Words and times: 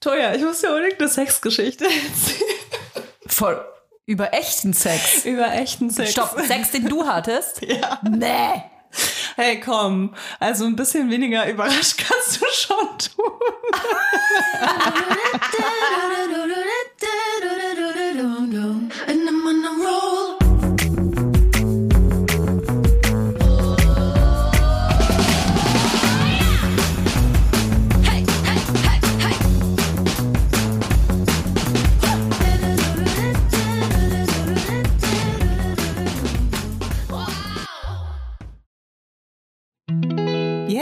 Toja, 0.00 0.34
ich 0.34 0.42
muss 0.42 0.60
dir 0.60 0.70
unbedingt 0.70 1.00
eine 1.00 1.08
Sexgeschichte 1.08 1.84
erzählen. 1.84 3.06
Voll. 3.26 3.64
Über 4.06 4.32
echten 4.32 4.72
Sex. 4.72 5.24
Über 5.24 5.52
echten 5.52 5.90
Sex. 5.90 6.12
Stopp, 6.12 6.38
Sex, 6.46 6.70
den 6.70 6.88
du 6.88 7.06
hattest? 7.06 7.60
Ja. 7.66 8.00
Nee. 8.08 8.62
Hey, 9.36 9.60
komm. 9.60 10.14
Also 10.40 10.64
ein 10.64 10.76
bisschen 10.76 11.10
weniger 11.10 11.46
überrascht 11.48 11.98
kannst 11.98 12.40
du 12.40 12.46
schon 12.50 12.98
tun. 12.98 13.32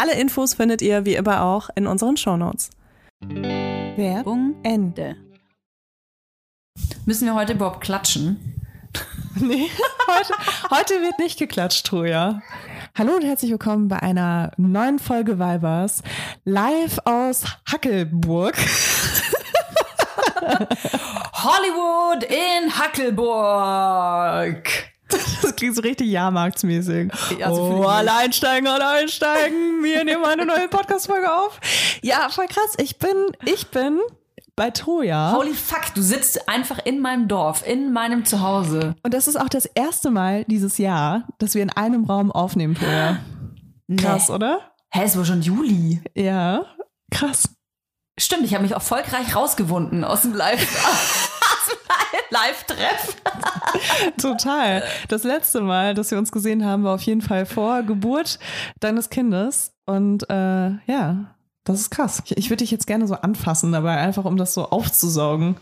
Alle 0.00 0.14
Infos 0.14 0.54
findet 0.54 0.80
ihr 0.80 1.04
wie 1.04 1.14
immer 1.14 1.42
auch 1.42 1.68
in 1.74 1.86
unseren 1.86 2.16
Shownotes. 2.16 2.70
Werbung 3.20 4.54
Ende. 4.62 5.16
Müssen 7.04 7.26
wir 7.26 7.34
heute 7.34 7.52
überhaupt 7.52 7.82
klatschen? 7.82 8.56
Nee, 9.36 9.70
heute, 10.08 10.34
heute 10.70 10.94
wird 11.02 11.18
nicht 11.20 11.38
geklatscht, 11.38 11.86
Troja. 11.86 12.42
Hallo 12.98 13.14
und 13.14 13.22
herzlich 13.22 13.52
willkommen 13.52 13.86
bei 13.86 14.02
einer 14.02 14.50
neuen 14.56 14.98
Folge 14.98 15.38
Weibers 15.38 16.02
live 16.44 16.98
aus 17.04 17.44
Hackelburg. 17.70 18.56
Hollywood 21.32 22.24
in 22.24 22.76
Hackelburg. 22.76 24.68
Das 25.42 25.56
klingt 25.56 25.74
so 25.74 25.82
richtig 25.82 26.08
Jahrmarktsmäßig. 26.08 27.10
Ja, 27.38 27.52
so 27.54 27.70
fühl 27.70 27.84
oh, 27.84 27.88
alle 27.88 28.14
einsteigen, 28.14 28.66
alle 28.68 28.86
einsteigen. 28.88 29.82
Wir 29.82 30.04
nehmen 30.04 30.24
eine 30.24 30.46
neue 30.46 30.68
Podcast-Folge 30.68 31.32
auf. 31.32 31.60
Ja, 32.02 32.28
voll 32.30 32.46
krass. 32.46 32.74
Ich 32.78 32.98
bin, 32.98 33.14
ich 33.44 33.68
bin 33.68 34.00
bei 34.56 34.70
Troja. 34.70 35.34
Holy 35.36 35.54
fuck, 35.54 35.94
du 35.94 36.02
sitzt 36.02 36.48
einfach 36.48 36.78
in 36.84 37.00
meinem 37.00 37.28
Dorf, 37.28 37.66
in 37.66 37.92
meinem 37.92 38.24
Zuhause. 38.24 38.94
Und 39.02 39.14
das 39.14 39.26
ist 39.28 39.36
auch 39.40 39.48
das 39.48 39.64
erste 39.66 40.10
Mal 40.10 40.44
dieses 40.44 40.78
Jahr, 40.78 41.24
dass 41.38 41.54
wir 41.54 41.62
in 41.62 41.70
einem 41.70 42.04
Raum 42.04 42.30
aufnehmen, 42.30 42.74
Troja. 42.74 43.18
Krass, 43.96 44.28
Nee. 44.28 44.34
oder? 44.34 44.60
Hä, 44.92 45.02
es 45.04 45.16
war 45.16 45.24
schon 45.24 45.42
Juli. 45.42 46.02
Ja, 46.14 46.64
krass. 47.10 47.48
Stimmt, 48.18 48.44
ich 48.44 48.52
habe 48.54 48.62
mich 48.62 48.72
erfolgreich 48.72 49.34
rausgewunden 49.34 50.04
aus 50.04 50.22
dem 50.22 50.34
Live. 50.34 50.60
Live-Treff. 52.30 53.16
Total. 54.20 54.82
Das 55.08 55.24
letzte 55.24 55.60
Mal, 55.60 55.94
dass 55.94 56.10
wir 56.10 56.18
uns 56.18 56.32
gesehen 56.32 56.64
haben, 56.64 56.84
war 56.84 56.94
auf 56.94 57.02
jeden 57.02 57.22
Fall 57.22 57.46
vor 57.46 57.82
Geburt 57.82 58.38
deines 58.80 59.10
Kindes. 59.10 59.72
Und 59.86 60.28
äh, 60.30 60.70
ja, 60.86 61.34
das 61.64 61.80
ist 61.80 61.90
krass. 61.90 62.22
Ich, 62.24 62.36
ich 62.36 62.50
würde 62.50 62.62
dich 62.64 62.70
jetzt 62.70 62.86
gerne 62.86 63.06
so 63.06 63.14
anfassen, 63.14 63.72
dabei 63.72 63.96
einfach 63.96 64.24
um 64.24 64.36
das 64.36 64.54
so 64.54 64.68
aufzusaugen. 64.68 65.56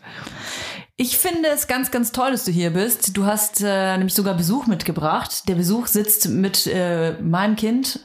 Ich 0.97 1.19
finde 1.19 1.49
es 1.49 1.69
ganz, 1.69 1.91
ganz 1.91 2.11
toll, 2.11 2.33
dass 2.33 2.45
du 2.45 2.51
hier 2.51 2.71
bist. 2.71 3.17
Du 3.17 3.25
hast 3.25 3.63
äh, 3.63 3.97
nämlich 3.97 4.15
sogar 4.15 4.35
Besuch 4.35 4.67
mitgebracht. 4.67 5.49
Der 5.49 5.55
Besuch 5.55 5.87
sitzt 5.87 6.29
mit 6.29 6.67
äh, 6.67 7.13
meinem 7.23 7.55
Kind 7.55 8.01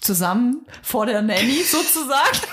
zusammen 0.00 0.66
vor 0.82 1.06
der 1.06 1.22
Nanny 1.22 1.62
sozusagen. 1.70 2.46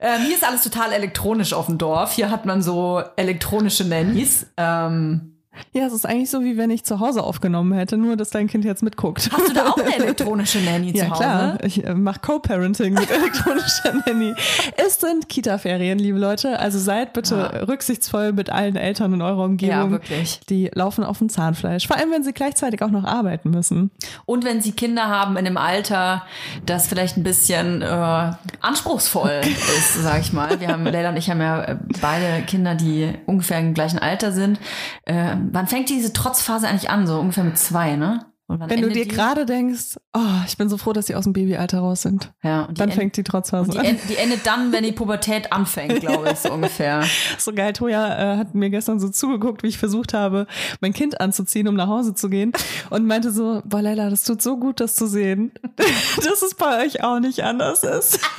ähm, 0.00 0.22
hier 0.26 0.36
ist 0.36 0.44
alles 0.44 0.62
total 0.62 0.92
elektronisch 0.92 1.52
auf 1.52 1.66
dem 1.66 1.78
Dorf. 1.78 2.12
Hier 2.12 2.30
hat 2.30 2.46
man 2.46 2.62
so 2.62 3.02
elektronische 3.16 3.84
Nannies. 3.84 4.46
Ähm, 4.56 5.33
Ja, 5.72 5.86
es 5.86 5.92
ist 5.92 6.06
eigentlich 6.06 6.30
so, 6.30 6.42
wie 6.42 6.56
wenn 6.56 6.70
ich 6.70 6.84
zu 6.84 7.00
Hause 7.00 7.22
aufgenommen 7.22 7.72
hätte, 7.72 7.96
nur 7.96 8.16
dass 8.16 8.30
dein 8.30 8.46
Kind 8.48 8.64
jetzt 8.64 8.82
mitguckt. 8.82 9.30
hast 9.32 9.48
du 9.48 9.52
da 9.52 9.68
auch 9.70 9.76
eine 9.76 9.94
elektronische 9.96 10.58
Nanny 10.60 10.90
Ja, 10.96 11.04
zu 11.06 11.10
Hause? 11.10 11.20
klar. 11.22 11.58
Ich 11.64 11.84
äh, 11.84 11.94
mache 11.94 12.20
Co-Parenting 12.20 12.94
mit 12.94 13.10
elektronischer 13.10 13.94
Nanny. 14.06 14.34
Es 14.76 15.00
sind 15.00 15.28
Kita-Ferien, 15.28 15.98
liebe 15.98 16.18
Leute. 16.18 16.58
Also 16.58 16.78
seid 16.78 17.12
bitte 17.12 17.66
rücksichtsvoll 17.68 18.32
mit 18.32 18.50
allen 18.50 18.76
Eltern 18.76 19.12
in 19.14 19.22
eurer 19.22 19.44
Umgebung. 19.44 19.74
Ja, 19.76 19.90
wirklich. 19.90 20.40
Die 20.48 20.70
laufen 20.74 21.04
auf 21.04 21.18
dem 21.18 21.28
Zahnfleisch. 21.28 21.86
Vor 21.86 21.96
allem, 21.96 22.10
wenn 22.10 22.22
sie 22.24 22.32
gleichzeitig 22.32 22.82
auch 22.82 22.90
noch 22.90 23.04
arbeiten 23.04 23.50
müssen. 23.50 23.90
Und 24.26 24.44
wenn 24.44 24.60
sie 24.60 24.72
Kinder 24.72 25.08
haben 25.08 25.36
in 25.36 25.46
einem 25.46 25.56
Alter, 25.56 26.22
das 26.66 26.86
vielleicht 26.86 27.16
ein 27.16 27.22
bisschen 27.22 27.82
äh, 27.82 28.32
anspruchsvoll 28.60 29.40
ist, 29.44 29.94
sag 30.02 30.20
ich 30.20 30.32
mal. 30.32 30.60
Wir 30.60 30.68
haben, 30.68 30.84
Leila 30.94 31.10
und 31.10 31.16
ich 31.16 31.30
haben 31.30 31.40
ja 31.40 31.78
beide 32.00 32.42
Kinder, 32.46 32.74
die 32.74 33.12
ungefähr 33.26 33.58
im 33.60 33.74
gleichen 33.74 33.98
Alter 33.98 34.32
sind. 34.32 34.58
Äh, 35.04 35.36
wann 35.52 35.66
fängt 35.68 35.88
diese 35.88 36.12
Trotzphase 36.12 36.68
eigentlich 36.68 36.90
an? 36.90 37.06
So 37.06 37.18
ungefähr 37.18 37.44
mit 37.44 37.58
zwei, 37.58 37.96
ne? 37.96 38.26
Wenn 38.46 38.82
du 38.82 38.90
dir 38.90 39.06
gerade 39.06 39.46
denkst, 39.46 39.96
oh, 40.12 40.20
ich 40.46 40.58
bin 40.58 40.68
so 40.68 40.76
froh, 40.76 40.92
dass 40.92 41.06
sie 41.06 41.14
aus 41.14 41.24
dem 41.24 41.32
Babyalter 41.32 41.78
raus 41.78 42.02
sind. 42.02 42.30
ja, 42.42 42.64
und 42.64 42.78
Dann 42.78 42.90
end- 42.90 42.98
fängt 42.98 43.16
die 43.16 43.22
Trotzphase 43.24 43.70
die, 43.70 43.78
an. 43.78 43.84
end, 43.86 44.00
die 44.06 44.16
endet 44.16 44.46
dann, 44.46 44.70
wenn 44.70 44.84
die 44.84 44.92
Pubertät 44.92 45.50
anfängt, 45.50 46.00
glaube 46.00 46.28
ich, 46.30 46.38
so 46.38 46.52
ungefähr. 46.52 47.02
So 47.38 47.54
geil, 47.54 47.72
Toja 47.72 48.34
äh, 48.34 48.36
hat 48.36 48.54
mir 48.54 48.68
gestern 48.68 49.00
so 49.00 49.08
zugeguckt, 49.08 49.62
wie 49.62 49.68
ich 49.68 49.78
versucht 49.78 50.12
habe, 50.12 50.46
mein 50.82 50.92
Kind 50.92 51.22
anzuziehen, 51.22 51.66
um 51.68 51.74
nach 51.74 51.88
Hause 51.88 52.14
zu 52.14 52.28
gehen 52.28 52.52
und 52.90 53.06
meinte 53.06 53.30
so, 53.32 53.62
boah 53.64 53.80
Leila, 53.80 54.10
das 54.10 54.24
tut 54.24 54.42
so 54.42 54.58
gut, 54.58 54.78
das 54.78 54.94
zu 54.94 55.06
sehen, 55.06 55.50
dass 56.22 56.42
es 56.42 56.54
bei 56.54 56.84
euch 56.84 57.02
auch 57.02 57.20
nicht 57.20 57.42
anders 57.44 57.82
ist. 57.82 58.20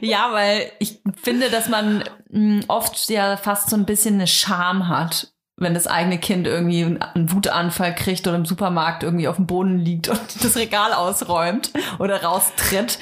Ja, 0.00 0.30
weil 0.32 0.70
ich 0.78 1.00
finde, 1.22 1.48
dass 1.50 1.68
man 1.68 2.02
mh, 2.30 2.64
oft 2.68 3.08
ja 3.08 3.36
fast 3.36 3.70
so 3.70 3.76
ein 3.76 3.84
bisschen 3.86 4.14
eine 4.14 4.26
Scham 4.26 4.88
hat, 4.88 5.31
wenn 5.62 5.74
das 5.74 5.86
eigene 5.86 6.18
Kind 6.18 6.46
irgendwie 6.46 6.84
einen 6.84 7.32
Wutanfall 7.32 7.94
kriegt 7.94 8.26
oder 8.26 8.36
im 8.36 8.44
Supermarkt 8.44 9.02
irgendwie 9.02 9.28
auf 9.28 9.36
dem 9.36 9.46
Boden 9.46 9.78
liegt 9.78 10.08
und 10.08 10.20
das 10.42 10.56
Regal 10.56 10.92
ausräumt 10.92 11.70
oder 11.98 12.22
raustritt. 12.22 12.98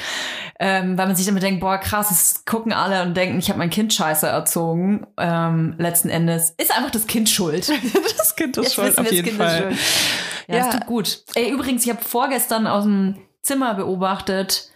Ähm, 0.62 0.98
weil 0.98 1.06
man 1.06 1.16
sich 1.16 1.24
damit 1.24 1.42
denkt, 1.42 1.60
boah, 1.60 1.78
krass, 1.78 2.10
es 2.10 2.44
gucken 2.44 2.74
alle 2.74 3.02
und 3.02 3.16
denken, 3.16 3.38
ich 3.38 3.48
habe 3.48 3.58
mein 3.58 3.70
Kind 3.70 3.94
scheiße 3.94 4.26
erzogen. 4.26 5.06
Ähm, 5.16 5.74
letzten 5.78 6.10
Endes 6.10 6.50
ist 6.58 6.70
einfach 6.76 6.90
das 6.90 7.06
Kind 7.06 7.30
schuld. 7.30 7.72
Das 8.18 8.36
Kind 8.36 8.56
ist 8.58 8.64
Jetzt 8.64 8.74
schuld, 8.74 8.98
auf 8.98 9.04
das 9.06 9.12
jeden 9.14 9.28
Kind 9.28 9.40
ist 9.40 9.46
Fall. 9.46 9.62
schuld. 9.62 9.78
Ja, 10.48 10.56
Ja. 10.56 10.64
das 10.66 10.74
tut 10.74 10.86
gut. 10.86 11.24
Ey, 11.34 11.50
übrigens, 11.50 11.84
ich 11.84 11.90
habe 11.90 12.02
vorgestern 12.04 12.66
aus 12.66 12.84
dem 12.84 13.16
Zimmer 13.42 13.72
beobachtet, 13.74 14.69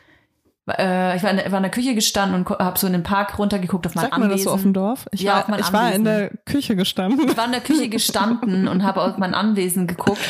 äh, 0.69 1.17
ich 1.17 1.23
war 1.23 1.31
in, 1.31 1.37
der, 1.37 1.51
war 1.53 1.59
in 1.59 1.63
der 1.65 1.71
Küche 1.71 1.95
gestanden 1.95 2.45
und 2.45 2.49
habe 2.59 2.79
so 2.79 2.87
in 2.87 2.93
den 2.95 3.03
Park 3.03 3.39
runtergeguckt 3.39 3.87
auf 3.87 3.95
mein 3.95 4.03
Sagt 4.05 4.13
man 4.19 4.23
das 4.23 4.33
Anwesen. 4.33 4.45
so 4.45 4.51
auf 4.55 4.63
dem 4.63 4.73
Dorf? 4.73 5.07
Ich, 5.13 5.21
Ja, 5.21 5.41
auf 5.41 5.49
war, 5.49 5.59
ich 5.59 5.73
war 5.73 5.93
in 5.93 5.95
Anwesen. 5.97 6.05
der 6.05 6.31
Küche 6.47 6.77
gestanden. 6.77 7.29
Ich 7.29 7.37
war 7.37 7.45
in 7.47 7.53
der 7.53 7.61
Küche 7.61 7.89
gestanden 7.89 8.69
und 8.69 8.83
habe 8.83 9.03
auf 9.03 9.19
mein 9.19 9.35
Anwesen 9.35 9.87
geguckt 9.87 10.21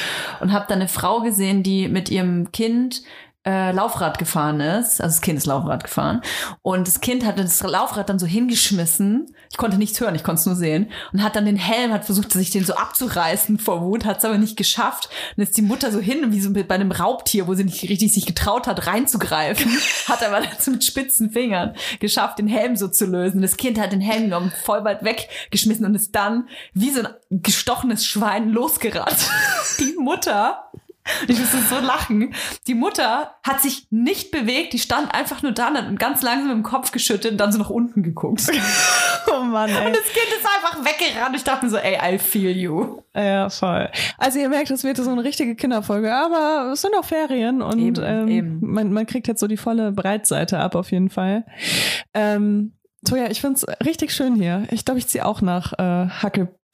und 0.41 0.53
habe 0.53 0.65
da 0.69 0.75
eine 0.75 0.89
Frau 0.89 1.21
gesehen, 1.21 1.63
die 1.63 1.89
mit 1.89 2.11
ihrem 2.11 2.51
Kind 2.53 3.03
äh, 3.45 3.73
Laufrad 3.73 4.19
gefahren 4.19 4.61
ist. 4.61 5.01
Also 5.01 5.17
das 5.17 5.21
Kind 5.21 5.39
ist 5.39 5.47
Laufrad 5.47 5.85
gefahren. 5.85 6.23
Und 6.63 6.89
das 6.89 7.01
Kind 7.01 7.25
hat 7.25 7.39
das 7.39 7.63
Laufrad 7.63 8.09
dann 8.09 8.19
so 8.19 8.27
hingeschmissen. 8.27 9.35
Ich 9.51 9.59
konnte 9.59 9.77
nichts 9.77 10.01
hören, 10.01 10.15
ich 10.15 10.25
konnte 10.25 10.41
es 10.41 10.47
nur 10.47 10.57
sehen. 10.57 10.91
Und 11.13 11.23
hat 11.23 11.37
dann 11.37 11.45
den 11.45 11.57
Helm, 11.57 11.93
hat 11.93 12.05
versucht, 12.05 12.33
sich 12.33 12.51
den 12.51 12.65
so 12.65 12.75
abzureißen 12.75 13.59
vor 13.59 13.83
Wut, 13.83 14.05
hat 14.05 14.19
es 14.19 14.25
aber 14.25 14.39
nicht 14.39 14.57
geschafft. 14.57 15.11
Und 15.37 15.43
ist 15.43 15.57
die 15.57 15.63
Mutter 15.63 15.93
so 15.93 16.01
hin, 16.01 16.33
wie 16.33 16.41
so 16.41 16.53
bei 16.53 16.69
einem 16.71 16.93
Raubtier, 16.93 17.47
wo 17.47 17.55
sie 17.55 17.65
nicht 17.65 17.83
richtig 17.89 18.15
sich 18.15 18.27
getraut 18.27 18.67
hat, 18.67 18.87
reinzugreifen. 18.87 19.71
hat 20.09 20.23
aber 20.23 20.43
so 20.59 20.71
mit 20.71 20.85
spitzen 20.85 21.31
Fingern 21.31 21.75
geschafft, 22.01 22.39
den 22.39 22.49
Helm 22.49 22.77
so 22.77 22.89
zu 22.89 23.05
lösen. 23.05 23.43
Das 23.43 23.57
Kind 23.57 23.79
hat 23.79 23.93
den 23.93 24.01
Helm 24.01 24.25
genommen, 24.25 24.53
voll 24.65 24.85
weit 24.85 25.05
weggeschmissen 25.05 25.85
und 25.85 25.95
ist 25.95 26.15
dann 26.15 26.49
wie 26.73 26.91
so 26.91 27.01
ein 27.01 27.09
gestochenes 27.31 28.07
Schwein 28.07 28.49
losgerannt. 28.49 29.31
Die 29.79 29.95
Mutter 29.99 30.71
und 30.73 30.84
ich 31.29 31.39
musste 31.39 31.59
so 31.59 31.79
lachen. 31.81 32.35
Die 32.67 32.75
Mutter 32.75 33.35
hat 33.43 33.61
sich 33.61 33.87
nicht 33.91 34.31
bewegt, 34.31 34.73
die 34.73 34.79
stand 34.79 35.15
einfach 35.15 35.43
nur 35.43 35.53
da 35.53 35.69
und 35.69 35.77
hat 35.77 35.99
ganz 35.99 36.23
langsam 36.23 36.51
im 36.51 36.63
Kopf 36.63 36.93
geschüttet 36.93 37.33
und 37.33 37.39
dann 37.39 37.53
so 37.53 37.59
nach 37.59 37.71
unten 37.71 38.03
geguckt. 38.03 38.49
Und 38.49 38.61
Oh 39.33 39.43
Mann, 39.43 39.69
ey. 39.71 39.93
das 39.93 40.05
Kind 40.05 40.27
ist 40.39 40.47
einfach 40.47 40.85
weggerannt. 40.85 41.37
Ich 41.37 41.45
dachte 41.45 41.65
mir 41.67 41.71
so, 41.71 41.77
ey, 41.79 42.15
I 42.15 42.19
feel 42.19 42.51
you. 42.57 42.99
Ja, 43.15 43.49
voll. 43.49 43.91
Also 44.19 44.39
ihr 44.39 44.49
merkt, 44.49 44.71
das 44.71 44.85
wird 44.85 44.97
so 44.97 45.11
eine 45.11 45.25
richtige 45.25 45.57
Kinderfolge, 45.57 46.15
aber 46.15 46.71
es 46.73 46.83
sind 46.83 46.95
auch 46.99 47.05
Ferien 47.05 47.63
und 47.63 47.79
Eben, 47.79 48.03
ähm, 48.05 48.29
eben. 48.29 48.59
Man, 48.61 48.93
man 48.93 49.07
kriegt 49.07 49.27
jetzt 49.27 49.41
so 49.41 49.47
die 49.47 49.57
volle 49.57 49.93
Breitseite 49.93 50.59
ab 50.59 50.75
auf 50.75 50.91
jeden 50.91 51.11
Fall. 51.11 51.45
Ähm, 52.13 52.75
Toja, 53.05 53.31
ich 53.31 53.41
find's 53.43 53.67
richtig 53.85 54.15
schön 54.15 54.35
hier. 54.35 54.67
Ich 54.71 54.85
glaube, 54.85 54.99
ich 54.99 55.07
ziehe 55.09 55.27
auch 55.27 55.43
nach 55.43 55.75
äh, 55.75 56.09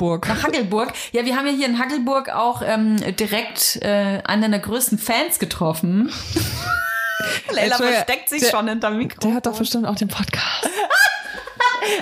Hackelburg. 0.00 0.29
Nach 0.29 0.43
Hackelburg. 0.43 0.93
Ja, 1.12 1.25
wir 1.25 1.37
haben 1.37 1.47
ja 1.47 1.52
hier 1.52 1.67
in 1.67 1.79
Hackelburg 1.79 2.31
auch 2.31 2.62
ähm, 2.64 2.97
direkt 3.17 3.76
äh, 3.82 4.20
einen 4.25 4.43
deiner 4.43 4.58
größten 4.58 4.99
Fans 4.99 5.38
getroffen. 5.38 6.11
Leila 7.52 7.76
versteckt 7.76 8.30
sich 8.30 8.40
der- 8.40 8.50
schon 8.50 8.69
hinterm 8.69 8.97
Mikro. 8.97 9.21
Der 9.21 9.35
hat 9.35 9.47
doch 9.47 9.59
bestimmt 9.59 9.87
auch 9.87 9.97
den 9.97 10.09
Podcast. 10.09 10.69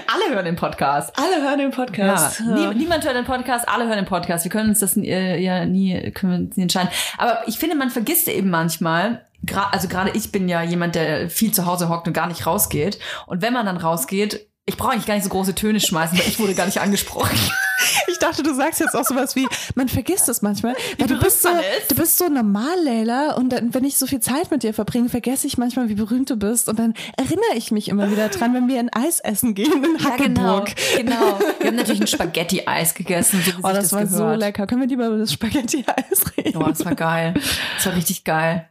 Alle 0.06 0.34
hören 0.34 0.44
den 0.44 0.56
Podcast. 0.56 1.12
Alle 1.16 1.42
hören 1.42 1.58
den 1.58 1.70
Ja, 1.70 1.76
Podcast. 1.76 2.40
nie, 2.40 2.74
niemand 2.74 3.04
hört 3.04 3.16
den 3.16 3.24
Podcast, 3.24 3.66
alle 3.68 3.86
hören 3.86 3.96
den 3.96 4.04
Podcast. 4.06 4.44
Wir 4.44 4.50
können 4.50 4.70
uns 4.70 4.80
das 4.80 4.96
äh, 4.96 5.38
ja 5.40 5.64
nie, 5.66 6.10
können 6.12 6.32
wir 6.32 6.38
uns 6.46 6.56
nie 6.56 6.64
entscheiden. 6.64 6.90
Aber 7.16 7.42
ich 7.46 7.58
finde, 7.58 7.76
man 7.76 7.88
vergisst 7.90 8.28
eben 8.28 8.50
manchmal, 8.50 9.24
gra 9.46 9.68
also 9.70 9.88
gerade 9.88 10.10
ich 10.14 10.30
bin 10.32 10.48
ja 10.48 10.62
jemand, 10.62 10.94
der 10.94 11.30
viel 11.30 11.52
zu 11.52 11.64
Hause 11.64 11.88
hockt 11.88 12.06
und 12.06 12.12
gar 12.12 12.26
nicht 12.26 12.44
rausgeht. 12.46 12.98
Und 13.26 13.40
wenn 13.40 13.52
man 13.52 13.66
dann 13.66 13.76
rausgeht, 13.76 14.46
ich 14.66 14.76
brauche 14.76 14.92
eigentlich 14.92 15.06
gar 15.06 15.14
nicht 15.14 15.24
so 15.24 15.30
große 15.30 15.54
Töne 15.54 15.80
schmeißen, 15.80 16.18
weil 16.18 16.26
ich 16.28 16.38
wurde 16.38 16.54
gar 16.54 16.66
nicht 16.66 16.80
angesprochen. 16.80 17.38
Ich 18.08 18.18
dachte, 18.18 18.42
du 18.42 18.52
sagst 18.54 18.80
jetzt 18.80 18.94
auch 18.96 19.04
sowas 19.04 19.36
wie, 19.36 19.46
man 19.74 19.88
vergisst 19.88 20.28
es 20.28 20.42
manchmal. 20.42 20.74
Weil 20.98 21.06
du 21.06 21.18
bist 21.18 21.42
so, 21.42 21.48
du 21.88 21.94
bist 21.94 22.18
so 22.18 22.28
normal, 22.28 22.74
Leila. 22.82 23.34
Und 23.34 23.50
dann, 23.50 23.72
wenn 23.74 23.84
ich 23.84 23.96
so 23.96 24.06
viel 24.06 24.20
Zeit 24.20 24.50
mit 24.50 24.62
dir 24.62 24.74
verbringe, 24.74 25.08
vergesse 25.08 25.46
ich 25.46 25.58
manchmal, 25.58 25.88
wie 25.88 25.94
berühmt 25.94 26.28
du 26.30 26.36
bist. 26.36 26.68
Und 26.68 26.78
dann 26.78 26.94
erinnere 27.16 27.54
ich 27.54 27.70
mich 27.70 27.88
immer 27.88 28.10
wieder 28.10 28.28
dran, 28.28 28.54
wenn 28.54 28.66
wir 28.68 28.78
ein 28.80 28.90
Eis 28.92 29.20
essen 29.20 29.54
gehen 29.54 29.84
in 29.84 30.04
Hackelburg. 30.04 30.74
genau. 30.96 31.38
Wir 31.60 31.68
haben 31.68 31.76
natürlich 31.76 32.00
ein 32.00 32.06
Spaghetti-Eis 32.06 32.94
gegessen, 32.94 33.42
so 33.44 33.52
Oh, 33.62 33.68
sich 33.68 33.76
das, 33.78 33.92
war 33.92 34.06
so 34.06 34.18
gehört. 34.18 34.38
lecker. 34.40 34.66
Können 34.66 34.80
wir 34.82 34.88
lieber 34.88 35.06
über 35.08 35.18
das 35.18 35.32
Spaghetti-Eis 35.32 36.24
reden? 36.36 36.56
Oh, 36.56 36.66
das 36.68 36.84
war 36.84 36.94
geil. 36.94 37.34
Das 37.76 37.86
war 37.86 37.94
richtig 37.94 38.24
geil. 38.24 38.68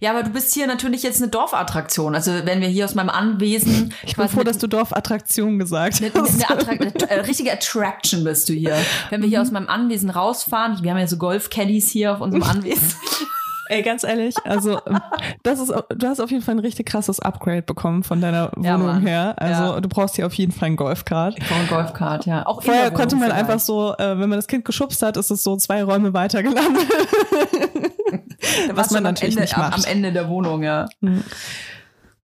Ja, 0.00 0.10
aber 0.10 0.22
du 0.22 0.30
bist 0.30 0.54
hier 0.54 0.66
natürlich 0.66 1.02
jetzt 1.02 1.20
eine 1.22 1.30
Dorfattraktion. 1.30 2.14
Also 2.14 2.32
wenn 2.44 2.60
wir 2.60 2.68
hier 2.68 2.84
aus 2.86 2.94
meinem 2.94 3.10
Anwesen. 3.10 3.92
Ich 4.04 4.16
bin 4.16 4.28
froh, 4.28 4.42
dass 4.42 4.58
du 4.58 4.66
Dorfattraktion 4.66 5.58
gesagt 5.58 6.02
Eine, 6.02 6.12
hast. 6.14 6.50
eine, 6.50 6.86
Attra 6.88 7.06
äh, 7.06 7.20
richtige 7.20 7.52
Attraction 7.52 8.24
bist 8.24 8.48
du 8.48 8.52
hier. 8.54 8.76
Wenn 9.10 9.22
wir 9.22 9.28
hier 9.28 9.42
aus 9.42 9.50
meinem 9.50 9.68
Anwesen 9.68 10.10
rausfahren, 10.10 10.82
wir 10.82 10.90
haben 10.90 10.98
ja 10.98 11.06
so 11.06 11.16
Golf-Caddies 11.18 11.90
hier 11.90 12.12
auf 12.12 12.20
unserem 12.20 12.42
Anwesen. 12.44 12.94
Ey, 13.68 13.82
ganz 13.82 14.04
ehrlich, 14.04 14.36
also 14.44 14.78
ähm, 14.86 15.00
das 15.42 15.58
ist, 15.58 15.72
du 15.88 16.06
hast 16.06 16.20
auf 16.20 16.30
jeden 16.30 16.40
Fall 16.44 16.54
ein 16.54 16.60
richtig 16.60 16.86
krasses 16.86 17.18
Upgrade 17.18 17.62
bekommen 17.62 18.04
von 18.04 18.20
deiner 18.20 18.52
Ja, 18.62 18.74
Wohnung 18.74 18.86
Mann. 18.86 19.02
her. 19.06 19.34
Also 19.38 19.62
Ja. 19.74 19.80
du 19.80 19.88
brauchst 19.88 20.14
hier 20.14 20.24
auf 20.26 20.34
jeden 20.34 20.52
Fall 20.52 20.68
ein 20.68 20.76
Golfkart. 20.76 21.34
Ich 21.36 21.48
brauche 21.48 21.58
ein 21.58 21.66
Golfkart, 21.68 22.26
ja. 22.26 22.46
Auch 22.46 22.62
Vorher 22.62 22.92
konnte 22.92 23.16
man 23.16 23.24
vielleicht. 23.30 23.40
einfach 23.40 23.58
so, 23.58 23.92
äh, 23.98 24.10
wenn 24.20 24.28
man 24.28 24.38
das 24.38 24.46
Kind 24.46 24.64
geschubst 24.64 25.02
hat, 25.02 25.16
ist 25.16 25.32
es 25.32 25.42
so 25.42 25.56
zwei 25.56 25.82
Räume 25.82 26.14
weiter 26.14 26.44
gelandet. 26.44 26.86
Da 28.68 28.76
was 28.76 28.90
man 28.90 29.02
natürlich 29.02 29.34
Ende, 29.34 29.42
nicht 29.42 29.56
am, 29.56 29.62
macht. 29.62 29.74
am 29.74 29.90
Ende 29.90 30.12
der 30.12 30.28
Wohnung, 30.28 30.62
ja. 30.62 30.88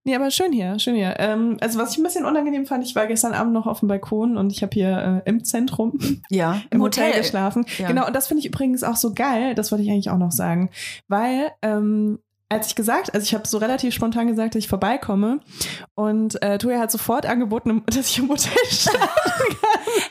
Nee, 0.04 0.16
aber 0.16 0.30
schön 0.32 0.52
hier, 0.52 0.78
schön 0.80 0.96
hier. 0.96 1.14
Ähm, 1.18 1.58
also 1.60 1.78
was 1.78 1.92
ich 1.92 1.98
ein 1.98 2.02
bisschen 2.02 2.24
unangenehm 2.24 2.66
fand, 2.66 2.84
ich 2.84 2.96
war 2.96 3.06
gestern 3.06 3.34
Abend 3.34 3.52
noch 3.52 3.66
auf 3.66 3.80
dem 3.80 3.88
Balkon 3.88 4.36
und 4.36 4.50
ich 4.50 4.62
habe 4.62 4.72
hier 4.74 5.22
äh, 5.24 5.28
im 5.28 5.44
Zentrum 5.44 5.98
Ja, 6.28 6.60
im 6.70 6.82
Hotel, 6.82 7.12
geschlafen. 7.12 7.64
Ja. 7.78 7.86
Genau, 7.86 8.06
und 8.06 8.14
das 8.16 8.26
finde 8.26 8.40
ich 8.40 8.46
übrigens 8.46 8.82
auch 8.82 8.96
so 8.96 9.14
geil, 9.14 9.54
das 9.54 9.70
wollte 9.70 9.84
ich 9.84 9.90
eigentlich 9.90 10.10
auch 10.10 10.18
noch 10.18 10.32
sagen, 10.32 10.70
weil 11.06 11.52
ähm, 11.62 12.18
als 12.52 12.66
ich 12.68 12.74
gesagt, 12.74 13.14
also 13.14 13.24
ich 13.24 13.34
habe 13.34 13.46
so 13.48 13.58
relativ 13.58 13.94
spontan 13.94 14.26
gesagt, 14.26 14.54
dass 14.54 14.60
ich 14.60 14.68
vorbeikomme 14.68 15.40
und 15.94 16.40
äh, 16.42 16.58
Toja 16.58 16.78
hat 16.78 16.90
sofort 16.90 17.26
angeboten, 17.26 17.82
dass 17.86 18.08
ich 18.10 18.18
im 18.18 18.28
Hotel 18.28 18.52
schlafe. 18.70 19.08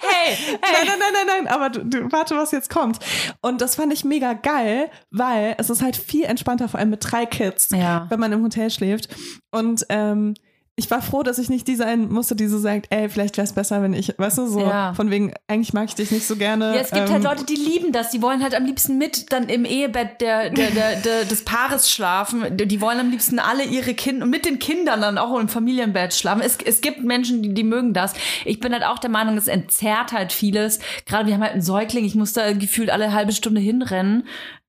Hey, 0.01 0.35
Nein, 0.61 0.87
nein, 0.87 0.99
nein, 0.99 1.13
nein, 1.13 1.43
nein, 1.45 1.47
aber 1.47 1.69
du, 1.69 1.83
du, 1.85 2.11
warte, 2.11 2.35
was 2.35 2.51
jetzt 2.51 2.69
kommt. 2.69 2.99
Und 3.41 3.61
das 3.61 3.75
fand 3.75 3.91
ich 3.93 4.03
mega 4.03 4.33
geil, 4.33 4.89
weil 5.09 5.55
es 5.57 5.69
ist 5.69 5.81
halt 5.81 5.95
viel 5.97 6.25
entspannter, 6.25 6.67
vor 6.69 6.79
allem 6.79 6.89
mit 6.89 6.99
drei 7.09 7.25
Kids, 7.25 7.69
Ja. 7.71 8.05
wenn 8.09 8.19
man 8.19 8.31
im 8.31 8.43
Hotel 8.43 8.69
schläft. 8.69 9.09
Und 9.51 9.85
ähm, 9.89 10.33
ich 10.77 10.89
war 10.89 11.01
froh, 11.01 11.21
dass 11.21 11.37
ich 11.37 11.49
nicht 11.49 11.67
die 11.67 11.75
sein 11.75 12.09
musste, 12.09 12.35
die 12.35 12.47
so 12.47 12.57
sagt, 12.57 12.87
ey, 12.91 13.09
vielleicht 13.09 13.37
wäre 13.37 13.45
es 13.45 13.53
besser, 13.53 13.83
wenn 13.83 13.93
ich, 13.93 14.13
weißt 14.17 14.37
du, 14.39 14.47
so 14.47 14.61
Ja. 14.61 14.93
von 14.93 15.11
wegen, 15.11 15.33
eigentlich 15.47 15.73
mag 15.73 15.89
ich 15.89 15.95
dich 15.95 16.11
nicht 16.11 16.25
so 16.25 16.37
gerne. 16.37 16.73
Ja, 16.73 16.81
es 16.81 16.91
gibt 16.91 17.07
ähm, 17.07 17.13
halt 17.13 17.23
Leute, 17.23 17.45
die 17.45 17.55
lieben 17.55 17.91
das. 17.91 18.09
Die 18.09 18.21
wollen 18.21 18.41
halt 18.41 18.55
am 18.55 18.65
liebsten 18.65 18.97
mit 18.97 19.31
dann 19.33 19.49
im 19.49 19.65
Ehebett 19.65 20.21
der, 20.21 20.49
der, 20.49 20.71
der, 20.71 20.95
der, 20.95 21.25
des 21.25 21.43
Paares 21.43 21.91
schlafen. 21.91 22.57
Die 22.57 22.81
wollen 22.81 22.99
am 22.99 23.11
liebsten 23.11 23.37
alle 23.37 23.63
ihre 23.63 23.93
Kinder 23.93 24.23
und 24.23 24.31
mit 24.31 24.45
den 24.45 24.59
Kindern 24.59 25.01
dann 25.01 25.17
auch 25.17 25.37
im 25.39 25.49
Familienbett 25.49 26.13
schlafen. 26.13 26.41
Es, 26.41 26.57
es 26.65 26.81
gibt 26.81 27.03
Menschen, 27.03 27.43
die, 27.43 27.53
die 27.53 27.63
mögen 27.63 27.93
das. 27.93 28.13
Ich 28.45 28.59
bin 28.59 28.71
halt 28.73 28.85
auch 28.85 28.97
der 28.97 29.09
Meinung, 29.09 29.37
es 29.37 29.47
entzerrt 29.49 30.13
halt 30.13 30.31
vieles. 30.31 30.79
Gerade 31.05 31.27
wir 31.27 31.33
haben 31.33 31.41
halt 31.43 31.53
einen 31.53 31.61
Säugling. 31.61 32.05
Ich 32.05 32.15
muss 32.15 32.33
da 32.33 32.53
gefühlt 32.53 32.89
alle 32.89 33.13
halbe 33.13 33.33
Stunde 33.33 33.59
hinrennen. 33.61 34.23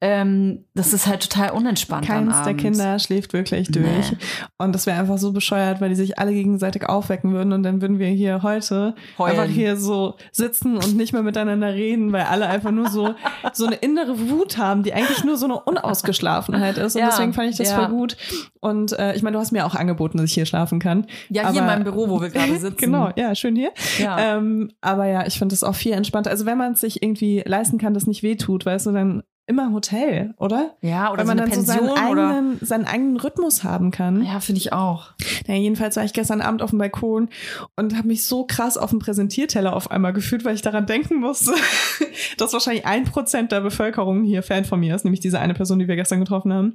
Ähm, 0.04 0.64
das 0.74 0.92
ist 0.92 1.06
halt 1.06 1.22
total 1.30 1.50
unentspannt. 1.50 2.04
Keins 2.06 2.42
der. 2.42 2.54
Kinder 2.54 2.98
schläft 2.98 3.32
wirklich 3.32 3.68
durch. 3.70 3.84
Nee. 4.10 4.16
Und 4.58 4.74
das 4.74 4.86
wäre 4.86 4.98
einfach 4.98 5.16
so 5.18 5.32
bescheuert, 5.32 5.80
weil 5.80 5.90
die 5.90 5.94
sich 5.94 6.18
alle 6.18 6.32
gegenseitig 6.32 6.88
aufwecken 6.88 7.32
würden 7.32 7.52
und 7.52 7.62
dann 7.62 7.80
würden 7.80 8.00
wir 8.00 8.08
hier 8.08 8.42
heute 8.42 8.96
Heulen. 9.16 9.38
einfach 9.38 9.52
hier 9.54 9.76
so 9.76 10.16
sitzen 10.32 10.76
und 10.76 10.96
nicht 10.96 11.12
mehr 11.12 11.22
miteinander 11.22 11.72
reden, 11.72 12.10
weil 12.12 12.22
alle 12.22 12.48
einfach 12.48 12.72
nur 12.72 12.88
so, 12.88 13.14
so 13.52 13.64
eine 13.66 13.76
innere 13.76 14.28
Wut 14.28 14.58
haben, 14.58 14.82
die 14.82 14.92
eigentlich 14.92 15.22
nur 15.22 15.36
so 15.36 15.44
eine 15.46 15.60
Unausgeschlafenheit 15.60 16.78
ist. 16.78 16.96
Und 16.96 17.00
Ja, 17.02 17.06
deswegen 17.08 17.32
fand 17.32 17.50
ich 17.50 17.56
das 17.56 17.70
ja. 17.70 17.76
voll 17.76 17.88
gut. 17.88 18.16
Und 18.60 18.92
äh, 18.98 19.14
ich 19.14 19.22
meine, 19.22 19.34
du 19.36 19.40
hast 19.40 19.52
mir 19.52 19.64
auch 19.66 19.74
angeboten, 19.76 20.18
dass 20.18 20.26
ich 20.26 20.34
hier 20.34 20.46
schlafen 20.46 20.80
kann. 20.80 21.06
Ja, 21.28 21.42
hier 21.42 21.50
in 21.52 21.58
Aber- 21.58 21.66
meinem 21.66 21.84
Büro, 21.84 22.08
wo 22.08 22.20
wir 22.20 22.30
gerade 22.30 22.56
sitzen. 22.58 22.76
Genau, 22.76 23.10
ja, 23.16 23.34
schön 23.34 23.54
hier. 23.56 23.70
Ja. 23.98 24.36
Ähm, 24.36 24.72
aber 24.80 25.06
ja, 25.06 25.26
ich 25.26 25.38
finde 25.38 25.52
das 25.52 25.62
auch 25.62 25.74
viel 25.76 25.92
entspannter. 25.92 26.30
Also 26.30 26.44
wenn 26.46 26.58
man 26.58 26.72
es 26.72 26.80
sich 26.80 27.02
irgendwie 27.02 27.42
leisten 27.46 27.78
kann, 27.78 27.94
das 27.94 28.06
nicht 28.06 28.22
wehtut, 28.22 28.66
weißt 28.66 28.86
du, 28.86 28.92
dann 28.92 29.22
immer 29.52 29.72
Hotel, 29.72 30.34
oder? 30.38 30.74
Ja, 30.80 31.12
oder 31.12 31.18
Weil 31.18 31.26
so 31.26 31.34
man 31.34 31.40
eine 31.40 31.50
dann 31.50 31.60
so 31.60 31.66
seinen 31.66 31.86
Pension 31.86 32.08
oder. 32.12 32.28
eigenen, 32.28 32.58
seinen 32.62 32.84
eigenen 32.86 33.16
Rhythmus 33.18 33.64
haben 33.64 33.90
kann. 33.90 34.24
Ja, 34.24 34.40
finde 34.40 34.60
ich 34.60 34.72
auch. 34.72 35.10
Ja, 35.46 35.54
jedenfalls 35.54 35.96
war 35.96 36.04
ich 36.04 36.14
gestern 36.14 36.40
Abend 36.40 36.62
auf 36.62 36.70
dem 36.70 36.78
Balkon 36.78 37.28
und 37.76 37.96
habe 37.96 38.08
mich 38.08 38.24
so 38.24 38.44
krass 38.44 38.78
auf 38.78 38.90
dem 38.90 38.98
Präsentierteller 38.98 39.76
auf 39.76 39.90
einmal 39.90 40.14
gefühlt, 40.14 40.44
weil 40.44 40.54
ich 40.54 40.62
daran 40.62 40.86
denken 40.86 41.16
musste, 41.16 41.52
dass 42.38 42.52
wahrscheinlich 42.54 42.86
ein 42.86 43.04
Prozent 43.04 43.52
der 43.52 43.60
Bevölkerung 43.60 44.24
hier 44.24 44.42
Fan 44.42 44.64
von 44.64 44.80
mir 44.80 44.94
ist, 44.94 45.04
nämlich 45.04 45.20
diese 45.20 45.38
eine 45.38 45.52
Person, 45.52 45.78
die 45.78 45.86
wir 45.86 45.96
gestern 45.96 46.20
getroffen 46.20 46.52
haben. 46.52 46.74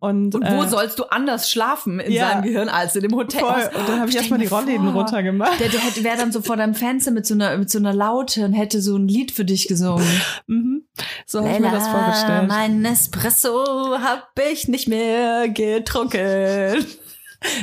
Und, 0.00 0.34
Und 0.34 0.42
wo 0.42 0.62
äh, 0.62 0.68
sollst 0.68 0.98
du 0.98 1.04
anders 1.04 1.48
schlafen 1.48 2.00
in 2.00 2.12
ja. 2.12 2.30
seinem 2.30 2.42
Gehirn 2.42 2.68
als 2.68 2.96
in 2.96 3.02
dem 3.02 3.14
Hotel? 3.14 3.40
Voll. 3.40 3.70
Und 3.78 3.88
dann 3.88 4.00
habe 4.00 4.10
ich 4.10 4.16
erstmal 4.16 4.40
die 4.40 4.46
Rollläden 4.46 4.88
runtergemacht. 4.88 5.60
Der, 5.60 5.68
der 5.68 5.80
wäre 6.02 6.16
dann 6.16 6.32
so 6.32 6.42
vor 6.42 6.56
deinem 6.56 6.74
Fenster 6.74 7.12
mit 7.12 7.24
so 7.24 7.34
einer, 7.34 7.56
mit 7.56 7.70
so 7.70 7.78
einer 7.78 7.94
Laute 7.94 8.44
und 8.44 8.52
hätte 8.52 8.80
so 8.80 8.96
ein 8.96 9.06
Lied 9.06 9.30
für 9.30 9.44
dich 9.44 9.68
gesungen. 9.68 10.06
Mhm. 10.48 10.84
So 11.26 11.40
habe 11.40 11.50
ich 11.50 11.60
mir 11.60 11.70
das 11.70 11.88
vorgestellt. 11.88 12.15
Mein 12.46 12.84
Espresso 12.84 13.98
hab 14.00 14.30
ich 14.50 14.68
nicht 14.68 14.88
mehr 14.88 15.48
getrunken. 15.48 16.84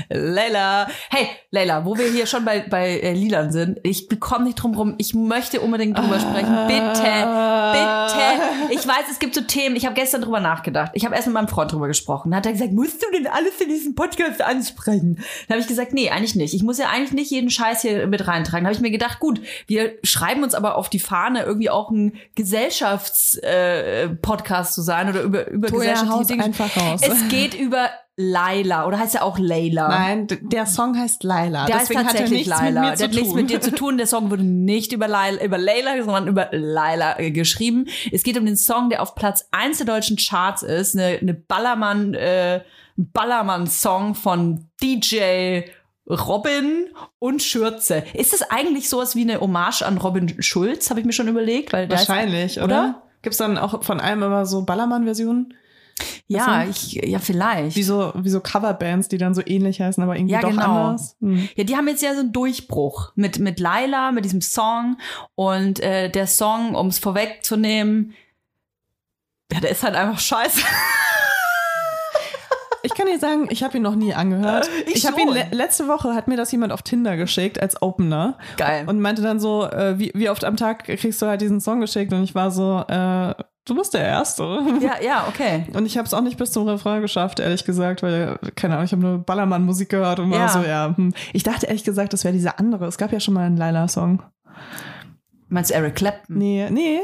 Leila. 0.09 0.87
Hey, 1.09 1.27
Leila, 1.51 1.85
wo 1.85 1.97
wir 1.97 2.09
hier 2.09 2.25
schon 2.25 2.45
bei, 2.45 2.61
bei 2.61 2.99
äh, 2.99 3.13
Lilan 3.13 3.51
sind, 3.51 3.79
ich 3.83 4.07
bekomme 4.07 4.45
nicht 4.45 4.55
drum 4.55 4.75
rum. 4.75 4.95
Ich 4.97 5.13
möchte 5.13 5.59
unbedingt 5.61 5.97
drüber 5.97 6.19
sprechen. 6.19 6.67
Bitte, 6.67 7.73
bitte. 7.73 8.71
Ich 8.71 8.87
weiß, 8.87 9.05
es 9.11 9.19
gibt 9.19 9.35
so 9.35 9.41
Themen. 9.41 9.75
Ich 9.75 9.85
habe 9.85 9.95
gestern 9.95 10.21
drüber 10.21 10.39
nachgedacht. 10.39 10.91
Ich 10.93 11.03
habe 11.05 11.15
erst 11.15 11.27
mit 11.27 11.33
meinem 11.33 11.47
Freund 11.47 11.71
drüber 11.71 11.87
gesprochen. 11.87 12.31
Dann 12.31 12.37
hat 12.37 12.45
er 12.45 12.51
gesagt, 12.53 12.71
musst 12.71 13.03
du 13.03 13.07
denn 13.11 13.27
alles 13.27 13.59
in 13.61 13.69
diesem 13.69 13.95
Podcast 13.95 14.41
ansprechen? 14.41 15.15
Dann 15.47 15.55
habe 15.55 15.61
ich 15.61 15.67
gesagt, 15.67 15.93
nee, 15.93 16.09
eigentlich 16.09 16.35
nicht. 16.35 16.53
Ich 16.53 16.63
muss 16.63 16.77
ja 16.77 16.89
eigentlich 16.89 17.13
nicht 17.13 17.31
jeden 17.31 17.49
Scheiß 17.49 17.81
hier 17.81 18.07
mit 18.07 18.27
reintragen. 18.27 18.63
Da 18.63 18.69
habe 18.69 18.75
ich 18.75 18.81
mir 18.81 18.91
gedacht, 18.91 19.19
gut, 19.19 19.41
wir 19.67 19.93
schreiben 20.03 20.43
uns 20.43 20.55
aber 20.55 20.75
auf 20.75 20.89
die 20.89 20.99
Fahne, 20.99 21.43
irgendwie 21.43 21.69
auch 21.69 21.91
ein 21.91 22.13
Gesellschaftspodcast 22.35 24.71
äh, 24.71 24.73
zu 24.73 24.81
sein 24.81 25.09
oder 25.09 25.21
über, 25.21 25.47
über 25.49 25.67
Toja, 25.67 25.91
gesellschaftliche 25.93 26.33
Dinge. 26.33 26.43
einfach 26.45 26.75
raus. 26.77 27.01
Es 27.03 27.27
geht 27.29 27.53
über 27.53 27.89
Laila 28.15 28.85
oder 28.85 28.99
heißt 28.99 29.15
ja 29.15 29.23
auch 29.23 29.39
Layla. 29.39 29.87
Nein, 29.87 30.27
der 30.41 30.67
Song 30.67 30.97
heißt 30.97 31.23
Laila. 31.23 31.65
Der 31.65 31.79
Deswegen 31.79 31.99
heißt 32.01 32.09
tatsächlich 32.09 32.51
hat 32.51 32.61
er 32.61 32.71
Laila. 32.71 32.89
mit 32.91 32.99
der 32.99 33.07
hat 33.07 33.15
nichts 33.15 33.33
mit 33.33 33.49
dir 33.49 33.61
zu 33.61 33.71
tun. 33.71 33.97
Der 33.97 34.05
Song 34.05 34.29
wurde 34.29 34.43
nicht 34.43 34.93
über 34.93 35.07
Laila, 35.07 35.43
über 35.43 35.57
Layla, 35.57 36.03
sondern 36.03 36.27
über 36.27 36.49
Laila 36.51 37.19
äh, 37.19 37.31
geschrieben. 37.31 37.87
Es 38.11 38.21
geht 38.21 38.37
um 38.37 38.45
den 38.45 38.55
Song, 38.57 38.89
der 38.89 39.01
auf 39.01 39.15
Platz 39.15 39.47
1 39.51 39.79
der 39.79 39.87
deutschen 39.87 40.17
Charts 40.17 40.61
ist. 40.61 40.95
Eine, 40.95 41.17
eine 41.19 41.33
Ballermann, 41.33 42.13
äh, 42.13 42.61
Ballermann-Song 42.97 44.13
von 44.13 44.69
DJ 44.81 45.61
Robin 46.07 46.89
und 47.17 47.41
Schürze. 47.41 48.03
Ist 48.13 48.33
das 48.33 48.43
eigentlich 48.43 48.89
sowas 48.89 49.15
wie 49.15 49.21
eine 49.21 49.39
Hommage 49.39 49.81
an 49.81 49.97
Robin 49.97 50.41
Schulz? 50.43 50.91
Habe 50.91 50.99
ich 50.99 51.05
mir 51.05 51.13
schon 51.13 51.27
überlegt, 51.27 51.73
weil 51.73 51.89
Wahrscheinlich, 51.89 52.57
oder? 52.57 52.65
oder? 52.65 53.03
Gibt's 53.23 53.37
dann 53.37 53.57
auch 53.57 53.83
von 53.83 53.99
allem 53.99 54.21
immer 54.21 54.45
so 54.45 54.65
Ballermann-Versionen? 54.65 55.55
Ja, 56.27 56.63
ich, 56.65 56.93
ja 56.93 57.19
vielleicht. 57.19 57.75
Wie 57.75 57.83
so, 57.83 58.11
wie 58.15 58.29
so 58.29 58.39
Coverbands, 58.39 59.07
die 59.09 59.17
dann 59.17 59.35
so 59.35 59.41
ähnlich 59.45 59.81
heißen, 59.81 60.01
aber 60.01 60.15
irgendwie 60.15 60.33
Ja, 60.33 60.41
doch 60.41 60.49
genau. 60.49 60.87
anders. 60.87 61.15
Hm. 61.21 61.47
Ja, 61.55 61.63
die 61.63 61.75
haben 61.75 61.87
jetzt 61.87 62.01
ja 62.01 62.13
so 62.13 62.21
einen 62.21 62.33
Durchbruch 62.33 63.11
mit, 63.15 63.39
mit 63.39 63.59
Laila, 63.59 64.11
mit 64.11 64.25
diesem 64.25 64.41
Song. 64.41 64.97
Und 65.35 65.79
äh, 65.81 66.09
der 66.09 66.27
Song, 66.27 66.75
um 66.75 66.87
es 66.87 66.99
vorwegzunehmen, 66.99 68.13
ja, 69.51 69.59
der 69.59 69.71
ist 69.71 69.83
halt 69.83 69.95
einfach 69.95 70.19
scheiße. 70.19 70.61
Ich 72.85 72.93
kann 72.95 73.07
dir 73.07 73.17
sagen, 73.17 73.47
ich 73.49 73.63
habe 73.63 73.77
ihn 73.77 73.83
noch 73.83 73.95
nie 73.95 74.13
angehört. 74.13 74.69
Ich 74.87 74.95
Ich, 74.95 75.07
habe 75.07 75.21
ihn 75.21 75.29
le 75.29 75.47
letzte 75.51 75.87
Woche 75.87 76.13
hat 76.15 76.27
mir 76.27 76.35
das 76.35 76.51
jemand 76.51 76.73
auf 76.73 76.81
Tinder 76.81 77.15
geschickt 77.15 77.61
als 77.61 77.81
Opener 77.81 78.37
Geil. 78.57 78.83
und 78.87 78.99
meinte 78.99 79.21
dann 79.21 79.39
so, 79.39 79.65
äh, 79.69 79.97
wie, 79.99 80.11
wie 80.13 80.29
oft 80.29 80.43
am 80.43 80.57
Tag 80.57 80.83
kriegst 80.83 81.21
du 81.21 81.27
halt 81.27 81.39
diesen 81.39 81.61
Song 81.61 81.79
geschickt 81.79 82.11
und 82.11 82.23
ich 82.23 82.35
war 82.35 82.51
so, 82.51 82.83
äh, 82.89 83.35
du 83.65 83.75
bist 83.75 83.93
der 83.93 84.03
Erste. 84.05 84.43
ja, 84.81 85.01
ja, 85.03 85.25
okay. 85.27 85.65
Und 85.73 85.85
ich 85.85 85.97
habe 85.97 86.05
es 86.07 86.13
auch 86.13 86.21
nicht 86.21 86.37
bis 86.37 86.51
zum 86.51 86.67
Refrain 86.67 87.01
geschafft, 87.01 87.39
ehrlich 87.39 87.65
gesagt, 87.65 88.03
weil, 88.03 88.37
keine 88.55 88.73
Ahnung, 88.75 88.85
ich 88.85 88.91
habe 88.91 89.01
nur 89.01 89.17
Ballermann-Musik 89.19 89.89
gehört 89.89 90.19
und 90.19 90.31
Ja. 90.31 90.39
war 90.39 90.49
so, 90.49 90.59
ja. 90.61 90.93
Hm. 90.95 91.13
Ich 91.33 91.43
dachte 91.43 91.67
ehrlich 91.67 91.83
gesagt, 91.83 92.13
das 92.13 92.23
wäre 92.23 92.33
dieser 92.33 92.59
andere. 92.59 92.85
Es 92.87 92.97
gab 92.97 93.11
ja 93.11 93.19
schon 93.19 93.33
mal 93.33 93.45
einen 93.45 93.57
Laila-Song. 93.57 94.21
Meinst 95.49 95.69
du 95.69 95.75
Eric 95.75 95.95
Clapton? 95.95 96.37
Nee, 96.37 96.67
nee, 96.71 96.99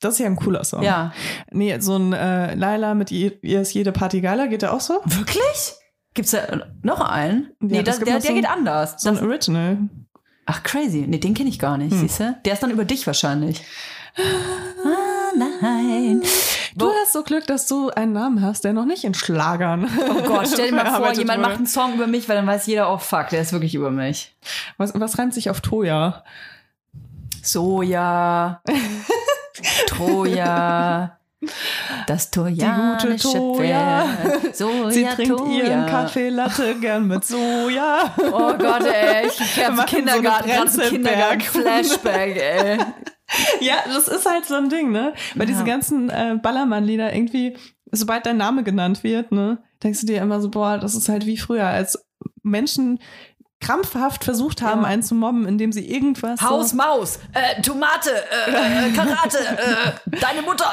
das 0.00 0.14
ist 0.14 0.20
ja 0.20 0.26
ein 0.26 0.36
cooler 0.36 0.64
Song. 0.64 0.82
Ja. 0.82 1.12
Nee, 1.52 1.78
so 1.80 1.96
ein 1.96 2.14
äh, 2.14 2.54
Laila 2.54 2.94
mit 2.94 3.10
ihr 3.10 3.32
ist 3.42 3.74
jede 3.74 3.92
Party 3.92 4.22
geiler, 4.22 4.48
geht 4.48 4.62
der 4.62 4.72
auch 4.72 4.80
so? 4.80 5.00
Wirklich? 5.04 5.74
Gibt's 6.14 6.30
da 6.30 6.38
noch 6.82 7.00
einen? 7.00 7.50
nee, 7.60 7.82
das 7.82 7.96
das, 7.96 7.98
gibt 7.98 8.08
der, 8.08 8.14
noch 8.14 8.22
der 8.22 8.30
so 8.30 8.34
geht 8.36 8.48
anders. 8.48 8.94
So 9.02 9.08
ein 9.10 9.14
Das, 9.16 9.22
Original. 9.24 9.78
ach, 10.46 10.62
crazy. 10.62 11.04
Nee, 11.06 11.18
den 11.18 11.34
kenne 11.34 11.50
ich 11.50 11.58
gar 11.58 11.76
nicht, 11.76 11.92
Hm. 11.92 12.00
siehst 12.00 12.20
du? 12.20 12.34
Der 12.46 12.54
ist 12.54 12.62
dann 12.62 12.70
über 12.70 12.84
dich 12.86 13.06
wahrscheinlich. 13.06 13.60
Nein. 16.08 16.22
Du 16.76 16.90
hast 16.90 17.12
so 17.12 17.22
Glück, 17.22 17.46
dass 17.46 17.66
du 17.68 17.90
einen 17.90 18.12
Namen 18.12 18.42
hast, 18.42 18.64
der 18.64 18.72
noch 18.72 18.84
nicht 18.84 19.04
in 19.04 19.14
Schlagern. 19.14 19.88
Oh 20.10 20.22
Gott, 20.22 20.48
stell 20.52 20.70
dir 20.70 20.74
mal 20.76 20.86
vor, 20.96 21.12
jemand 21.12 21.38
wurde. 21.38 21.48
macht 21.48 21.56
einen 21.58 21.66
Song 21.66 21.94
über 21.94 22.06
mich, 22.08 22.28
weil 22.28 22.36
dann 22.36 22.46
weiß 22.46 22.66
jeder, 22.66 22.92
oh 22.92 22.98
fuck, 22.98 23.28
der 23.28 23.40
ist 23.42 23.52
wirklich 23.52 23.74
über 23.76 23.90
mich. 23.92 24.34
Was, 24.76 24.92
was 24.98 25.18
reimt 25.18 25.34
sich 25.34 25.50
auf 25.50 25.60
Toja? 25.60 26.24
Soja, 27.42 28.60
Troja, 29.86 31.18
das 32.06 32.30
Toja. 32.30 32.98
Pferd. 32.98 34.56
Soja, 34.56 34.90
Sie 34.90 35.04
trinkt 35.04 35.36
Toja. 35.38 35.64
ihren 35.64 35.86
Kaffee 35.86 36.30
Latte 36.30 36.74
gern 36.80 37.06
mit 37.06 37.24
Soja. 37.24 38.14
Oh 38.32 38.54
Gott, 38.54 38.84
ey, 38.86 39.26
ich 39.26 39.34
so 39.34 39.62
eine 39.62 39.84
Kindergarten, 39.84 40.48
so 40.68 40.80
Brezelberg. 40.80 41.38
Kindergarten-Flashback, 41.40 42.36
ey. 42.36 42.78
ja, 43.60 43.76
das 43.86 44.08
ist 44.08 44.26
halt 44.28 44.44
so 44.46 44.54
ein 44.54 44.68
Ding, 44.68 44.90
ne? 44.92 45.14
Weil 45.34 45.46
diese 45.46 45.64
ganzen 45.64 46.10
äh, 46.10 46.38
Ballermann-Lieder 46.42 47.14
irgendwie, 47.14 47.56
sobald 47.92 48.26
dein 48.26 48.36
Name 48.36 48.62
genannt 48.64 49.02
wird, 49.04 49.32
ne, 49.32 49.62
denkst 49.82 50.00
du 50.00 50.06
dir 50.06 50.20
immer 50.22 50.40
so, 50.40 50.50
boah, 50.50 50.78
das 50.78 50.94
ist 50.94 51.08
halt 51.08 51.26
wie 51.26 51.36
früher, 51.38 51.66
als 51.66 52.04
Menschen 52.42 53.00
krampfhaft 53.60 54.24
versucht 54.24 54.60
haben, 54.60 54.82
Ja. 54.82 54.88
einen 54.88 55.02
zu 55.02 55.14
mobben, 55.14 55.46
indem 55.46 55.72
sie 55.72 55.88
irgendwas 55.90 56.42
Haus, 56.42 56.70
so, 56.70 56.76
Maus, 56.76 57.18
äh, 57.32 57.62
Tomate, 57.62 58.10
äh, 58.10 58.88
äh, 58.88 58.92
Karate, 58.92 59.38
äh, 59.38 60.18
deine 60.20 60.42
Mutter, 60.42 60.66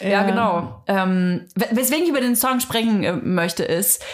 äh. 0.00 0.04
Ja, 0.04 0.10
Ja. 0.10 0.22
genau. 0.22 0.84
Ähm, 0.86 1.48
we- 1.56 1.68
weswegen 1.76 2.04
ich 2.04 2.10
über 2.10 2.20
den 2.20 2.36
Song 2.36 2.60
sprechen 2.60 3.02
äh, 3.02 3.12
möchte, 3.14 3.64
ist, 3.64 4.04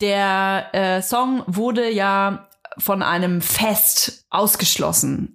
der 0.00 0.68
äh, 0.72 1.02
Song 1.02 1.42
wurde 1.46 1.90
ja 1.90 2.48
von 2.78 3.02
einem 3.02 3.42
Fest 3.42 4.24
ausgeschlossen. 4.30 5.34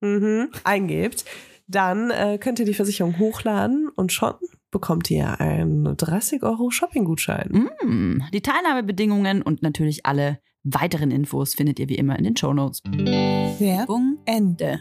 Mhm, 0.00 0.50
eingebt, 0.64 1.24
dann 1.66 2.10
äh, 2.10 2.38
könnt 2.38 2.58
ihr 2.58 2.64
die 2.64 2.74
Versicherung 2.74 3.18
hochladen 3.18 3.88
und 3.94 4.12
schon 4.12 4.34
bekommt 4.70 5.10
ihr 5.10 5.40
einen 5.40 5.96
30 5.96 6.42
Euro 6.42 6.70
Shopping-Gutschein. 6.70 7.70
Mm, 7.82 8.22
Die 8.32 8.40
Teilnahmebedingungen 8.40 9.42
und 9.42 9.62
natürlich 9.62 10.06
alle 10.06 10.40
weiteren 10.62 11.10
Infos 11.10 11.54
findet 11.54 11.78
ihr 11.78 11.88
wie 11.88 11.96
immer 11.96 12.18
in 12.18 12.24
den 12.24 12.36
Shownotes. 12.36 12.82
Werbung 12.84 14.18
Ende. 14.26 14.80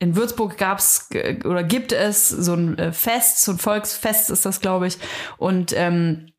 In 0.00 0.14
Würzburg 0.14 0.56
gab's 0.56 1.08
äh, 1.12 1.44
oder 1.44 1.64
gibt 1.64 1.92
es 1.92 2.28
so 2.28 2.54
ein 2.54 2.78
äh, 2.78 2.92
Fest, 2.92 3.42
so 3.42 3.52
ein 3.52 3.58
Volksfest 3.58 4.30
ist 4.30 4.46
das, 4.46 4.60
glaube 4.60 4.86
ich. 4.86 4.98
Und 5.38 5.72
ähm, 5.76 6.30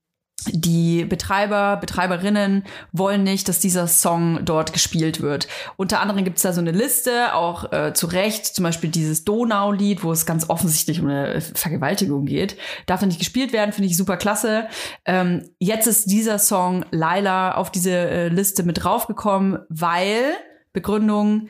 die 0.48 1.06
Betreiber, 1.06 1.78
Betreiberinnen 1.78 2.64
wollen 2.92 3.24
nicht, 3.24 3.48
dass 3.50 3.60
dieser 3.60 3.88
Song 3.88 4.40
dort 4.46 4.74
gespielt 4.74 5.22
wird. 5.22 5.48
Unter 5.76 6.00
anderem 6.02 6.24
gibt's 6.24 6.42
da 6.42 6.54
so 6.54 6.62
eine 6.62 6.72
Liste, 6.72 7.34
auch 7.34 7.72
äh, 7.72 7.94
zu 7.94 8.08
Recht, 8.08 8.46
zum 8.46 8.64
Beispiel 8.64 8.90
dieses 8.90 9.26
Donau-Lied, 9.26 10.04
wo 10.04 10.12
es 10.12 10.26
ganz 10.26 10.50
offensichtlich 10.50 11.02
um 11.02 11.08
eine 11.08 11.42
Vergewaltigung 11.42 12.26
geht. 12.26 12.58
Darf 12.86 13.00
da 13.00 13.06
nicht 13.06 13.20
gespielt 13.20 13.54
werden, 13.54 13.74
finde 13.74 13.90
ich 13.90 13.98
super 13.98 14.18
klasse. 14.18 14.68
Ähm, 15.06 15.50
jetzt 15.60 15.88
ist 15.88 16.10
dieser 16.10 16.40
Song 16.40 16.86
Laila 16.92 17.56
auf 17.56 17.72
diese 17.72 17.92
äh, 17.92 18.28
Liste 18.30 18.64
mit 18.64 18.84
draufgekommen, 18.84 19.60
weil 19.70 20.34
Begründung 20.74 21.50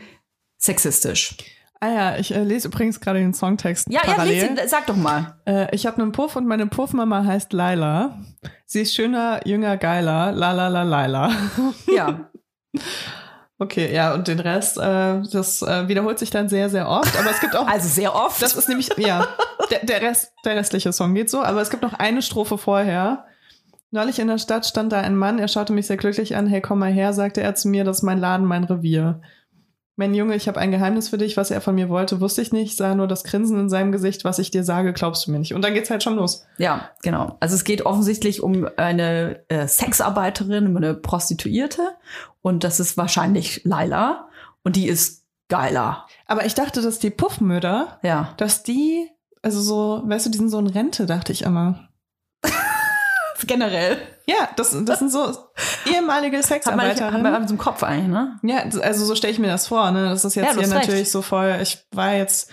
sexistisch. 0.57 1.37
Ah 1.81 1.89
ja, 1.89 2.17
ich 2.17 2.33
äh, 2.35 2.43
lese 2.43 2.67
übrigens 2.67 2.99
gerade 2.99 3.19
den 3.19 3.33
Songtext 3.33 3.87
Ja, 3.89 4.01
ja, 4.03 4.13
parallel. 4.13 4.49
lies 4.49 4.61
ihn, 4.63 4.67
sag 4.67 4.87
doch 4.87 4.97
mal. 4.97 5.39
Äh, 5.45 5.73
ich 5.73 5.85
habe 5.85 6.01
einen 6.01 6.11
Puff 6.11 6.35
und 6.35 6.45
meine 6.45 6.67
Puffmama 6.67 7.23
heißt 7.23 7.53
Laila. 7.53 8.19
Sie 8.71 8.81
ist 8.81 8.93
schöner, 8.93 9.41
jünger, 9.47 9.77
geiler. 9.77 10.31
La 10.31 10.51
la 10.51 10.67
la 10.67 10.83
Laila. 10.83 11.31
Ja. 11.87 12.29
Okay, 13.61 13.93
ja, 13.93 14.13
und 14.13 14.29
den 14.29 14.39
Rest, 14.39 14.77
äh, 14.77 15.21
das 15.33 15.61
äh, 15.61 15.89
wiederholt 15.89 16.17
sich 16.17 16.29
dann 16.29 16.47
sehr, 16.47 16.69
sehr 16.69 16.87
oft. 16.87 17.19
Aber 17.19 17.29
es 17.29 17.41
gibt 17.41 17.57
auch. 17.57 17.67
Also 17.67 17.89
sehr 17.89 18.15
oft. 18.15 18.41
das 18.41 18.55
ist 18.55 18.69
nämlich, 18.69 18.89
ja, 18.95 19.27
der, 19.69 19.85
der 19.85 20.01
Rest, 20.01 20.31
der 20.45 20.55
restliche 20.55 20.93
Song 20.93 21.13
geht 21.13 21.29
so, 21.29 21.43
aber 21.43 21.59
es 21.59 21.69
gibt 21.69 21.83
noch 21.83 21.91
eine 21.91 22.21
Strophe 22.21 22.57
vorher. 22.57 23.25
Neulich 23.91 24.17
in 24.19 24.29
der 24.29 24.37
Stadt 24.37 24.65
stand 24.65 24.93
da 24.93 25.01
ein 25.01 25.17
Mann, 25.17 25.39
er 25.39 25.49
schaute 25.49 25.73
mich 25.73 25.87
sehr 25.87 25.97
glücklich 25.97 26.37
an. 26.37 26.47
Hey, 26.47 26.61
komm 26.61 26.79
mal 26.79 26.89
her, 26.89 27.11
sagte 27.11 27.41
er 27.41 27.53
zu 27.53 27.67
mir, 27.67 27.83
das 27.83 27.97
ist 27.97 28.03
mein 28.03 28.19
Laden, 28.19 28.45
mein 28.45 28.63
Revier. 28.63 29.19
Mein 29.99 30.13
Junge, 30.13 30.33
ich 30.35 30.47
habe 30.47 30.57
ein 30.61 30.71
Geheimnis 30.71 31.09
für 31.09 31.17
dich. 31.17 31.35
Was 31.35 31.51
er 31.51 31.59
von 31.59 31.75
mir 31.75 31.89
wollte, 31.89 32.21
wusste 32.21 32.41
ich 32.41 32.53
nicht. 32.53 32.77
Sah 32.77 32.95
nur 32.95 33.05
das 33.05 33.25
Grinsen 33.25 33.59
in 33.59 33.67
seinem 33.67 33.91
Gesicht. 33.91 34.23
Was 34.23 34.39
ich 34.39 34.49
dir 34.49 34.63
sage, 34.63 34.93
glaubst 34.93 35.27
du 35.27 35.31
mir 35.31 35.39
nicht. 35.39 35.53
Und 35.53 35.61
dann 35.61 35.73
geht's 35.73 35.89
halt 35.89 36.03
schon 36.03 36.15
los. 36.15 36.45
ja, 36.57 36.89
genau. 37.03 37.35
Also 37.41 37.55
es 37.55 37.65
geht 37.65 37.85
offensichtlich 37.85 38.41
um 38.41 38.65
eine 38.77 39.41
äh, 39.49 39.67
Sexarbeiterin, 39.67 40.67
um 40.67 40.77
eine 40.77 40.93
Prostituierte. 40.93 41.81
Und 42.41 42.63
das 42.63 42.79
ist 42.79 42.95
wahrscheinlich 42.95 43.61
Laila. 43.65 44.29
Und 44.63 44.77
die 44.77 44.87
ist 44.87 45.25
geiler. 45.49 46.05
Aber 46.27 46.45
ich 46.45 46.53
dachte, 46.55 46.81
dass 46.81 46.99
die 46.99 47.09
Puffmütter, 47.09 47.99
Ja. 48.01 48.33
dass 48.37 48.63
die, 48.63 49.05
also 49.41 49.59
so, 49.59 50.01
weißt 50.05 50.27
du, 50.27 50.29
die 50.29 50.37
sind 50.37 50.47
so 50.49 50.59
in 50.59 50.67
Rente, 50.67 51.07
dachte 51.07 51.33
ich 51.33 51.41
immer. 51.41 51.88
Generell. 53.47 53.97
Ja, 54.25 54.47
das, 54.55 54.75
das 54.85 54.99
sind 54.99 55.11
so 55.11 55.33
ehemalige 55.91 56.37
hat 56.37 56.43
man 56.43 56.43
Sexarbeiterinnen. 56.43 57.47
so 57.47 57.53
im 57.53 57.57
Kopf 57.57 57.83
eigentlich, 57.83 58.07
ne? 58.09 58.39
Ja, 58.43 58.59
also 58.81 59.05
so 59.05 59.15
stelle 59.15 59.33
ich 59.33 59.39
mir 59.39 59.47
das 59.47 59.67
vor, 59.67 59.89
ne? 59.91 60.09
Das 60.09 60.23
ist 60.25 60.35
Ja, 60.35 60.43
jetzt 60.43 60.55
du 60.55 60.59
hier 60.59 60.67
hast 60.67 60.75
recht. 60.75 60.87
natürlich 60.87 61.11
so 61.11 61.21
voll. 61.21 61.57
Ich 61.61 61.79
war 61.91 62.13
jetzt 62.13 62.51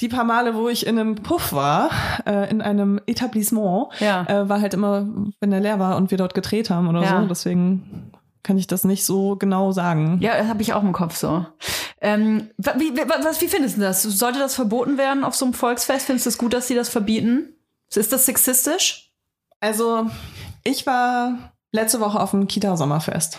die 0.00 0.08
paar 0.08 0.24
Male, 0.24 0.54
wo 0.54 0.68
ich 0.68 0.86
in 0.86 0.98
einem 0.98 1.16
Puff 1.16 1.52
war, 1.52 1.90
äh, 2.26 2.50
in 2.50 2.62
einem 2.62 3.00
Etablissement, 3.06 3.88
Ja. 4.00 4.24
äh, 4.26 4.48
war 4.48 4.60
halt 4.60 4.72
immer, 4.74 5.06
wenn 5.40 5.50
der 5.50 5.60
leer 5.60 5.78
war 5.78 5.96
und 5.96 6.10
wir 6.10 6.18
dort 6.18 6.34
gedreht 6.34 6.70
haben 6.70 6.88
oder 6.88 7.02
Ja. 7.02 7.20
so. 7.20 7.26
Deswegen 7.28 8.12
kann 8.42 8.56
ich 8.56 8.66
das 8.66 8.84
nicht 8.84 9.04
so 9.04 9.36
genau 9.36 9.72
sagen. 9.72 10.18
Ja, 10.22 10.38
das 10.38 10.48
habe 10.48 10.62
ich 10.62 10.72
auch 10.72 10.82
im 10.82 10.92
Kopf 10.92 11.16
so. 11.16 11.44
Ähm, 12.00 12.48
wie, 12.56 12.96
was, 12.96 13.42
wie 13.42 13.48
findest 13.48 13.76
du 13.76 13.82
das? 13.82 14.02
Sollte 14.02 14.38
das 14.38 14.54
verboten 14.54 14.96
werden 14.96 15.22
auf 15.24 15.34
so 15.34 15.44
einem 15.44 15.52
Volksfest? 15.52 16.06
Findest 16.06 16.24
du 16.24 16.30
es 16.30 16.38
gut, 16.38 16.54
dass 16.54 16.66
sie 16.66 16.74
das 16.74 16.88
verbieten? 16.88 17.54
Ist 17.94 18.12
das 18.12 18.24
sexistisch? 18.24 19.09
Also, 19.60 20.06
ich 20.64 20.86
war 20.86 21.52
letzte 21.72 22.00
Woche 22.00 22.20
auf 22.20 22.30
dem 22.30 22.48
Kita-Sommerfest. 22.48 23.38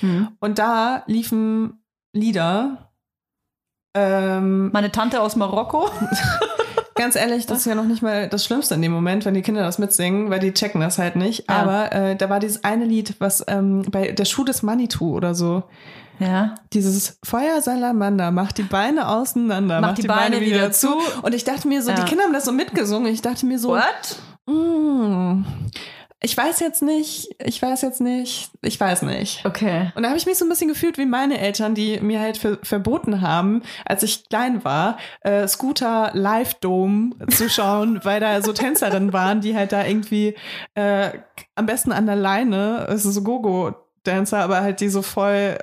Hm. 0.00 0.28
Und 0.40 0.58
da 0.58 1.02
liefen 1.06 1.84
Lieder. 2.12 2.92
Ähm, 3.94 4.70
Meine 4.72 4.92
Tante 4.92 5.20
aus 5.20 5.36
Marokko. 5.36 5.90
ganz 6.94 7.16
ehrlich, 7.16 7.46
das 7.46 7.58
ist 7.58 7.66
ja 7.66 7.74
noch 7.74 7.84
nicht 7.84 8.02
mal 8.02 8.28
das 8.28 8.44
Schlimmste 8.44 8.74
in 8.74 8.82
dem 8.82 8.92
Moment, 8.92 9.24
wenn 9.24 9.34
die 9.34 9.42
Kinder 9.42 9.62
das 9.62 9.78
mitsingen, 9.78 10.30
weil 10.30 10.40
die 10.40 10.52
checken 10.52 10.80
das 10.80 10.98
halt 10.98 11.16
nicht. 11.16 11.48
Ja. 11.48 11.56
Aber 11.56 11.92
äh, 11.92 12.16
da 12.16 12.30
war 12.30 12.40
dieses 12.40 12.64
eine 12.64 12.84
Lied, 12.84 13.16
was 13.18 13.44
ähm, 13.48 13.82
bei 13.90 14.12
der 14.12 14.24
Schuh 14.24 14.44
des 14.44 14.62
Manitou 14.62 15.14
oder 15.14 15.34
so. 15.34 15.64
Ja. 16.20 16.54
Dieses 16.72 17.18
Feuersalamander 17.24 18.30
macht 18.30 18.58
die 18.58 18.62
Beine 18.62 19.08
auseinander, 19.08 19.80
macht, 19.80 19.98
die, 19.98 20.06
Beine, 20.06 20.40
wieder 20.40 20.70
zu. 20.70 20.94
Und 21.22 21.34
ich 21.34 21.42
dachte 21.42 21.66
mir 21.66 21.82
so, 21.82 21.90
Ja. 21.90 21.96
die 21.96 22.04
Kinder 22.04 22.24
haben 22.24 22.32
das 22.32 22.44
so 22.44 22.52
mitgesungen. 22.52 23.12
Ich 23.12 23.22
dachte 23.22 23.46
mir 23.46 23.58
so, 23.58 23.70
What? 23.70 23.82
Mm, 24.46 25.44
ich 26.24 26.34
weiß 26.34 26.60
jetzt 26.60 26.80
nicht, 26.80 27.36
ich 27.38 27.60
weiß 27.60 27.82
jetzt 27.82 28.00
nicht, 28.00 28.50
ich 28.62 28.80
weiß 28.80 29.02
nicht. 29.02 29.44
Okay. 29.44 29.92
Und 29.94 30.02
da 30.02 30.08
habe 30.08 30.18
ich 30.18 30.24
mich 30.24 30.38
so 30.38 30.46
ein 30.46 30.48
bisschen 30.48 30.68
gefühlt 30.68 30.96
wie 30.96 31.04
meine 31.04 31.38
Eltern, 31.38 31.74
die 31.74 32.00
mir 32.00 32.18
halt 32.18 32.38
ver 32.38 32.58
verboten 32.62 33.20
haben, 33.20 33.62
als 33.84 34.02
ich 34.02 34.28
klein 34.30 34.64
war, 34.64 34.96
äh, 35.20 35.46
Scooter 35.46 36.12
Live 36.14 36.54
Dome 36.54 37.10
zu 37.28 37.50
schauen, 37.50 38.00
weil 38.04 38.20
da 38.20 38.40
so 38.40 38.54
Tänzerinnen 38.54 39.12
waren, 39.12 39.42
die 39.42 39.54
halt 39.54 39.72
da 39.72 39.84
irgendwie 39.84 40.34
äh, 40.74 41.10
am 41.56 41.66
besten 41.66 41.92
an 41.92 42.06
der 42.06 42.16
Leine, 42.16 42.86
es 42.88 43.04
ist 43.04 43.14
so 43.14 43.22
Gogo-Dancer, 44.04 44.38
aber 44.38 44.60
halt 44.60 44.80
die 44.80 44.88
so 44.88 45.02
voll 45.02 45.58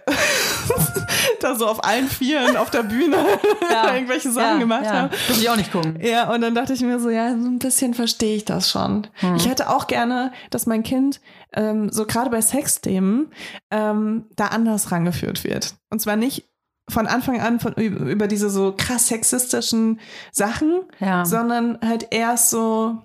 da 1.39 1.55
so 1.55 1.67
auf 1.67 1.83
allen 1.83 2.07
Vieren 2.07 2.57
auf 2.57 2.69
der 2.69 2.83
Bühne 2.83 3.17
irgendwelche 3.93 4.31
Sachen 4.31 4.55
ja, 4.55 4.57
gemacht 4.57 4.85
ja. 4.85 4.93
haben. 4.93 5.09
Muss 5.29 5.41
ich 5.41 5.49
auch 5.49 5.55
nicht 5.55 5.71
gucken. 5.71 5.99
Ja, 6.01 6.31
und 6.33 6.41
dann 6.41 6.55
dachte 6.55 6.73
ich 6.73 6.81
mir 6.81 6.99
so, 6.99 7.09
ja, 7.09 7.29
so 7.29 7.47
ein 7.47 7.59
bisschen 7.59 7.93
verstehe 7.93 8.35
ich 8.35 8.45
das 8.45 8.69
schon. 8.69 9.07
Ich 9.35 9.47
hätte 9.47 9.69
auch 9.69 9.87
gerne, 9.87 10.31
dass 10.49 10.65
mein 10.65 10.83
Kind 10.83 11.21
ähm, 11.53 11.91
so 11.91 12.05
gerade 12.05 12.29
bei 12.29 12.41
Sexthemen 12.41 13.31
ähm, 13.71 14.25
da 14.35 14.47
anders 14.47 14.91
rangeführt 14.91 15.43
wird. 15.43 15.75
Und 15.89 16.01
zwar 16.01 16.15
nicht 16.15 16.47
von 16.89 17.07
Anfang 17.07 17.39
an 17.39 17.59
von, 17.59 17.73
über 17.73 18.27
diese 18.27 18.49
so 18.49 18.73
krass 18.75 19.07
sexistischen 19.07 19.99
Sachen, 20.31 20.81
Ja. 20.99 21.25
sondern 21.25 21.79
halt 21.81 22.07
erst 22.11 22.49
so 22.49 23.03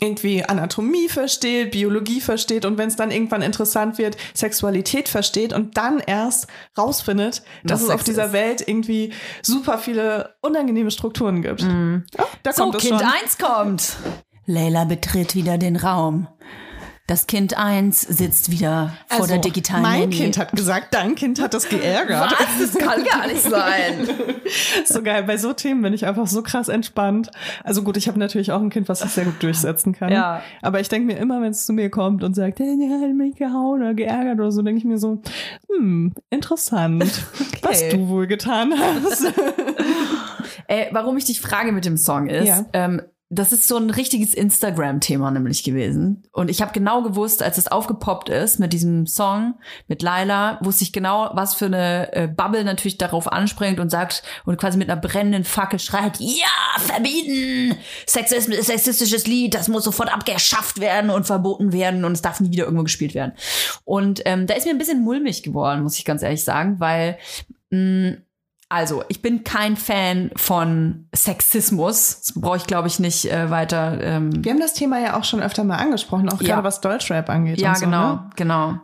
irgendwie 0.00 0.44
Anatomie 0.44 1.08
versteht, 1.08 1.70
Biologie 1.70 2.20
versteht 2.20 2.64
und 2.64 2.76
wenn 2.76 2.88
es 2.88 2.96
dann 2.96 3.12
irgendwann 3.12 3.42
interessant 3.42 3.98
wird, 3.98 4.16
Sexualität 4.34 5.08
versteht 5.08 5.52
und 5.52 5.76
dann 5.76 6.00
erst 6.00 6.48
rausfindet, 6.76 7.42
dass 7.62 7.82
Was 7.82 7.88
es 7.88 7.94
auf 7.94 8.02
dieser 8.02 8.26
ist. 8.26 8.32
Welt 8.32 8.66
irgendwie 8.66 9.12
super 9.42 9.78
viele 9.78 10.34
unangenehme 10.42 10.90
Strukturen 10.90 11.42
gibt. 11.42 11.62
Oh, 12.18 12.24
da 12.42 12.52
So, 12.52 12.64
kommt 12.64 12.78
Kind 12.78 13.00
schon. 13.00 13.08
1 13.22 13.38
kommt. 13.38 13.96
Leila 14.46 14.84
betritt 14.84 15.34
wieder 15.34 15.58
den 15.58 15.76
Raum. 15.76 16.26
Das 17.08 17.28
Kind 17.28 17.56
1 17.56 18.00
sitzt 18.00 18.50
wieder 18.50 18.92
vor 19.06 19.20
Also, 19.20 19.34
der 19.34 19.38
digitalen 19.38 19.82
Mein 19.82 20.00
Handy. 20.00 20.16
Kind 20.16 20.38
hat 20.38 20.50
gesagt, 20.56 20.88
dein 20.92 21.14
Kind 21.14 21.40
hat 21.40 21.54
das 21.54 21.68
geärgert. 21.68 22.32
Was? 22.32 22.72
Das 22.72 22.82
kann 22.82 23.04
gar 23.04 23.28
nicht 23.28 23.42
sein. 23.42 24.08
so 24.86 25.02
geil. 25.04 25.22
Bei 25.22 25.36
so 25.36 25.52
Themen 25.52 25.82
bin 25.82 25.92
ich 25.92 26.04
einfach 26.04 26.26
so 26.26 26.42
krass 26.42 26.66
entspannt. 26.68 27.30
Also 27.62 27.82
gut, 27.84 27.96
ich 27.96 28.08
habe 28.08 28.18
natürlich 28.18 28.50
auch 28.50 28.60
ein 28.60 28.70
Kind, 28.70 28.88
was 28.88 29.00
sich 29.00 29.10
sehr 29.12 29.24
gut 29.24 29.40
durchsetzen 29.40 29.92
kann. 29.92 30.10
Ja. 30.10 30.42
Aber 30.62 30.80
ich 30.80 30.88
denke 30.88 31.06
mir 31.06 31.18
immer, 31.20 31.40
wenn 31.40 31.52
es 31.52 31.64
zu 31.64 31.72
mir 31.72 31.90
kommt 31.90 32.24
und 32.24 32.34
sagt, 32.34 32.58
hey, 32.58 32.76
der 32.76 32.98
hat 33.00 33.14
mich 33.14 33.36
gehauen 33.36 33.82
oder 33.82 33.94
geärgert 33.94 34.40
oder 34.40 34.50
so, 34.50 34.62
denke 34.62 34.78
ich 34.78 34.84
mir 34.84 34.98
so, 34.98 35.22
hm, 35.68 36.12
interessant, 36.30 37.04
was 37.62 37.88
du 37.88 38.08
wohl 38.08 38.26
getan 38.26 38.74
hast. 38.76 39.26
Äh, 40.68 40.86
warum 40.90 41.16
ich 41.16 41.24
dich 41.24 41.40
frage 41.40 41.70
mit 41.70 41.84
dem 41.84 41.96
Song 41.96 42.26
ist, 42.28 42.48
Ja. 42.48 42.64
ähm, 42.72 43.00
das 43.28 43.50
ist 43.50 43.66
so 43.66 43.76
ein 43.76 43.90
richtiges 43.90 44.34
Instagram-Thema 44.34 45.32
nämlich 45.32 45.64
gewesen. 45.64 46.22
Und 46.30 46.48
ich 46.48 46.62
habe 46.62 46.72
genau 46.72 47.02
gewusst, 47.02 47.42
als 47.42 47.58
es 47.58 47.66
aufgepoppt 47.66 48.28
ist 48.28 48.60
mit 48.60 48.72
diesem 48.72 49.08
Song, 49.08 49.54
mit 49.88 50.00
Laila, 50.02 50.60
wusste 50.62 50.84
ich 50.84 50.92
genau, 50.92 51.30
was 51.32 51.54
für 51.54 51.66
eine 51.66 52.12
äh, 52.12 52.28
Bubble 52.28 52.62
natürlich 52.62 52.98
darauf 52.98 53.30
anspringt 53.32 53.80
und 53.80 53.90
sagt 53.90 54.22
und 54.44 54.58
quasi 54.58 54.78
mit 54.78 54.88
einer 54.88 55.00
brennenden 55.00 55.42
Fackel 55.42 55.80
schreit, 55.80 56.20
ja, 56.20 56.46
verbieten! 56.78 57.76
Sexismus, 58.06 58.64
sexistisches 58.64 59.26
Lied, 59.26 59.54
das 59.54 59.66
muss 59.66 59.82
sofort 59.82 60.12
abgeschafft 60.12 60.78
werden 60.78 61.10
und 61.10 61.26
verboten 61.26 61.72
werden 61.72 62.04
und 62.04 62.12
es 62.12 62.22
darf 62.22 62.38
nie 62.38 62.52
wieder 62.52 62.64
irgendwo 62.64 62.84
gespielt 62.84 63.14
werden. 63.14 63.32
Und 63.84 64.22
ähm, 64.24 64.46
da 64.46 64.54
ist 64.54 64.66
mir 64.66 64.70
ein 64.70 64.78
bisschen 64.78 65.02
mulmig 65.02 65.42
geworden, 65.42 65.82
muss 65.82 65.98
ich 65.98 66.04
ganz 66.04 66.22
ehrlich 66.22 66.44
sagen, 66.44 66.78
weil 66.78 67.18
mh, 67.70 68.18
also, 68.68 69.04
ich 69.08 69.22
bin 69.22 69.44
kein 69.44 69.76
Fan 69.76 70.30
von 70.36 71.08
Sexismus. 71.14 72.20
Das 72.20 72.32
brauche 72.40 72.56
ich, 72.56 72.64
glaube 72.66 72.88
ich, 72.88 72.98
nicht 72.98 73.24
äh, 73.30 73.50
weiter. 73.50 74.00
Ähm, 74.02 74.44
Wir 74.44 74.52
haben 74.52 74.60
das 74.60 74.74
Thema 74.74 74.98
ja 75.00 75.16
auch 75.18 75.24
schon 75.24 75.42
öfter 75.42 75.64
mal 75.64 75.76
angesprochen, 75.76 76.28
auch 76.28 76.40
Ja. 76.40 76.54
gerade 76.56 76.64
was 76.64 76.80
Deutschrap 76.80 77.28
angeht. 77.30 77.60
ja, 77.60 77.74
so, 77.74 77.84
genau, 77.84 78.14
Ne? 78.14 78.30
genau. 78.36 78.74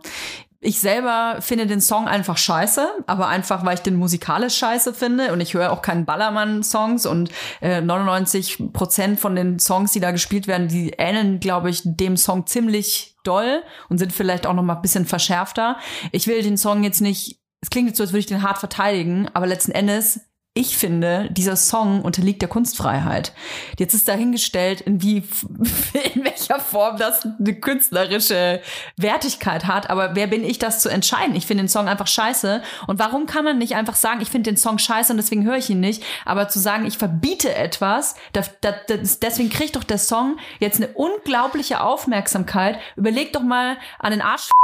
Ich 0.65 0.79
selber 0.79 1.39
finde 1.41 1.67
den 1.67 1.81
Song 1.81 2.07
einfach 2.07 2.37
scheiße, 2.37 2.87
aber 3.09 3.27
einfach, 3.27 3.65
weil 3.67 3.75
ich 3.75 3.81
den 3.81 3.97
musikalisch 3.97 4.57
scheiße 4.59 4.95
finde 4.95 5.33
und 5.33 5.41
ich 5.41 5.55
höre 5.55 5.73
auch 5.73 5.83
keinen 5.83 6.05
Ballermann-Songs 6.05 7.05
und 7.05 7.31
äh, 7.61 7.81
99 7.81 8.73
Prozent 8.73 9.19
von 9.19 9.35
den 9.35 9.59
Songs, 9.59 9.91
die 9.91 9.99
da 9.99 10.13
gespielt 10.13 10.47
werden, 10.47 10.69
die 10.69 10.91
ähneln, 10.99 11.41
glaube 11.41 11.69
ich, 11.69 11.83
dem 11.85 12.17
Song 12.17 12.47
ziemlich 12.47 13.17
doll 13.25 13.65
und 13.89 13.99
sind 13.99 14.13
vielleicht 14.13 14.47
auch 14.47 14.55
noch 14.55 14.63
mal 14.63 14.77
ein 14.77 14.83
bisschen 14.83 15.05
verschärfter. 15.05 15.79
Ich 16.13 16.29
will 16.29 16.41
den 16.45 16.57
Song 16.57 16.85
jetzt 16.85 17.01
nicht, 17.01 17.41
es 17.63 17.71
klingt 17.71 17.89
jetzt 17.89 17.97
so, 17.97 18.03
als 18.03 18.13
würde 18.13 18.21
ich 18.21 18.27
den 18.27 18.43
hart 18.43 18.59
verteidigen, 18.59 19.29
aber 19.33 19.47
letzten 19.47 19.73
Endes 19.73 20.21
ich 20.55 20.77
finde, 20.77 21.31
dieser 21.31 21.57
Song 21.57 22.03
unterliegt 22.03 22.43
der 22.43 22.49
Kunstfreiheit. 22.49 23.33
Jetzt 23.79 23.95
ist 23.95 24.07
dahingestellt, 24.07 24.83
in, 24.83 25.01
wie, 25.01 25.17
in 26.15 26.25
welcher 26.25 26.61
Form 26.61 26.99
das 26.99 27.25
eine 27.25 27.55
künstlerische 27.55 28.61
Wertigkeit 28.99 29.67
hat. 29.67 29.89
Aber 29.89 30.15
wer 30.15 30.27
bin 30.27 30.45
ich, 30.45 30.59
das 30.59 30.81
zu 30.81 30.91
entscheiden? 30.91 31.35
Ich 31.37 31.47
finde 31.47 31.65
den 31.65 31.69
Song 31.71 31.89
einfach 31.89 32.07
scheiße. 32.07 32.63
Und 32.87 32.99
warum 32.99 33.25
kann 33.25 33.47
man 33.47 33.57
nicht 33.57 33.77
einfach 33.77 33.97
sagen, 33.97 34.21
ich 34.21 34.29
finde 34.29 34.51
den 34.51 34.59
Song 34.59 34.77
scheiße 34.77 35.15
und 35.15 35.17
deswegen 35.17 35.47
höre 35.47 35.57
ich 35.57 35.71
ihn 35.71 35.81
nicht? 35.81 36.03
Aber 36.27 36.49
zu 36.49 36.59
sagen, 36.59 36.85
ich 36.85 36.99
verbiete 36.99 37.55
etwas, 37.55 38.15
da, 38.35 38.43
da, 38.61 38.75
das, 38.89 39.21
deswegen 39.21 39.49
kriegt 39.49 39.77
doch 39.77 39.85
der 39.85 39.99
Song 39.99 40.37
jetzt 40.61 40.77
eine 40.77 40.93
unglaubliche 40.93 41.81
Aufmerksamkeit. 41.81 42.79
Überleg 42.97 43.33
doch 43.33 43.43
mal 43.43 43.79
an 43.99 44.11
den 44.11 44.21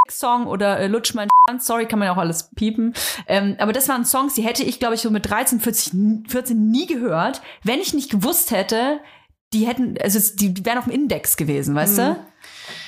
Arsch-Song 0.09 0.47
oder 0.47 0.79
äh, 0.81 0.87
Lutsch 0.87 1.14
mein. 1.14 1.29
Sorry, 1.59 1.87
kann 1.87 1.99
man 1.99 2.07
ja 2.07 2.12
auch 2.12 2.18
alles 2.18 2.51
piepen. 2.55 2.92
Ähm, 3.27 3.57
aber 3.59 3.73
das 3.73 3.88
waren 3.88 4.05
Songs, 4.05 4.35
die 4.35 4.42
hätte 4.42 4.62
ich, 4.64 4.79
glaube 4.79 4.94
ich, 4.94 5.01
so 5.01 5.11
mit 5.11 5.29
13, 5.31 5.61
14, 5.61 6.25
14 6.29 6.71
nie 6.71 6.87
gehört, 6.87 7.40
wenn 7.64 7.81
ich 7.81 7.94
nicht 7.94 8.11
gewusst 8.11 8.51
hätte, 8.51 9.01
die 9.55 9.66
hätten, 9.66 9.94
also 10.03 10.18
es- 10.18 10.37
die, 10.37 10.53
die 10.53 10.64
wären 10.66 10.77
auf 10.79 10.85
dem 10.85 10.92
Index 10.92 11.37
gewesen, 11.38 11.75
weißt 11.75 11.99
du? 11.99 12.16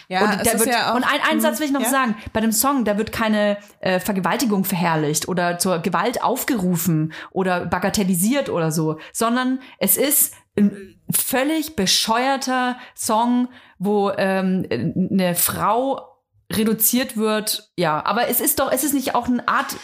Ja, 0.09 0.25
und, 0.25 0.45
wird, 0.45 0.67
ja 0.67 0.91
auch, 0.91 0.97
und 0.97 1.05
ein, 1.05 1.21
einen 1.31 1.41
Satz 1.41 1.59
will 1.61 1.67
ich 1.67 1.73
noch 1.73 1.81
ja? 1.81 1.89
sagen. 1.89 2.17
Bei 2.33 2.41
dem 2.41 2.53
Song, 2.53 2.85
da 2.85 2.99
wird 2.99 3.13
keine 3.13 3.57
äh, 3.81 3.99
Vergewaltigung 4.01 4.65
verherrlicht 4.65 5.29
oder 5.29 5.59
zur 5.59 5.79
Gewalt 5.79 6.23
aufgerufen 6.23 7.13
oder 7.31 7.65
bagatellisiert 7.65 8.49
oder 8.51 8.73
so, 8.73 8.99
sondern 9.13 9.61
es 9.79 9.97
ist 9.97 10.35
ein 10.59 10.97
völlig 11.11 11.77
bescheuerter 11.77 12.77
Song, 12.95 13.49
wo 13.79 14.11
ähm, 14.11 14.67
eine 14.71 15.35
Frau 15.37 16.10
reduziert 16.51 17.17
wird. 17.17 17.71
Ja, 17.77 18.05
aber 18.05 18.29
es 18.29 18.41
ist 18.41 18.59
doch, 18.59 18.73
es 18.73 18.85
ist 18.85 18.95
nicht 18.95 19.15
auch 19.15 19.27
eine 19.29 19.47
Art 19.47 19.77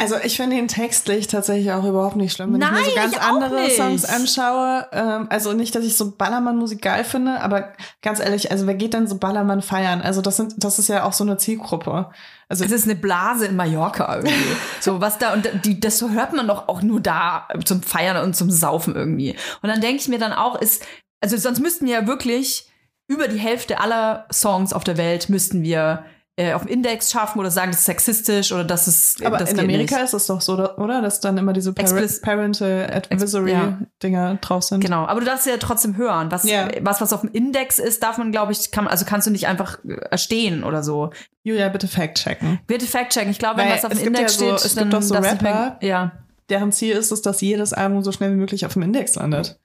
Also 0.00 0.16
ich 0.22 0.36
finde 0.36 0.56
ihn 0.56 0.68
textlich 0.68 1.28
tatsächlich 1.28 1.72
auch 1.72 1.84
überhaupt 1.84 2.16
nicht 2.16 2.34
schlimm. 2.34 2.52
Wenn 2.52 2.60
ich 2.60 2.70
Nein, 2.70 2.80
mir 2.80 2.90
so 2.90 2.94
ganz 2.94 3.12
ich 3.12 3.22
andere 3.22 3.60
nicht. 3.62 3.76
Songs 3.76 4.04
anschaue, 4.04 4.86
ähm, 4.92 5.26
also 5.30 5.54
nicht, 5.54 5.74
dass 5.74 5.84
ich 5.84 5.96
so 5.96 6.14
Ballermann-Musik 6.14 6.82
geil 6.82 7.04
finde, 7.04 7.40
aber 7.40 7.72
ganz 8.02 8.20
ehrlich, 8.20 8.50
also 8.50 8.66
wer 8.66 8.74
geht 8.74 8.92
denn 8.92 9.06
so 9.06 9.16
Ballermann 9.16 9.62
feiern? 9.62 10.02
Also 10.02 10.20
das 10.20 10.36
sind, 10.36 10.62
das 10.62 10.78
ist 10.78 10.88
ja 10.88 11.04
auch 11.04 11.14
so 11.14 11.24
eine 11.24 11.38
Zielgruppe. 11.38 12.10
Also 12.50 12.64
Es 12.64 12.70
ist 12.72 12.84
eine 12.84 12.96
Blase 12.96 13.46
in 13.46 13.56
Mallorca 13.56 14.16
irgendwie. 14.16 14.56
so 14.80 15.00
was 15.00 15.16
da 15.16 15.32
und 15.32 15.48
die 15.64 15.80
das 15.80 16.02
hört 16.02 16.34
man 16.34 16.46
doch 16.46 16.68
auch 16.68 16.82
nur 16.82 17.00
da 17.00 17.48
zum 17.64 17.82
Feiern 17.82 18.22
und 18.24 18.34
zum 18.34 18.50
Saufen 18.50 18.94
irgendwie. 18.94 19.36
Und 19.62 19.70
dann 19.70 19.80
denke 19.80 20.02
ich 20.02 20.08
mir 20.08 20.18
dann 20.18 20.32
auch 20.32 20.60
ist 20.60 20.84
also 21.20 21.36
sonst 21.36 21.60
müssten 21.60 21.86
ja 21.86 22.06
wirklich 22.06 22.68
über 23.08 23.26
die 23.26 23.38
Hälfte 23.38 23.80
aller 23.80 24.26
Songs 24.32 24.72
auf 24.72 24.84
der 24.84 24.96
Welt 24.96 25.28
müssten 25.28 25.62
wir 25.62 26.04
äh, 26.36 26.52
auf 26.52 26.62
dem 26.62 26.70
Index 26.70 27.10
schaffen 27.10 27.40
oder 27.40 27.50
sagen, 27.50 27.72
das 27.72 27.80
ist 27.80 27.86
sexistisch 27.86 28.52
oder 28.52 28.62
das 28.62 28.86
ist 28.86 29.24
aber 29.26 29.38
das 29.38 29.50
in 29.52 29.58
Amerika 29.58 29.96
nicht. 29.96 30.04
ist 30.04 30.12
es 30.12 30.26
doch 30.26 30.40
so, 30.40 30.52
oder? 30.76 31.02
Dass 31.02 31.18
dann 31.18 31.36
immer 31.36 31.52
diese 31.52 31.72
Par 31.72 31.82
Explicit- 31.84 32.22
Parental 32.22 32.86
ja. 32.88 32.96
Advisory-Dinger 32.96 34.36
drauf 34.40 34.62
sind. 34.62 34.80
Genau, 34.80 35.04
aber 35.06 35.20
du 35.20 35.26
darfst 35.26 35.46
ja 35.46 35.56
trotzdem 35.58 35.96
hören. 35.96 36.30
Was, 36.30 36.44
Ja. 36.44 36.68
was, 36.82 37.00
was 37.00 37.12
auf 37.12 37.22
dem 37.22 37.30
Index 37.32 37.78
ist, 37.78 38.02
darf 38.02 38.18
man, 38.18 38.30
glaube 38.32 38.52
ich, 38.52 38.70
kann, 38.70 38.86
also 38.86 39.04
kannst 39.04 39.26
du 39.26 39.30
nicht 39.30 39.46
einfach 39.48 39.78
äh, 39.84 39.94
erstehen 40.10 40.62
oder 40.64 40.82
so. 40.82 41.10
Julia, 41.42 41.68
bitte 41.70 41.88
fact-checken. 41.88 42.60
Bitte 42.66 42.86
fact-checken. 42.86 43.30
Ich 43.30 43.38
glaube, 43.38 43.58
wenn 43.60 43.70
was 43.70 43.84
auf 43.84 43.90
dem 43.92 43.98
gibt 43.98 44.16
ja 44.16 44.20
Index 44.20 44.34
so- 44.38 44.44
steht, 44.44 44.54
es 44.56 44.64
ist 44.66 44.70
gibt 44.78 44.92
dann 44.92 45.00
doch 45.00 45.02
so 45.02 45.14
Rapper. 45.14 45.78
Ja. 45.80 46.12
Deren 46.50 46.72
Ziel 46.72 46.94
ist 46.96 47.10
es, 47.12 47.20
dass 47.20 47.40
jedes 47.40 47.72
Album 47.72 48.02
so 48.02 48.12
schnell 48.12 48.30
wie 48.32 48.36
möglich 48.36 48.64
auf 48.64 48.72
dem 48.74 48.82
Index 48.82 49.16
landet. 49.16 49.58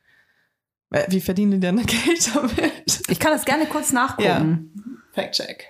Weil, 0.93 1.07
Wie 1.09 1.21
verdienen 1.21 1.53
die 1.53 1.59
denn 1.59 1.77
Geld 1.85 2.35
damit? 2.35 3.01
Ich 3.09 3.19
kann 3.19 3.31
das 3.31 3.45
gerne 3.45 3.65
kurz 3.65 3.91
nachgucken. 3.91 5.01
Fact-check. 5.11 5.65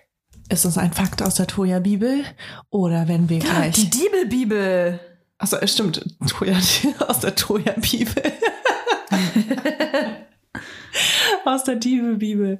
Ist 0.50 0.66
das 0.66 0.78
ein 0.78 0.92
Fakt 0.92 1.22
aus 1.22 1.36
der 1.36 1.48
Toya-Bibel? 1.48 2.26
Oder 2.70 3.08
wenn 3.08 3.30
wir 3.30 3.40
gleich... 3.40 3.74
Die 3.76 3.90
Diebelbibel. 3.90 5.00
Achso, 5.38 5.56
es 5.58 5.74
stimmt. 5.74 6.06
Toya, 6.28 6.58
aus 7.08 7.22
der 7.22 7.36
Toya-Bibel. 7.36 8.24
aus 11.46 11.64
der 11.64 11.76
Diebel-Bibel. 11.76 12.60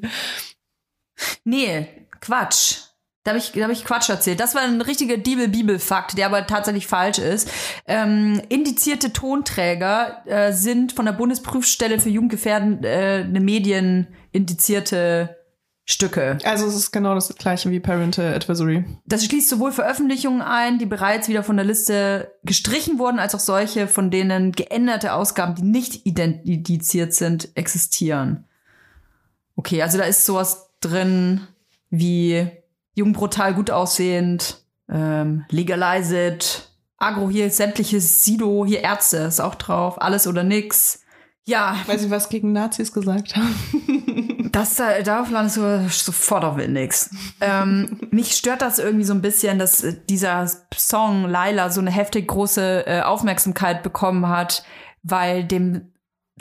Nee, 1.44 2.08
Quatsch. 2.22 2.78
Da 3.24 3.32
habe 3.32 3.40
ich, 3.40 3.54
da 3.54 3.64
hab 3.64 3.72
ich 3.72 3.86
Quatsch 3.86 4.10
erzählt. 4.10 4.42
Das 4.42 4.54
war 4.54 4.64
ein 4.64 4.82
richtiger 4.82 5.16
Bibel-Bibel-Fakt, 5.16 6.18
der 6.18 6.26
aber 6.26 6.46
tatsächlich 6.46 6.88
falsch 6.88 7.20
ist. 7.20 7.50
Ähm, 7.88 8.42
indizierte 8.50 9.14
Tonträger 9.14 10.24
äh, 10.26 10.52
sind 10.52 10.92
von 10.92 11.06
der 11.06 11.14
Bundesprüfstelle 11.14 12.00
für 12.00 12.10
Jugendgefährden 12.10 12.84
äh, 12.84 13.24
eine 13.26 13.40
medienindizierte 13.40 15.38
Stücke. 15.86 16.38
Also 16.44 16.66
es 16.66 16.76
ist 16.76 16.92
genau 16.92 17.16
das 17.16 17.34
gleiche 17.36 17.70
wie 17.70 17.80
Parental 17.80 18.34
Advisory. 18.34 18.86
Das 19.06 19.24
schließt 19.26 19.50
sowohl 19.50 19.72
Veröffentlichungen 19.72 20.42
ein, 20.42 20.80
die 20.80 20.86
bereits 20.86 21.28
wieder 21.30 21.44
von 21.44 21.58
der 21.58 21.66
Liste 21.66 22.34
gestrichen 22.44 23.00
wurden, 23.00 23.20
als 23.20 23.36
auch 23.36 23.40
solche, 23.40 23.88
von 23.88 24.10
denen 24.12 24.54
geänderte 24.54 25.14
Ausgaben, 25.14 25.56
die 25.56 25.64
nicht 25.64 26.06
identifiziert 26.06 27.14
sind, 27.14 27.50
existieren. 27.56 28.46
Okay, 29.56 29.82
also 29.82 29.98
da 29.98 30.06
ist 30.06 30.26
sowas 30.26 30.72
drin 30.80 31.48
wie 31.90 32.50
jung, 32.94 33.14
brutal, 33.14 33.54
gut 33.54 33.72
aussehend, 33.72 34.64
ähm, 34.90 35.46
legalize 35.50 36.28
it, 36.28 36.70
Agro 36.98 37.30
hier, 37.30 37.50
sämtliches 37.50 38.24
Sido, 38.24 38.66
hier 38.66 38.82
Ärzte 38.82 39.18
ist 39.18 39.42
auch 39.42 39.56
drauf, 39.56 40.02
alles 40.02 40.28
oder 40.28 40.44
nix. 40.44 41.02
Ja, 41.46 41.76
Weil 41.88 42.00
sie 42.00 42.10
was 42.10 42.30
gegen 42.30 42.54
Nazis 42.54 42.94
gesagt 42.94 43.36
haben. 43.36 44.50
das 44.54 44.76
da, 44.76 45.02
darauf 45.02 45.30
landest 45.30 45.58
du 45.58 45.90
sofort 45.90 46.46
auf 46.46 46.56
nix. 46.56 47.10
Ähm, 47.42 48.00
mich 48.12 48.36
stört 48.36 48.62
das 48.62 48.80
irgendwie 48.80 49.04
so 49.04 49.14
ein 49.14 49.22
bisschen, 49.22 49.60
dass 49.60 49.84
äh, 49.84 49.96
dieser 50.10 50.50
Song 50.74 51.26
Laila 51.26 51.70
so 51.70 51.82
eine 51.82 51.92
heftig 51.92 52.28
große 52.28 52.88
äh, 52.88 53.02
Aufmerksamkeit 53.02 53.84
bekommen 53.84 54.30
hat, 54.30 54.64
weil 55.02 55.44
dem 55.44 55.93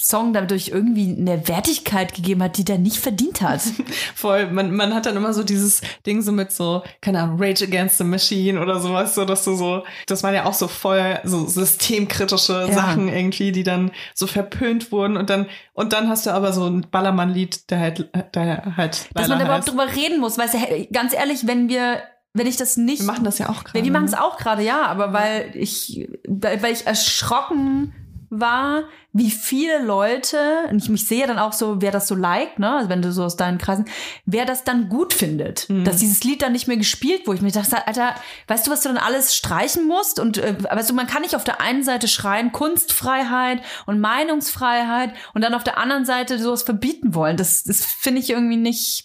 Song 0.03 0.33
dadurch 0.33 0.69
irgendwie 0.69 1.15
eine 1.17 1.47
Wertigkeit 1.49 2.15
gegeben 2.15 2.43
hat, 2.43 2.59
die 2.59 2.65
der 2.65 2.79
nicht 2.79 2.97
verdient 2.97 3.41
hat. 3.41 3.62
Voll, 4.15 4.51
man, 4.51 4.75
man 4.75 4.95
hat 4.95 5.07
dann 5.07 5.17
immer 5.17 5.33
so 5.33 5.45
dieses 5.45 5.81
Ding 6.05 6.23
so 6.23 6.33
mit 6.33 6.51
so, 6.53 6.83
keine 7.01 7.21
Ahnung, 7.21 7.37
Rage 7.41 7.65
Against 7.65 7.99
the 7.99 8.05
Machine 8.05 8.61
oder 8.61 8.81
sowas, 8.81 9.15
so 9.15 9.25
dass 9.25 9.45
du 9.45 9.55
so, 9.55 9.85
das 10.07 10.23
waren 10.23 10.35
ja 10.35 10.45
auch 10.47 10.55
so 10.55 10.67
voll 10.69 11.21
so 11.25 11.47
systemkritische 11.47 12.67
Ja. 12.69 12.73
Sachen 12.73 13.09
irgendwie, 13.09 13.53
die 13.53 13.62
dann 13.62 13.93
so 14.15 14.27
verpönt 14.27 14.91
wurden 14.93 15.17
und 15.17 15.31
dann, 15.31 15.47
und 15.73 15.93
dann 15.93 16.09
hast 16.09 16.27
du 16.27 16.31
aber 16.31 16.53
so 16.53 16.67
ein 16.67 16.87
Ballermann-Lied, 16.91 17.71
der 17.71 17.79
halt, 17.79 18.11
der 18.35 18.77
halt 18.77 19.09
Dass 19.15 19.29
man 19.29 19.38
da 19.38 19.45
überhaupt 19.45 19.67
heißt. 19.67 19.69
drüber 19.71 19.87
reden 19.95 20.21
muss, 20.21 20.37
weißt 20.37 20.55
du, 20.55 20.87
ganz 20.93 21.15
ehrlich, 21.15 21.47
wenn 21.47 21.69
wir, 21.69 22.03
wenn 22.35 22.47
ich 22.47 22.57
das 22.57 22.77
nicht 22.77 23.01
Wir 23.01 23.07
machen 23.07 23.25
das 23.25 23.38
ja 23.38 23.49
auch 23.51 23.62
gerade. 23.65 23.85
Wir 23.85 23.93
machen 23.93 24.07
es 24.07 24.12
ne? 24.12 24.23
auch 24.23 24.37
gerade, 24.37 24.62
ja, 24.62 24.87
aber 24.87 25.12
weil 25.12 25.53
ich, 25.55 26.09
weil 26.27 26.73
ich 26.73 26.87
erschrocken 26.87 27.93
war, 28.33 28.85
wie 29.12 29.31
viele 29.31 29.85
Leute, 29.85 30.38
und 30.71 30.83
ich, 30.83 30.90
ich 30.90 31.07
sehe 31.07 31.27
dann 31.27 31.38
auch 31.38 31.53
so, 31.53 31.83
wer 31.83 31.90
das 31.90 32.09
so 32.09 32.14
liked, 32.14 32.59
ne, 32.59 32.77
also 32.77 32.88
wenn 32.88 33.03
du 33.03 33.12
so 33.12 33.25
aus 33.25 33.37
deinen 33.37 33.59
Kreisen, 33.59 33.85
wer 34.25 34.47
das 34.47 34.64
dann 34.64 34.88
gut 34.88 35.12
findet, 35.12 35.68
Mhm. 35.68 35.85
dass 35.85 35.99
dieses 35.99 36.25
Lied 36.25 36.40
dann 36.42 36.53
nicht 36.53 36.66
mehr 36.66 36.79
gespielt, 36.79 37.23
wo 37.27 37.33
ich 37.35 37.42
mir 37.42 37.53
dachte, 37.53 37.87
Alter, 37.87 38.14
weißt 38.49 38.66
du, 38.66 38.71
was 38.71 38.81
du 38.81 38.88
dann 38.88 38.99
alles 38.99 39.35
streichen 39.35 39.87
musst? 39.87 40.18
Und 40.18 40.38
äh, 40.38 40.55
weißt 40.62 40.90
du, 40.90 40.95
man 40.95 41.07
kann 41.07 41.23
nicht 41.23 41.37
auf 41.37 41.45
der 41.45 41.61
einen 41.61 41.85
Seite 41.85 42.09
schreien, 42.09 42.53
Kunstfreiheit 42.53 43.61
und 43.87 44.01
Meinungsfreiheit 44.01 45.14
und 45.35 45.42
dann 45.42 45.55
auf 45.55 45.64
der 45.64 45.79
anderen 45.79 46.05
Seite 46.05 46.38
sowas 46.38 46.62
verbieten 46.62 47.14
wollen. 47.14 47.37
Das, 47.37 47.64
das 47.64 47.85
finde 47.85 48.21
ich 48.21 48.31
irgendwie 48.31 48.57
nicht, 48.57 49.05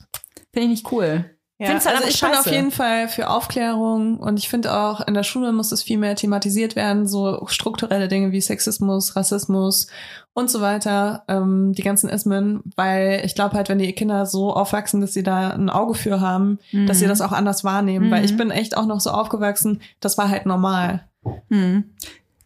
finde 0.53 0.65
ich 0.65 0.69
nicht 0.83 0.91
cool. 0.91 1.36
Ja, 1.59 1.69
Find's 1.69 1.87
halt 1.87 1.97
also 1.97 2.07
ich 2.07 2.21
bin 2.21 2.29
auf 2.29 2.35
scheiße. 2.35 2.53
jeden 2.53 2.69
Fall 2.69 3.07
für 3.07 3.29
Aufklärung 3.31 4.17
und 4.19 4.37
ich 4.37 4.47
finde 4.47 4.77
auch 4.77 5.01
in 5.07 5.15
der 5.15 5.23
Schule 5.23 5.51
muss 5.51 5.71
es 5.71 5.81
viel 5.81 5.97
mehr 5.97 6.15
thematisiert 6.15 6.75
werden, 6.75 7.07
so 7.07 7.47
strukturelle 7.47 8.07
Dinge 8.07 8.31
wie 8.31 8.41
Sexismus, 8.41 9.15
Rassismus 9.15 9.87
und 10.33 10.51
so 10.51 10.61
weiter, 10.61 11.23
ähm, 11.27 11.73
die 11.73 11.81
ganzen 11.81 12.09
Ismen, 12.09 12.61
weil 12.75 13.21
ich 13.25 13.33
glaube 13.33 13.55
halt, 13.55 13.69
wenn 13.69 13.79
die 13.79 13.91
Kinder 13.93 14.27
so 14.27 14.53
aufwachsen, 14.53 15.01
dass 15.01 15.13
sie 15.13 15.23
da 15.23 15.49
ein 15.49 15.71
Auge 15.71 15.95
für 15.95 16.21
haben, 16.21 16.59
dass 16.85 16.99
sie 16.99 17.07
das 17.07 17.21
auch 17.21 17.31
anders 17.31 17.63
wahrnehmen, 17.63 18.11
weil 18.11 18.23
ich 18.23 18.37
bin 18.37 18.51
echt 18.51 18.77
auch 18.77 18.85
noch 18.85 18.99
so 18.99 19.09
aufgewachsen, 19.09 19.81
das 19.99 20.19
war 20.19 20.29
halt 20.29 20.45
normal. 20.45 21.07
Hm. 21.49 21.85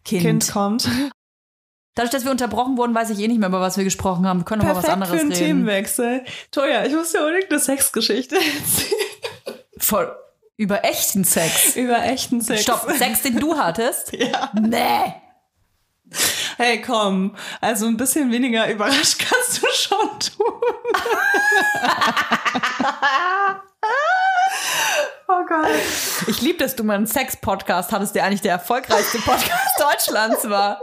Kind. 0.04 0.22
Kind 0.22 0.52
kommt. 0.52 0.88
Dadurch, 1.94 2.10
dass 2.10 2.24
wir 2.24 2.30
unterbrochen 2.30 2.78
wurden, 2.78 2.94
weiß 2.94 3.10
ich 3.10 3.18
eh 3.18 3.28
nicht 3.28 3.38
mehr, 3.38 3.48
über 3.48 3.60
was 3.60 3.76
wir 3.76 3.84
gesprochen 3.84 4.26
haben. 4.26 4.40
Wir 4.40 4.44
können 4.44 4.62
noch 4.62 4.68
mal 4.68 4.76
was 4.76 4.84
Perfekt 4.84 5.02
anderes 5.02 5.14
für 5.14 5.20
einen 5.20 5.32
reden. 5.32 5.46
Themenwechsel. 5.46 6.24
Toja, 6.50 6.84
ich 6.84 6.94
muss 6.94 7.12
dir 7.12 7.20
unbedingt 7.20 7.50
eine 7.50 7.60
Sexgeschichte 7.60 8.36
erzählen. 8.36 9.60
Voll 9.78 10.16
über 10.56 10.84
echten 10.84 11.24
Sex. 11.24 11.76
Über 11.76 12.02
echten 12.04 12.40
Sex. 12.40 12.62
Stopp, 12.62 12.90
Sex, 12.96 13.22
den 13.22 13.38
du 13.38 13.56
hattest? 13.56 14.12
Ja. 14.12 14.50
Nee. 14.54 15.14
Hey, 16.56 16.80
komm. 16.82 17.34
Also 17.60 17.86
ein 17.86 17.96
bisschen 17.96 18.30
weniger 18.30 18.70
überrascht 18.70 19.18
kannst 19.18 19.62
du 19.62 19.66
schon 19.72 20.20
tun. 20.20 20.60
oh 25.28 25.44
Gott. 25.48 25.68
Ich 26.28 26.40
liebe, 26.42 26.58
dass 26.58 26.76
du 26.76 26.84
mal 26.84 26.94
einen 26.94 27.06
Sex-Podcast 27.06 27.92
hattest, 27.92 28.14
der 28.14 28.24
eigentlich 28.24 28.42
der 28.42 28.52
erfolgreichste 28.52 29.18
Podcast 29.18 29.80
Deutschlands 29.80 30.48
war. 30.48 30.80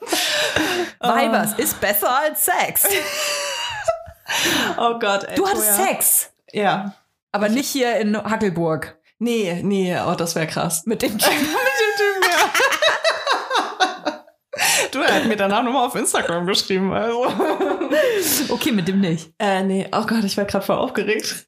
Weibers 1.00 1.52
ist 1.54 1.80
besser 1.80 2.10
als 2.18 2.44
Sex. 2.44 2.86
Oh 4.78 4.96
Gott, 5.00 5.24
ey. 5.24 5.34
Du 5.34 5.44
hattest 5.48 5.76
Toja. 5.76 5.86
Sex, 5.88 6.30
Ja. 6.52 6.94
aber 7.32 7.48
nicht 7.48 7.68
hier 7.68 7.96
in 7.96 8.16
Hackelburg. 8.16 8.96
Nee, 9.18 9.60
nee, 9.64 9.98
oh, 10.06 10.14
das 10.14 10.36
wäre 10.36 10.46
krass. 10.46 10.82
Mit 10.86 11.02
dem 11.02 11.18
Typen. 11.18 11.36
Mit 11.36 11.48
dem 11.48 11.96
Typen, 11.96 12.30
ja. 12.30 12.50
Du, 14.92 14.98
er 15.00 15.14
hat 15.14 15.26
mir 15.26 15.36
danach 15.36 15.62
nochmal 15.62 15.86
auf 15.86 15.94
Instagram 15.94 16.46
geschrieben, 16.46 16.92
also. 16.92 17.26
Okay, 18.48 18.72
mit 18.72 18.88
dem 18.88 19.00
nicht. 19.00 19.30
Äh, 19.38 19.62
nee, 19.62 19.86
oh 19.92 20.04
Gott, 20.06 20.24
ich 20.24 20.36
war 20.36 20.44
gerade 20.44 20.64
voll 20.64 20.76
aufgeregt. 20.76 21.46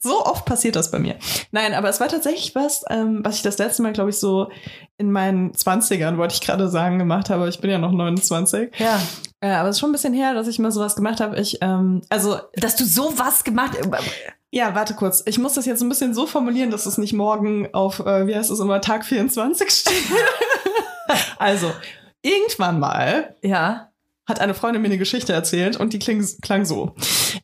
so 0.00 0.24
oft 0.24 0.44
passiert 0.44 0.76
das 0.76 0.90
bei 0.90 0.98
mir. 0.98 1.16
Nein, 1.52 1.74
aber 1.74 1.88
es 1.88 2.00
war 2.00 2.08
tatsächlich 2.08 2.54
was, 2.54 2.84
ähm, 2.90 3.20
was 3.24 3.36
ich 3.36 3.42
das 3.42 3.58
letzte 3.58 3.82
Mal, 3.82 3.92
glaube 3.92 4.10
ich, 4.10 4.18
so 4.18 4.50
in 4.98 5.10
meinen 5.10 5.52
20ern, 5.52 6.16
wollte 6.16 6.34
ich 6.34 6.40
gerade 6.40 6.68
sagen, 6.68 6.98
gemacht 6.98 7.30
habe. 7.30 7.48
Ich 7.48 7.60
bin 7.60 7.70
ja 7.70 7.78
noch 7.78 7.92
29. 7.92 8.70
Ja. 8.78 9.00
Äh, 9.40 9.50
aber 9.50 9.68
es 9.68 9.76
ist 9.76 9.80
schon 9.80 9.90
ein 9.90 9.92
bisschen 9.92 10.14
her, 10.14 10.34
dass 10.34 10.48
ich 10.48 10.58
mal 10.58 10.70
sowas 10.70 10.96
gemacht 10.96 11.20
habe. 11.20 11.38
Ich, 11.38 11.58
ähm, 11.60 12.02
also, 12.08 12.38
Dass 12.54 12.76
du 12.76 12.84
sowas 12.84 13.44
gemacht 13.44 13.76
ja, 14.56 14.74
warte 14.74 14.94
kurz. 14.94 15.22
Ich 15.26 15.38
muss 15.38 15.54
das 15.54 15.66
jetzt 15.66 15.82
ein 15.82 15.88
bisschen 15.88 16.14
so 16.14 16.26
formulieren, 16.26 16.70
dass 16.70 16.86
es 16.86 16.96
nicht 16.96 17.12
morgen 17.12 17.68
auf, 17.74 18.00
äh, 18.00 18.26
wie 18.26 18.34
heißt 18.34 18.50
es 18.50 18.60
immer, 18.60 18.80
Tag 18.80 19.04
24 19.04 19.70
steht. 19.70 19.94
also, 21.38 21.72
irgendwann 22.26 22.78
mal 22.80 23.34
Ja. 23.42 23.90
hat 24.28 24.40
eine 24.40 24.54
Freundin 24.54 24.82
mir 24.82 24.88
eine 24.88 24.98
Geschichte 24.98 25.32
erzählt 25.32 25.76
und 25.76 25.92
die 25.92 25.98
kling, 26.00 26.26
klang 26.42 26.64
so. 26.64 26.94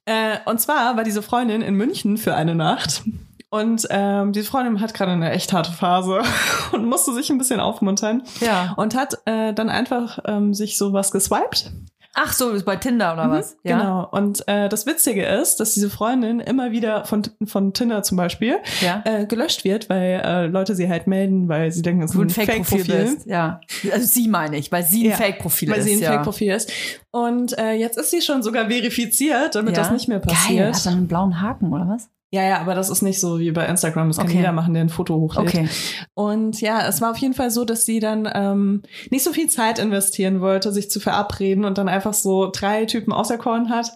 Äh, 0.04 0.38
und 0.46 0.60
zwar 0.60 0.96
war 0.96 1.04
diese 1.04 1.22
Freundin 1.22 1.62
in 1.62 1.74
München 1.74 2.16
für 2.18 2.34
eine 2.34 2.54
Nacht. 2.54 3.02
Und 3.50 3.86
ähm, 3.90 4.32
diese 4.32 4.48
Freundin 4.50 4.80
hat 4.80 4.94
gerade 4.94 5.12
eine 5.12 5.30
echt 5.30 5.52
harte 5.52 5.72
Phase 5.72 6.22
und 6.72 6.86
musste 6.86 7.12
sich 7.12 7.28
ein 7.30 7.36
bisschen 7.38 7.60
aufmuntern. 7.60 8.22
Ja. 8.40 8.72
Und 8.76 8.94
hat 8.96 9.14
äh, 9.26 9.52
dann 9.52 9.68
einfach 9.68 10.18
ähm, 10.24 10.54
sich 10.54 10.78
sowas 10.78 11.12
geswiped. 11.12 11.70
Ach 12.14 12.33
so, 12.33 12.51
ist 12.51 12.64
bei 12.66 12.77
Tinder 12.77 13.14
oder 13.14 13.31
was? 13.31 13.57
Ja. 13.64 13.79
Genau. 13.79 14.09
Und 14.11 14.46
äh, 14.46 14.68
das 14.68 14.85
Witzige 14.85 15.25
ist, 15.25 15.57
dass 15.61 15.72
diese 15.72 15.88
Freundin 15.88 16.40
immer 16.40 16.70
wieder 16.70 17.07
von, 17.07 17.22
von 17.46 17.72
Tinder 17.72 18.03
zum 18.03 18.18
Beispiel 18.18 18.57
Ja. 18.83 19.01
äh, 19.05 19.25
gelöscht 19.25 19.64
wird, 19.64 19.88
weil 19.88 20.20
äh, 20.25 20.46
Leute 20.46 20.75
sie 20.75 20.88
halt 20.90 21.07
melden, 21.07 21.48
weil 21.48 21.72
sie 21.72 21.81
denken, 21.81 22.03
es 22.03 22.11
ist 22.11 22.16
du 22.16 22.20
ein 22.20 22.25
ein 22.25 22.31
Fake-Profil 22.31 22.85
bist. 22.85 23.27
Ja. 23.27 23.61
Also 23.90 24.07
sie 24.07 24.29
meine 24.29 24.59
ich, 24.59 24.70
weil 24.70 24.83
sie 24.85 25.05
ein 25.07 25.11
Ja, 25.12 25.16
Fake-Profil 25.16 25.70
weil 25.70 25.79
ist. 25.79 25.85
sie 25.87 25.92
ein 25.94 26.01
ja. 26.01 26.12
Fake-Profil 26.12 26.53
ist. 26.53 26.70
Und 27.11 27.57
äh, 27.59 27.72
jetzt 27.72 27.96
ist 27.96 28.11
sie 28.11 28.20
schon 28.20 28.42
sogar 28.42 28.68
verifiziert, 28.68 29.55
damit 29.55 29.77
das 29.77 29.90
nicht 29.90 30.09
mehr 30.09 30.20
Geil, 30.20 30.35
passiert. 30.35 30.75
hat 30.75 30.87
dann 30.87 30.94
einen 30.94 31.09
blauen 31.09 31.40
Haken 31.40 31.72
oder 31.72 31.88
was? 31.88 32.09
Ja, 32.34 32.42
ja, 32.44 32.60
aber 32.60 32.74
das 32.74 32.88
ist 32.88 33.02
nicht 33.02 33.20
so 33.20 33.38
wie 33.40 33.50
bei 33.50 33.66
Instagram. 33.66 34.08
Das 34.08 34.16
kann 34.16 34.26
Okay. 34.26 34.38
jeder 34.38 34.52
machen, 34.52 34.72
der 34.72 34.82
ein 34.84 34.88
Foto 34.88 35.16
hochlädt. 35.16 35.48
Okay. 35.48 35.68
Und 36.14 36.62
ja, 36.62 36.88
es 36.88 37.02
war 37.02 37.10
auf 37.10 37.18
jeden 37.18 37.34
Fall 37.34 37.50
so, 37.50 37.66
dass 37.66 37.84
sie 37.84 38.00
dann 38.00 38.26
ähm, 38.34 38.82
nicht 39.10 39.22
so 39.22 39.34
viel 39.34 39.50
Zeit 39.50 39.78
investieren 39.78 40.40
wollte, 40.40 40.72
sich 40.72 40.90
zu 40.90 40.98
verabreden 40.98 41.66
und 41.66 41.76
dann 41.76 41.90
einfach 41.90 42.14
so 42.14 42.50
drei 42.50 42.86
Typen 42.86 43.12
auserkoren 43.12 43.68
hat. 43.68 43.92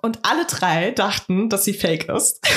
Und 0.00 0.20
alle 0.22 0.46
drei 0.46 0.90
dachten, 0.92 1.50
dass 1.50 1.64
sie 1.64 1.74
fake 1.74 2.08
ist. 2.08 2.40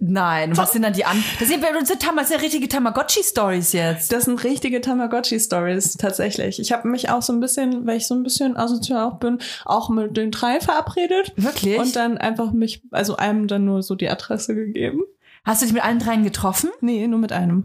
Nein, 0.00 0.56
was 0.56 0.72
sind 0.72 0.82
dann 0.82 0.92
die 0.92 1.04
an? 1.04 1.22
Das 1.38 1.48
sind, 1.48 1.62
das 1.62 1.88
sind, 1.88 2.02
das 2.02 2.28
sind 2.28 2.42
richtige 2.42 2.68
Tamagotchi-Stories 2.68 3.72
jetzt. 3.72 4.12
Das 4.12 4.24
sind 4.24 4.42
richtige 4.44 4.80
Tamagotchi-Stories 4.80 5.96
tatsächlich. 5.96 6.60
Ich 6.60 6.72
habe 6.72 6.88
mich 6.88 7.10
auch 7.10 7.22
so 7.22 7.32
ein 7.32 7.40
bisschen, 7.40 7.86
weil 7.86 7.96
ich 7.96 8.06
so 8.06 8.14
ein 8.14 8.22
bisschen 8.22 8.56
asozial 8.56 9.04
auch 9.04 9.18
bin, 9.18 9.38
auch 9.64 9.88
mit 9.88 10.16
den 10.16 10.30
drei 10.30 10.60
verabredet. 10.60 11.32
Wirklich? 11.36 11.78
Und 11.78 11.96
dann 11.96 12.18
einfach 12.18 12.52
mich, 12.52 12.82
also 12.90 13.16
einem 13.16 13.48
dann 13.48 13.64
nur 13.64 13.82
so 13.82 13.94
die 13.94 14.08
Adresse 14.08 14.54
gegeben. 14.54 15.02
Hast 15.44 15.62
du 15.62 15.66
dich 15.66 15.74
mit 15.74 15.84
allen 15.84 15.98
dreien 15.98 16.24
getroffen? 16.24 16.70
Nee, 16.80 17.06
nur 17.06 17.20
mit 17.20 17.32
einem. 17.32 17.64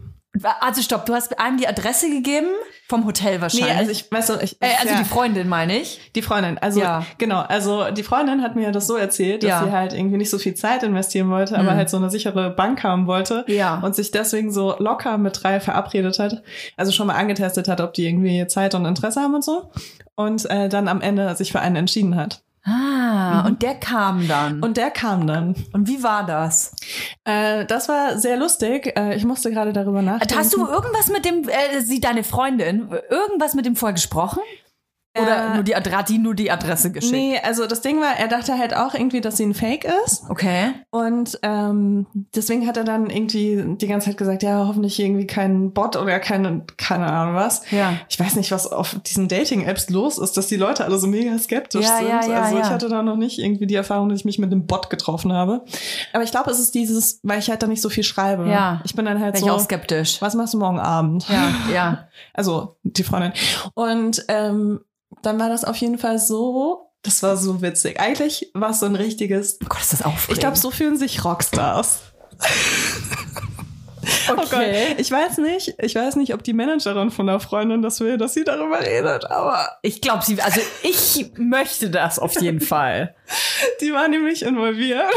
Also 0.60 0.80
stopp, 0.80 1.04
du 1.04 1.14
hast 1.14 1.38
einem 1.38 1.58
die 1.58 1.68
Adresse 1.68 2.08
gegeben? 2.08 2.46
Vom 2.88 3.04
Hotel 3.04 3.40
wahrscheinlich. 3.42 3.68
Nee, 3.70 3.78
also 3.78 3.90
ich, 3.90 4.10
weißt 4.10 4.28
du, 4.30 4.34
ich, 4.42 4.56
äh, 4.62 4.66
also 4.80 4.94
ja. 4.94 4.98
die 4.98 5.04
Freundin 5.04 5.46
meine 5.48 5.78
ich. 5.78 6.00
Die 6.14 6.22
Freundin, 6.22 6.56
also 6.58 6.80
Ja. 6.80 7.04
genau, 7.18 7.40
also 7.40 7.90
die 7.90 8.02
Freundin 8.02 8.42
hat 8.42 8.56
mir 8.56 8.72
das 8.72 8.86
so 8.86 8.96
erzählt, 8.96 9.42
dass 9.42 9.50
Ja. 9.50 9.64
sie 9.64 9.72
halt 9.72 9.92
irgendwie 9.92 10.16
nicht 10.16 10.30
so 10.30 10.38
viel 10.38 10.54
Zeit 10.54 10.82
investieren 10.84 11.28
wollte, 11.30 11.54
aber 11.58 11.72
Mhm. 11.72 11.76
halt 11.76 11.90
so 11.90 11.98
eine 11.98 12.08
sichere 12.10 12.50
Bank 12.50 12.82
haben 12.82 13.06
wollte 13.06 13.44
Ja. 13.46 13.80
und 13.82 13.94
sich 13.94 14.10
deswegen 14.10 14.50
so 14.52 14.74
locker 14.78 15.18
mit 15.18 15.42
drei 15.42 15.60
verabredet 15.60 16.18
hat, 16.18 16.42
also 16.78 16.92
schon 16.92 17.06
mal 17.08 17.16
angetestet 17.16 17.68
hat, 17.68 17.80
ob 17.82 17.92
die 17.92 18.06
irgendwie 18.06 18.46
Zeit 18.46 18.74
und 18.74 18.86
Interesse 18.86 19.20
haben 19.20 19.34
und 19.34 19.44
so 19.44 19.70
und 20.14 20.48
äh, 20.50 20.68
dann 20.70 20.88
am 20.88 21.02
Ende 21.02 21.34
sich 21.36 21.52
für 21.52 21.60
einen 21.60 21.76
entschieden 21.76 22.16
hat. 22.16 22.42
Ah, 22.64 22.91
und 23.46 23.62
der 23.62 23.74
kam 23.74 24.26
dann. 24.28 24.62
Und 24.62 24.76
der 24.76 24.90
kam 24.90 25.26
dann. 25.26 25.54
Und 25.72 25.88
wie 25.88 26.02
war 26.02 26.26
das? 26.26 26.74
Äh, 27.24 27.64
das 27.66 27.88
war 27.88 28.18
sehr 28.18 28.36
lustig. 28.36 28.92
Äh, 28.96 29.16
ich 29.16 29.24
musste 29.24 29.50
gerade 29.50 29.72
darüber 29.72 30.02
nachdenken. 30.02 30.36
Hast 30.36 30.54
du 30.54 30.66
irgendwas 30.66 31.08
mit 31.08 31.24
dem, 31.24 31.48
äh, 31.48 31.80
sie, 31.80 32.00
deine 32.00 32.24
Freundin, 32.24 32.88
irgendwas 33.10 33.54
mit 33.54 33.66
dem 33.66 33.76
vorher 33.76 33.94
gesprochen? 33.94 34.40
Oder 35.20 35.54
nur 35.54 35.62
die, 35.62 35.74
hat 35.74 36.08
die 36.08 36.16
nur 36.18 36.34
die 36.34 36.50
Adresse 36.50 36.90
geschickt? 36.90 37.12
Nee, 37.12 37.38
also 37.42 37.66
das 37.66 37.82
Ding 37.82 38.00
war, 38.00 38.16
er 38.18 38.28
dachte 38.28 38.56
halt 38.56 38.74
auch 38.74 38.94
irgendwie, 38.94 39.20
dass 39.20 39.36
sie 39.36 39.44
ein 39.44 39.52
Fake 39.52 39.86
ist. 40.06 40.24
Okay. 40.30 40.72
Und 40.90 41.38
ähm, 41.42 42.06
deswegen 42.34 42.66
hat 42.66 42.78
er 42.78 42.84
dann 42.84 43.10
irgendwie 43.10 43.62
die 43.76 43.86
ganze 43.88 44.06
Zeit 44.06 44.16
gesagt, 44.16 44.42
ja, 44.42 44.66
hoffentlich 44.66 44.98
irgendwie 44.98 45.26
kein 45.26 45.72
Bot 45.72 45.96
oder 45.96 46.18
keine, 46.18 46.64
keine 46.78 47.12
Ahnung 47.12 47.34
was. 47.34 47.62
Ja. 47.70 47.94
Ich 48.08 48.18
weiß 48.18 48.36
nicht, 48.36 48.50
was 48.52 48.66
auf 48.72 48.96
diesen 49.06 49.28
Dating-Apps 49.28 49.90
los 49.90 50.16
ist, 50.16 50.38
dass 50.38 50.46
die 50.46 50.56
Leute 50.56 50.84
alle 50.84 50.98
so 50.98 51.06
mega 51.06 51.36
skeptisch 51.38 51.84
Ja, 51.84 51.98
sind. 51.98 52.08
ja, 52.08 52.26
ja, 52.26 52.42
also 52.44 52.58
ich 52.58 52.64
hatte 52.64 52.88
da 52.88 53.02
noch 53.02 53.16
nicht 53.16 53.38
irgendwie 53.38 53.66
die 53.66 53.74
Erfahrung, 53.74 54.08
dass 54.08 54.20
ich 54.20 54.24
mich 54.24 54.38
mit 54.38 54.50
einem 54.50 54.66
Bot 54.66 54.88
getroffen 54.88 55.32
habe. 55.34 55.62
Aber 56.14 56.24
ich 56.24 56.30
glaube, 56.30 56.50
es 56.50 56.58
ist 56.58 56.74
dieses, 56.74 57.20
weil 57.22 57.38
ich 57.38 57.50
halt 57.50 57.62
da 57.62 57.66
nicht 57.66 57.82
so 57.82 57.90
viel 57.90 58.04
schreibe. 58.04 58.48
Ja. 58.48 58.80
Ich 58.84 58.94
bin 58.94 59.04
dann 59.04 59.20
halt 59.20 59.34
ich 59.36 59.42
so, 59.44 59.50
auch 59.50 59.60
skeptisch. 59.60 60.22
was 60.22 60.34
machst 60.34 60.54
du 60.54 60.58
morgen 60.58 60.78
Abend? 60.80 61.26
Ja, 61.28 61.54
ja. 61.72 62.08
Also 62.34 62.76
die 62.82 63.02
Freundin. 63.02 63.32
Und 63.74 64.24
ähm, 64.28 64.80
dann 65.22 65.38
war 65.38 65.48
das 65.48 65.64
auf 65.64 65.76
jeden 65.76 65.98
Fall 65.98 66.18
so, 66.18 66.88
das 67.02 67.22
war 67.22 67.36
so 67.36 67.60
witzig. 67.62 67.98
Eigentlich 68.00 68.50
war 68.54 68.70
es 68.70 68.80
so 68.80 68.86
ein 68.86 68.94
richtiges, 68.96 69.58
Oh 69.62 69.66
Gott, 69.68 69.80
ist 69.82 69.92
das 69.92 70.02
aufregend. 70.02 70.32
ich 70.36 70.40
glaube, 70.40 70.56
so 70.56 70.70
fühlen 70.70 70.96
sich 70.96 71.24
Rockstars. 71.24 72.00
Oh 74.30 74.34
Gott, 74.34 74.66
ich 74.98 75.10
weiß 75.12 75.38
nicht, 75.38 75.74
ich 75.78 75.94
weiß 75.94 76.16
nicht, 76.16 76.34
ob 76.34 76.42
die 76.42 76.52
Managerin 76.54 77.10
von 77.12 77.26
der 77.28 77.38
Freundin 77.38 77.82
das 77.82 78.00
will, 78.00 78.18
dass 78.18 78.34
sie 78.34 78.42
darüber 78.42 78.80
redet, 78.80 79.26
aber 79.30 79.68
Ich 79.82 80.00
glaube, 80.00 80.24
sie, 80.24 80.40
also 80.42 80.60
ich 80.82 81.30
möchte 81.36 81.88
das 81.88 82.18
auf 82.18 82.40
jeden 82.40 82.60
Fall. 82.74 83.14
die 83.80 83.92
war 83.92 84.08
nämlich 84.08 84.42
involviert. 84.42 85.12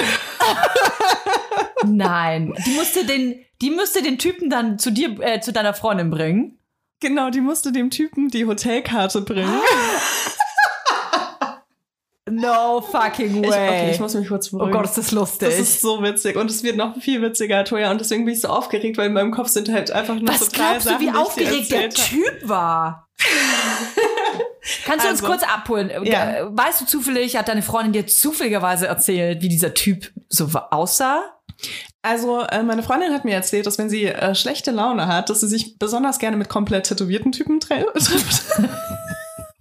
Nein, 1.84 2.54
die 2.66 2.72
musste 2.72 3.06
den, 3.06 3.40
die 3.62 3.72
müsste 3.72 4.02
den 4.04 4.18
Typen 4.20 4.50
dann 4.50 4.78
zu 4.78 4.92
dir, 4.92 5.20
äh, 5.22 5.40
zu 5.40 5.52
deiner 5.52 5.74
Freundin 5.74 6.10
bringen. 6.12 6.60
Genau, 7.02 7.30
die 7.30 7.42
musste 7.42 7.72
dem 7.72 7.90
Typen 7.90 8.30
die 8.30 8.46
Hotelkarte 8.46 9.22
bringen. 9.22 9.60
No 12.28 12.82
fucking 12.82 13.44
Ich, 13.44 13.50
way. 13.52 13.68
okay, 13.70 13.92
ich 13.92 14.00
muss 14.00 14.16
mich 14.16 14.28
kurz 14.28 14.48
oh 14.52 14.58
beruhigen. 14.58 14.74
Gott, 14.78 14.86
ist 14.86 14.98
das 14.98 15.12
lustig. 15.12 15.48
das 15.48 15.60
ist 15.60 15.82
so 15.82 16.02
witzig 16.02 16.36
und 16.36 16.50
es 16.50 16.64
wird 16.64 16.76
noch 16.76 17.00
viel 17.00 17.22
witziger, 17.22 17.64
Toja. 17.66 17.92
Und 17.92 18.02
deswegen 18.02 18.26
bin 18.26 18.34
ich 18.34 18.42
so 18.42 18.48
aufgeregt, 18.48 18.98
weil 18.98 19.08
in 19.08 19.14
meinem 19.14 19.30
Kopf 19.32 19.50
sind 19.50 19.70
halt 19.70 19.92
einfach 19.92 20.16
nur 20.16 20.28
Was 20.30 20.40
so 20.40 20.46
drei 20.52 20.70
glaubst 20.80 20.86
du, 20.88 20.90
Sachen, 20.90 21.02
wie 21.02 21.06
ich 21.06 21.12
dir 21.12 21.20
aufgeregt 21.20 21.72
der. 21.72 21.90
Typ 21.92 22.50
war? 22.50 23.08
Kannst 24.86 25.06
du 25.06 25.10
uns 25.12 25.22
Also, 25.22 25.26
kurz 25.28 25.44
abholen? 25.44 25.92
ja. 26.04 26.48
Weißt 26.50 26.82
du 26.82 26.86
zufällig, 26.86 27.38
hat 27.38 27.48
deine 27.48 27.62
Freundin 27.62 27.94
dir 27.94 28.08
zufälligerweise 28.08 28.88
erzählt, 28.88 29.44
wie 29.44 29.50
dieser 29.50 29.76
Typ 29.76 30.12
so 30.28 30.50
aussah? 30.72 31.22
Also, 32.06 32.42
äh, 32.42 32.64
meine 32.64 32.84
Freundin 32.84 33.12
hat 33.14 33.26
mir 33.26 33.34
erzählt, 33.34 33.66
dass 33.66 33.78
wenn 33.78 33.90
sie 33.90 34.06
äh, 34.06 34.36
schlechte 34.36 34.72
Laune 34.72 35.08
hat, 35.08 35.30
dass 35.30 35.42
sie 35.42 35.48
sich 35.48 35.78
besonders 35.80 36.20
gerne 36.20 36.38
mit 36.38 36.50
komplett 36.50 36.86
tätowierten 36.86 37.32
Typen 37.32 37.60
trifft. 37.62 38.44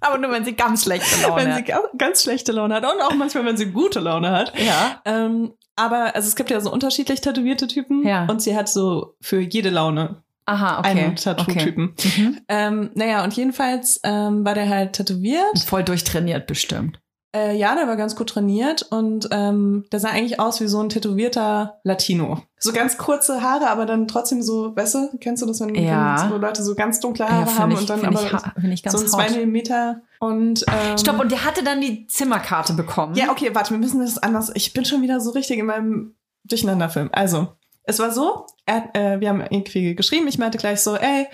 Aber 0.00 0.18
nur, 0.18 0.30
wenn 0.30 0.44
sie 0.44 0.52
ganz 0.54 0.85
schlechte 0.85 1.22
Laune 1.22 1.37
wenn 1.37 1.52
sie 1.52 1.59
hat. 1.59 1.66
ga 1.66 1.80
ganz 1.96 2.22
schlechte 2.22 2.52
Laune 2.52 2.74
hat 2.74 2.85
und 2.85 3.00
auch 3.00 3.14
manchmal, 3.14 3.46
wenn 3.46 3.57
sie 3.57 3.66
gute 3.66 4.00
Laune 4.00 4.30
hat. 4.30 4.52
Ja. 4.59 5.00
Ähm, 5.07 5.54
aber 5.76 6.14
also 6.14 6.28
es 6.28 6.37
gibt 6.37 6.50
ja 6.50 6.61
so 6.61 6.70
unterschiedlich 6.70 7.20
tätowierte 7.22 7.66
Typen 7.66 8.07
Ja. 8.07 8.26
und 8.26 8.42
sie 8.42 8.54
hat 8.57 8.68
so 8.68 9.16
für 9.20 9.40
jede 9.40 9.70
Laune 9.70 10.22
Aha, 10.46 10.80
okay. 10.80 10.88
einen 10.90 11.16
Tattoo-Typen. 11.16 11.94
Mhm. 12.16 12.40
Ähm, 12.48 12.90
naja, 12.94 13.24
und 13.24 13.35
jedenfalls 13.35 13.98
ähm, 14.04 14.44
war 14.44 14.54
der 14.54 14.68
halt 14.68 14.92
tätowiert. 14.92 15.59
Voll 15.66 15.83
durchtrainiert 15.83 16.46
bestimmt. 16.46 17.00
Äh, 17.35 17.57
ja, 17.57 17.75
der 17.75 17.88
war 17.88 17.97
ganz 17.97 18.14
gut 18.14 18.29
trainiert 18.31 18.83
und 18.90 19.29
ähm, 19.33 19.85
der 19.90 19.99
sah 19.99 20.11
eigentlich 20.11 20.38
aus 20.38 20.61
wie 20.61 20.68
so 20.68 20.81
ein 20.81 20.88
tätowierter 20.88 21.81
Latino. 21.83 22.42
So 22.61 22.73
ganz 22.73 22.97
kurze 22.97 23.42
Haare, 23.42 23.68
aber 23.68 23.87
dann 23.87 24.07
trotzdem 24.07 24.40
so, 24.40 24.75
weißt 24.77 24.94
du, 24.94 25.18
kennst 25.18 25.42
du 25.42 25.47
das, 25.47 25.61
wenn, 25.61 25.75
Ja. 25.75 26.23
wenn 26.23 26.31
so 26.31 26.37
Leute 26.37 26.62
so 26.62 26.75
ganz 26.77 27.01
dunkle 27.01 27.29
Haare 27.29 27.47
find 27.47 27.59
haben 27.59 27.70
ich, 27.73 27.79
und 27.81 27.90
dann 27.90 28.05
aber 28.05 28.23
ich, 28.23 28.83
so 28.88 28.99
ein 28.99 29.09
zwei. 29.09 29.31
Millimeter 29.31 30.01
und 30.20 30.64
ähm, 30.68 30.97
Stopp, 30.97 31.18
und 31.18 31.33
der 31.33 31.44
hatte 31.44 31.64
dann 31.64 31.81
die 31.81 32.07
Zimmerkarte 32.07 32.73
bekommen. 32.75 33.16
Ja, 33.16 33.31
okay, 33.31 33.51
warte, 33.53 33.73
wir 33.73 33.79
müssen 33.79 34.01
das 34.01 34.16
anders. 34.18 34.53
Ich 34.55 34.73
bin 34.73 34.85
schon 34.85 35.03
wieder 35.03 35.20
so 35.20 35.31
richtig 35.31 35.59
in 35.59 35.66
meinem 35.66 36.14
Durcheinanderfilm. 36.44 37.11
Also, 37.12 37.49
es 37.83 37.99
war 37.99 38.12
so, 38.12 38.47
er, 38.66 38.88
äh, 38.94 39.20
wir 39.20 39.29
haben 39.29 39.40
irgendwie 39.42 39.94
geschrieben, 39.94 40.27
ich 40.29 40.38
meinte 40.38 40.59
gleich 40.59 40.81
so, 40.81 40.96
ey, 40.96 41.27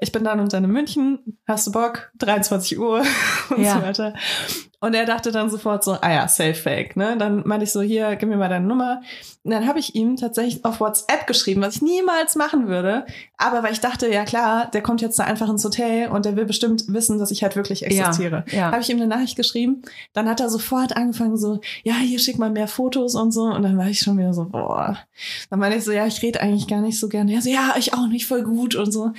ich 0.00 0.12
bin 0.12 0.24
dann 0.24 0.40
und 0.40 0.52
dann 0.52 0.64
in 0.64 0.70
München, 0.70 1.18
hast 1.46 1.66
du 1.66 1.72
Bock? 1.72 2.10
23 2.18 2.78
Uhr 2.78 3.02
und 3.50 3.62
Ja. 3.62 3.74
so 3.76 3.82
weiter. 3.82 4.14
Und 4.80 4.92
er 4.92 5.06
dachte 5.06 5.32
dann 5.32 5.48
sofort 5.48 5.82
so, 5.82 5.92
ah 6.02 6.12
ja, 6.12 6.28
safe 6.28 6.52
fake, 6.52 6.94
ne? 6.96 7.16
Dann 7.16 7.42
meinte 7.46 7.64
ich 7.64 7.72
so, 7.72 7.80
hier, 7.80 8.16
gib 8.16 8.28
mir 8.28 8.36
mal 8.36 8.50
deine 8.50 8.66
Nummer. 8.66 9.00
Und 9.42 9.50
dann 9.50 9.66
habe 9.66 9.78
ich 9.78 9.94
ihm 9.94 10.16
tatsächlich 10.16 10.62
auf 10.62 10.78
WhatsApp 10.78 11.26
geschrieben, 11.26 11.62
was 11.62 11.76
ich 11.76 11.82
niemals 11.82 12.34
machen 12.36 12.68
würde. 12.68 13.06
Aber 13.38 13.62
weil 13.62 13.72
ich 13.72 13.80
dachte, 13.80 14.08
ja 14.12 14.24
klar, 14.26 14.70
der 14.74 14.82
kommt 14.82 15.00
jetzt 15.00 15.18
da 15.18 15.24
einfach 15.24 15.48
ins 15.48 15.64
Hotel 15.64 16.08
und 16.10 16.26
der 16.26 16.36
will 16.36 16.44
bestimmt 16.44 16.84
wissen, 16.88 17.18
dass 17.18 17.30
ich 17.30 17.42
halt 17.42 17.56
wirklich 17.56 17.86
existiere. 17.86 18.44
ja. 18.50 18.72
Habe 18.72 18.80
ich 18.82 18.90
ihm 18.90 18.98
eine 18.98 19.06
Nachricht 19.06 19.36
geschrieben. 19.36 19.80
Dann 20.12 20.28
hat 20.28 20.40
er 20.40 20.50
sofort 20.50 20.94
angefangen 20.94 21.38
so, 21.38 21.60
ja, 21.82 21.94
hier 21.94 22.18
schick 22.18 22.38
mal 22.38 22.50
mehr 22.50 22.68
Fotos 22.68 23.14
und 23.14 23.32
so. 23.32 23.44
Und 23.44 23.62
dann 23.62 23.78
war 23.78 23.86
ich 23.86 24.00
schon 24.00 24.18
wieder 24.18 24.34
so, 24.34 24.44
boah. 24.44 24.98
Dann 25.48 25.60
meinte 25.60 25.78
ich 25.78 25.84
so, 25.84 25.92
ja, 25.92 26.04
ich 26.06 26.20
rede 26.20 26.42
eigentlich 26.42 26.66
gar 26.74 26.82
nicht 26.82 26.98
so 26.98 27.08
gerne. 27.08 27.32
Er 27.32 27.42
so, 27.42 27.50
ja, 27.50 27.74
ich 27.78 27.94
auch 27.94 28.06
nicht, 28.06 28.26
voll 28.26 28.42
gut 28.42 28.74
und 28.74 28.90
so. 28.90 29.12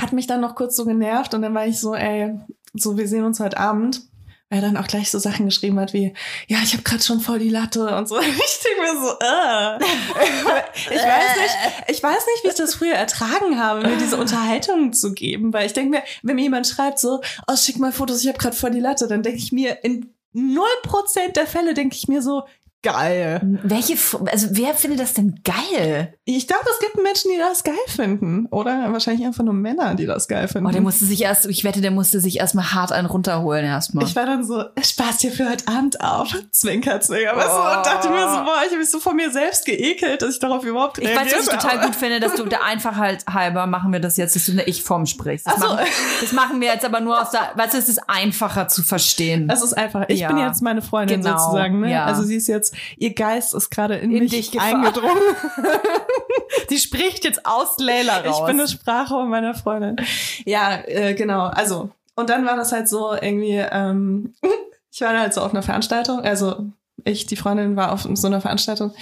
Hat 0.00 0.12
mich 0.12 0.26
dann 0.26 0.40
noch 0.40 0.54
kurz 0.54 0.76
so 0.76 0.84
genervt 0.84 1.34
und 1.34 1.42
dann 1.42 1.54
war 1.54 1.66
ich 1.66 1.78
so, 1.78 1.94
ey, 1.94 2.38
so, 2.72 2.96
wir 2.96 3.08
sehen 3.08 3.24
uns 3.24 3.40
heute 3.40 3.58
Abend. 3.58 4.02
Weil 4.48 4.58
er 4.58 4.72
dann 4.72 4.76
auch 4.76 4.88
gleich 4.88 5.12
so 5.12 5.20
Sachen 5.20 5.46
geschrieben 5.46 5.78
hat 5.78 5.92
wie, 5.92 6.12
ja, 6.48 6.58
ich 6.64 6.72
habe 6.72 6.82
gerade 6.82 7.04
schon 7.04 7.20
voll 7.20 7.38
die 7.38 7.50
Latte 7.50 7.96
und 7.96 8.08
so. 8.08 8.18
Ich 8.20 8.60
denke 8.64 8.82
mir 8.82 9.00
so, 9.00 9.10
äh. 9.20 9.78
ich 10.94 11.02
weiß 11.02 11.36
nicht, 11.36 11.54
ich 11.88 12.02
weiß 12.02 12.26
nicht, 12.26 12.44
wie 12.44 12.48
ich 12.48 12.54
das 12.54 12.74
früher 12.74 12.94
ertragen 12.94 13.60
habe, 13.60 13.86
mir 13.86 13.96
diese 13.96 14.16
Unterhaltung 14.16 14.92
zu 14.92 15.12
geben, 15.12 15.52
weil 15.52 15.66
ich 15.66 15.72
denke 15.72 15.90
mir, 15.90 16.02
wenn 16.22 16.34
mir 16.34 16.42
jemand 16.42 16.66
schreibt 16.66 16.98
so, 16.98 17.20
oh, 17.46 17.56
schick 17.56 17.78
mal 17.78 17.92
Fotos, 17.92 18.22
ich 18.22 18.28
habe 18.28 18.38
gerade 18.38 18.56
voll 18.56 18.72
die 18.72 18.80
Latte, 18.80 19.06
dann 19.06 19.22
denke 19.22 19.38
ich 19.38 19.52
mir, 19.52 19.84
in 19.84 20.12
0% 20.34 21.32
der 21.34 21.46
Fälle 21.46 21.74
denke 21.74 21.94
ich 21.96 22.08
mir 22.08 22.20
so, 22.20 22.42
geil. 22.82 23.58
Welche, 23.62 23.96
also 24.26 24.48
wer 24.50 24.74
findet 24.74 25.00
das 25.00 25.14
denn 25.14 25.40
geil? 25.44 26.14
Ich 26.36 26.46
glaube, 26.46 26.64
es 26.70 26.78
gibt 26.78 27.02
Menschen, 27.02 27.30
die 27.32 27.38
das 27.38 27.64
geil 27.64 27.74
finden. 27.88 28.46
Oder 28.50 28.92
wahrscheinlich 28.92 29.26
einfach 29.26 29.42
nur 29.42 29.54
Männer, 29.54 29.94
die 29.94 30.06
das 30.06 30.28
geil 30.28 30.46
finden. 30.48 30.66
Oh, 30.66 30.70
der 30.70 30.80
musste 30.80 31.04
sich 31.04 31.22
erst, 31.22 31.46
ich 31.46 31.64
wette, 31.64 31.80
der 31.80 31.90
musste 31.90 32.20
sich 32.20 32.38
erstmal 32.38 32.72
hart 32.72 32.92
einen 32.92 33.06
runterholen 33.06 33.64
erstmal. 33.64 34.04
Ich 34.04 34.14
war 34.14 34.26
dann 34.26 34.44
so, 34.44 34.64
Spaß 34.80 35.18
dir 35.18 35.32
für 35.32 35.48
heute 35.50 35.66
Abend 35.68 36.00
auf. 36.00 36.28
Zwinker, 36.52 37.00
zwinker. 37.00 37.36
Weißt 37.36 37.48
du, 37.48 37.52
Oh. 37.52 37.76
und 37.78 37.86
dachte 37.86 38.08
mir 38.10 38.20
so, 38.30 38.44
boah, 38.44 38.58
ich 38.64 38.68
habe 38.70 38.78
mich 38.78 38.90
so 38.90 39.00
von 39.00 39.16
mir 39.16 39.30
selbst 39.30 39.64
geekelt, 39.66 40.22
dass 40.22 40.34
ich 40.34 40.40
darauf 40.40 40.64
überhaupt 40.64 40.98
Ich 40.98 41.04
weiß, 41.08 41.32
was 41.34 41.42
ich 41.46 41.48
total 41.48 41.80
gut 41.84 41.96
finde, 41.96 42.20
dass 42.20 42.34
du 42.34 42.44
der 42.46 42.64
Einfachheit 42.64 43.24
halber 43.28 43.66
machen 43.66 43.92
wir 43.92 44.00
das 44.00 44.16
jetzt, 44.16 44.36
dass 44.36 44.44
du 44.46 44.52
eine 44.52 44.64
Ich-Form 44.64 45.06
sprichst. 45.06 45.46
Das, 45.46 45.56
so. 45.56 45.66
machen, 45.66 45.84
das 46.20 46.32
machen 46.32 46.60
wir 46.60 46.68
jetzt 46.68 46.84
aber 46.84 47.00
nur 47.00 47.20
aus 47.20 47.30
der, 47.30 47.50
weißt 47.56 47.74
du, 47.74 47.78
es 47.78 47.88
ist 47.88 48.00
einfacher 48.08 48.68
zu 48.68 48.82
verstehen. 48.82 49.50
Es 49.52 49.62
ist 49.62 49.72
einfach, 49.74 50.04
ich 50.08 50.20
Ja. 50.20 50.28
bin 50.28 50.38
jetzt 50.38 50.62
meine 50.62 50.82
Freundin 50.82 51.22
Genau, 51.22 51.36
sozusagen. 51.38 51.80
Ne? 51.80 51.90
ja. 51.90 52.04
Also 52.04 52.22
sie 52.22 52.36
ist 52.36 52.46
jetzt, 52.46 52.74
ihr 52.98 53.14
Geist 53.14 53.52
ist 53.54 53.70
gerade 53.70 53.96
in, 53.96 54.10
In 54.12 54.20
mich 54.20 54.30
dich 54.30 54.60
eingedrungen. 54.60 55.10
Die 56.70 56.78
spricht 56.78 57.24
jetzt 57.24 57.46
aus 57.46 57.78
Leila 57.78 58.18
raus. 58.18 58.38
Ich 58.40 58.46
bin 58.46 58.58
das 58.58 58.72
Sprachrohr 58.72 59.26
meiner 59.26 59.54
Freundin. 59.54 59.96
Ja, 60.44 60.80
äh, 60.86 61.14
genau. 61.14 61.46
Also, 61.46 61.90
und 62.16 62.30
dann 62.30 62.46
war 62.46 62.56
das 62.56 62.72
halt 62.72 62.88
so 62.88 63.12
irgendwie, 63.14 63.64
ähm, 63.70 64.34
ich 64.90 65.00
war 65.00 65.18
halt 65.18 65.34
so 65.34 65.40
auf 65.40 65.52
einer 65.52 65.62
Veranstaltung, 65.62 66.20
also 66.20 66.66
ich, 67.04 67.26
die 67.26 67.36
Freundin, 67.36 67.76
war 67.76 67.92
auf 67.92 68.06
so 68.12 68.26
einer 68.26 68.40
Veranstaltung. 68.40 68.92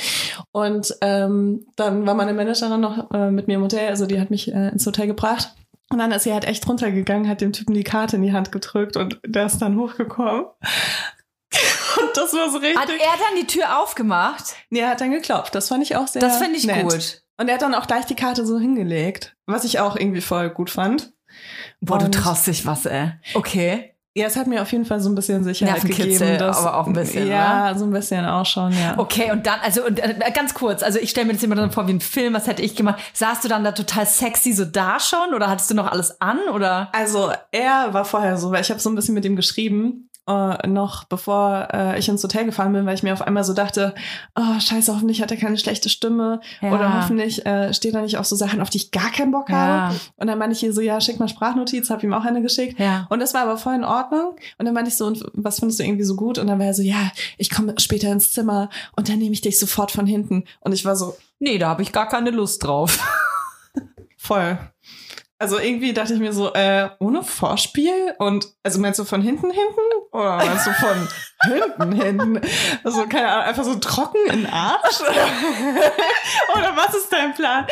Und 0.53 0.95
ähm, 1.01 1.67
dann 1.77 2.07
war 2.07 2.15
meine 2.15 2.35
Managerin 2.35 2.81
noch 2.81 3.11
äh, 3.13 3.31
mit 3.31 3.49
mir 3.49 3.55
im 3.55 3.63
Hotel, 3.63 3.89
also 3.89 4.07
die 4.07 4.21
hat 4.21 4.31
mich 4.31 4.53
äh, 4.53 4.69
ins 4.69 4.87
Hotel 4.87 5.07
gebracht. 5.07 5.55
Und 5.91 5.99
dann 5.99 6.13
ist 6.13 6.25
sie 6.25 6.33
halt 6.33 6.45
echt 6.45 6.69
runtergegangen, 6.69 7.29
hat 7.29 7.41
dem 7.41 7.53
Typen 7.53 7.75
die 7.75 7.85
Karte 7.85 8.17
in 8.17 8.23
die 8.23 8.33
Hand 8.33 8.53
gedrückt 8.53 8.97
und 8.97 9.21
der 9.25 9.47
ist 9.47 9.59
dann 9.59 9.79
hochgekommen. 9.79 10.45
Und 12.01 12.17
das 12.17 12.33
war 12.35 12.51
so 12.51 12.59
richtig. 12.59 12.79
Hat 12.79 12.89
er 12.91 12.97
dann 12.97 13.41
die 13.41 13.47
Tür 13.47 13.79
aufgemacht? 13.83 14.55
nee, 14.71 14.81
er 14.81 14.91
hat 14.91 15.01
dann 15.01 15.11
geklopft. 15.11 15.55
Das 15.55 15.69
fand 15.69 15.83
ich 15.83 15.97
auch 15.97 16.07
sehr 16.07 16.21
Das 16.21 16.39
finde 16.39 16.57
ich 16.59 16.67
nett. 16.67 16.83
gut. 16.83 17.23
Und 17.41 17.49
er 17.49 17.55
hat 17.55 17.63
dann 17.63 17.75
auch 17.75 17.87
gleich 17.87 18.05
die 18.07 18.17
Karte 18.17 18.45
so 18.45 18.59
hingelegt, 18.59 19.37
was 19.47 19.65
ich 19.65 19.79
auch 19.81 19.97
irgendwie 19.97 20.21
voll 20.21 20.51
gut 20.51 20.71
fand. 20.71 21.13
Boah, 21.81 21.99
du 21.99 22.07
Und- 22.07 22.13
traust 22.13 22.47
dich 22.47 22.67
was, 22.67 22.87
ey. 22.87 23.13
Okay. 23.35 23.95
Ja, 24.15 24.27
es 24.27 24.35
hat 24.37 24.49
mir 24.49 24.63
auf 24.63 24.73
jeden 24.73 24.85
Fall 24.85 24.99
so 25.01 25.09
ein 25.09 25.15
bisschen 25.15 25.45
Sicherheit 25.45 25.83
gegeben. 25.83 26.39
Dass, 26.39 26.57
aber 26.59 26.77
auch 26.79 26.89
ein 26.89 26.93
bisschen, 26.93 27.29
Ja, 27.29 27.73
so 27.77 27.85
ein 27.85 27.93
bisschen 27.93 28.25
auch 28.25 28.47
schon, 28.47 28.73
ja. 28.73 28.95
Okay, 28.99 29.31
und 29.31 29.47
dann, 29.47 29.61
also 29.61 29.85
und, 29.87 30.01
äh, 30.01 30.17
ganz 30.35 30.55
kurz, 30.55 30.83
also 30.83 30.99
ich 30.99 31.11
stelle 31.11 31.29
mir 31.29 31.35
das 31.35 31.43
immer 31.45 31.55
dann 31.55 31.71
vor 31.71 31.87
wie 31.87 31.93
ein 31.93 32.01
Film, 32.01 32.35
was 32.35 32.49
hätte 32.49 32.63
ich 32.63 32.75
gemacht? 32.75 33.01
Saßt 33.13 33.45
du 33.45 33.49
dann 33.49 33.63
da 33.63 33.71
total 33.71 34.07
sexy 34.07 34.53
so 34.55 34.65
da 34.65 34.99
schon 34.99 35.35
oder 35.35 35.49
hattest 35.49 35.71
du 35.71 35.75
noch 35.75 35.87
alles 35.87 36.21
an 36.21 36.41
oder? 36.53 36.89
Also 36.95 37.31
er 37.53 37.95
war 37.95 38.05
vorher 38.05 38.39
so, 38.39 38.51
weil 38.51 38.63
ich 38.63 38.71
habe 38.71 38.81
so 38.81 38.91
ein 38.91 38.97
bisschen 38.97 39.15
mit 39.15 39.25
ihm 39.25 39.37
geschrieben 39.37 40.08
äh, 40.29 40.67
noch 40.69 41.05
bevor 41.05 41.69
äh, 41.73 41.99
ich 41.99 42.09
ins 42.09 42.23
Hotel 42.23 42.45
gefahren 42.45 42.73
bin, 42.73 42.85
weil 42.87 42.95
ich 42.95 43.03
mir 43.03 43.13
auf 43.13 43.23
einmal 43.23 43.45
so 43.45 43.55
dachte, 43.55 43.95
oh 44.37 44.61
scheiße, 44.61 44.93
hoffentlich 44.95 45.23
hat 45.23 45.31
er 45.31 45.37
keine 45.37 45.57
schlechte 45.59 45.89
Stimme 45.89 46.41
Ja. 46.61 46.73
oder 46.73 46.95
hoffentlich 47.01 47.45
äh, 47.47 47.73
steht 47.75 47.95
er 47.95 48.03
nicht 48.03 48.19
auf 48.19 48.27
so 48.27 48.37
Sachen, 48.37 48.61
auf 48.61 48.71
die 48.71 48.79
ich 48.79 48.91
gar 48.91 49.11
keinen 49.11 49.33
Bock 49.33 49.49
Ja. 49.51 49.57
habe. 49.57 49.95
Und 50.17 50.27
dann 50.27 50.39
meinte 50.39 50.55
ich 50.57 50.63
ihr 50.63 50.73
so, 50.73 50.81
ja, 50.81 51.01
schick 51.01 51.19
mal 51.19 51.29
Sprachnotiz, 51.29 51.91
habe 51.91 52.05
ihm 52.05 52.13
auch 52.15 52.25
eine 52.25 52.43
geschickt. 52.43 52.79
Ja. 52.79 53.07
Und 53.09 53.21
das 53.21 53.35
war 53.35 53.43
aber 53.43 53.57
voll 53.57 53.75
in 53.75 53.85
Ordnung. 53.85 54.37
Und 54.59 54.65
dann 54.67 54.75
meinte 54.75 54.91
ich 54.91 54.97
so, 54.97 55.07
und 55.07 55.25
was 55.33 55.59
findest 55.61 55.81
du 55.81 55.85
irgendwie 55.85 56.05
so 56.05 56.15
gut? 56.17 56.39
Und 56.39 56.47
dann 56.47 56.59
war 56.59 56.67
er 56.67 56.75
so, 56.75 56.83
ja, 56.83 57.11
ich 57.39 57.51
komme 57.51 57.75
später 57.79 58.11
ins 58.13 58.33
Zimmer 58.33 58.69
und 58.97 59.09
dann 59.09 59.19
nehme 59.19 59.33
ich 59.33 59.41
dich 59.41 59.59
sofort 59.59 59.91
von 59.91 60.07
hinten. 60.07 60.45
Und 60.61 60.73
ich 60.73 60.85
war 60.85 60.95
so, 60.97 61.17
Nee, 61.41 61.59
da 61.59 61.69
habe 61.69 61.83
ich 61.83 61.93
gar 61.93 62.09
keine 62.09 62.31
Lust 62.31 62.65
drauf. 62.65 62.99
voll. 64.17 64.59
Also 65.41 65.59
irgendwie 65.59 65.93
dachte 65.93 66.15
ich 66.15 66.21
mir 66.21 66.33
so, 66.33 66.53
äh, 66.53 66.89
ohne 66.99 67.23
Vorspiel? 67.23 68.15
Und 68.19 68.49
also 68.65 68.81
meinst 68.81 68.99
du 68.99 69.05
von 69.05 69.23
hinten 69.23 69.51
hinten? 69.51 69.81
Oder 70.11 70.37
meinst 70.37 70.67
du 70.67 70.73
von 70.73 71.09
hinten 71.53 71.93
hinten? 71.93 72.41
Also 72.83 73.07
keine 73.07 73.29
Ahnung, 73.29 73.45
einfach 73.45 73.65
so 73.65 73.77
trocken 73.77 74.19
in 74.33 74.47
Arsch? 74.47 75.01
Oder 76.57 76.77
was 76.77 76.95
ist 76.97 77.13
dein 77.13 77.35
Plan? 77.35 77.67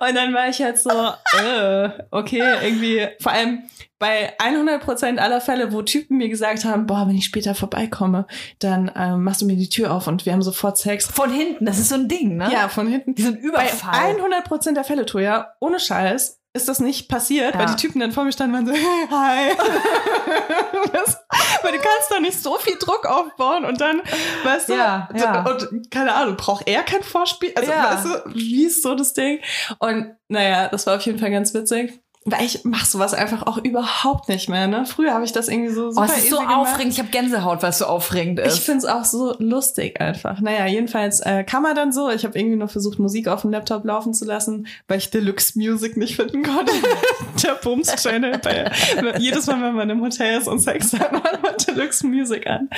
Und 0.00 0.14
dann 0.14 0.32
war 0.32 0.48
ich 0.48 0.62
halt 0.62 0.78
so, 0.78 0.90
äh, 0.90 1.90
okay, 2.10 2.42
irgendwie, 2.62 3.06
vor 3.20 3.32
allem 3.32 3.64
bei 3.98 4.32
100% 4.38 5.18
aller 5.18 5.42
Fälle, 5.42 5.72
wo 5.74 5.82
Typen 5.82 6.16
mir 6.16 6.30
gesagt 6.30 6.64
haben, 6.64 6.86
boah, 6.86 7.06
wenn 7.06 7.16
ich 7.16 7.26
später 7.26 7.54
vorbeikomme, 7.54 8.26
dann 8.58 8.90
ähm, 8.96 9.22
machst 9.22 9.42
du 9.42 9.46
mir 9.46 9.56
die 9.56 9.68
Tür 9.68 9.92
auf 9.92 10.06
und 10.06 10.24
wir 10.24 10.32
haben 10.32 10.40
sofort 10.40 10.78
Sex. 10.78 11.06
Von 11.06 11.30
hinten, 11.30 11.66
das 11.66 11.78
ist 11.78 11.90
so 11.90 11.96
ein 11.96 12.08
Ding, 12.08 12.38
ne? 12.38 12.50
Ja, 12.50 12.70
von 12.70 12.88
hinten. 12.88 13.14
Diesen 13.14 13.36
Überfall. 13.36 14.16
Bei 14.16 14.38
100% 14.40 14.72
der 14.72 14.84
Fälle, 14.84 15.04
Toja, 15.04 15.52
ohne 15.60 15.78
Scheiß, 15.78 16.39
ist 16.52 16.68
das 16.68 16.80
nicht 16.80 17.08
passiert, 17.08 17.54
Ja. 17.54 17.60
weil 17.60 17.66
die 17.66 17.76
Typen 17.76 18.00
dann 18.00 18.10
vor 18.12 18.24
mir 18.24 18.32
standen 18.32 18.56
und 18.56 18.66
waren 18.66 18.74
so, 18.76 18.82
hi. 19.16 19.56
das, 20.92 21.18
weil 21.62 21.72
du 21.72 21.78
kannst 21.78 22.10
da 22.10 22.20
nicht 22.20 22.40
so 22.42 22.56
viel 22.56 22.76
Druck 22.76 23.06
aufbauen 23.06 23.64
und 23.64 23.80
dann, 23.80 24.02
weißt 24.44 24.68
du, 24.70 24.74
Ja, 24.74 25.08
ja. 25.14 25.42
und 25.48 25.90
keine 25.90 26.14
Ahnung, 26.14 26.36
braucht 26.36 26.66
er 26.68 26.82
kein 26.82 27.02
Vorspiel? 27.02 27.52
Also, 27.54 27.70
Ja. 27.70 27.94
weißt 27.94 28.04
du, 28.04 28.34
wie 28.34 28.64
ist 28.64 28.82
so 28.82 28.94
das 28.94 29.14
Ding? 29.14 29.40
Und 29.78 30.16
naja, 30.28 30.68
das 30.68 30.86
war 30.86 30.96
auf 30.96 31.02
jeden 31.02 31.18
Fall 31.18 31.30
ganz 31.30 31.54
witzig. 31.54 32.00
Weil 32.26 32.44
ich 32.44 32.64
mach 32.64 32.84
sowas 32.84 33.14
einfach 33.14 33.46
auch 33.46 33.56
überhaupt 33.56 34.28
nicht 34.28 34.50
mehr, 34.50 34.66
ne? 34.66 34.84
Früher 34.84 35.14
habe 35.14 35.24
ich 35.24 35.32
das 35.32 35.48
irgendwie 35.48 35.72
so 35.72 35.86
Oh, 35.86 35.90
super 35.92 36.04
es 36.04 36.18
ist 36.18 36.28
so 36.30 36.36
easy 36.36 36.46
gemacht. 36.46 36.56
aufregend. 36.72 36.92
Ich 36.92 36.98
habe 36.98 37.08
Gänsehaut, 37.08 37.62
weil 37.62 37.70
es 37.70 37.78
so 37.78 37.86
aufregend 37.86 38.38
ist. 38.40 38.58
Ich 38.58 38.60
find's 38.60 38.84
auch 38.84 39.06
so 39.06 39.34
lustig 39.38 39.98
einfach. 40.02 40.38
Naja, 40.40 40.66
jedenfalls 40.66 41.20
äh, 41.20 41.44
kam 41.44 41.64
er 41.64 41.72
dann 41.72 41.92
so. 41.92 42.10
Ich 42.10 42.24
habe 42.26 42.38
irgendwie 42.38 42.56
nur 42.56 42.68
versucht, 42.68 42.98
Musik 42.98 43.26
auf 43.26 43.40
dem 43.40 43.50
Laptop 43.52 43.86
laufen 43.86 44.12
zu 44.12 44.26
lassen, 44.26 44.66
weil 44.86 44.98
ich 44.98 45.08
Deluxe 45.08 45.58
Music 45.58 45.96
nicht 45.96 46.16
finden 46.16 46.42
konnte. 46.42 46.72
Der 47.42 47.54
Bums-Channel. 47.54 48.38
bei- 48.38 48.70
Jedes 49.18 49.46
Mal, 49.46 49.62
wenn 49.62 49.74
man 49.74 49.88
im 49.88 50.02
Hotel 50.02 50.38
ist 50.38 50.46
und 50.46 50.58
Sex 50.60 50.92
hat, 50.92 51.12
man 51.12 51.22
Deluxe 51.66 52.06
Music 52.06 52.46
an. 52.46 52.68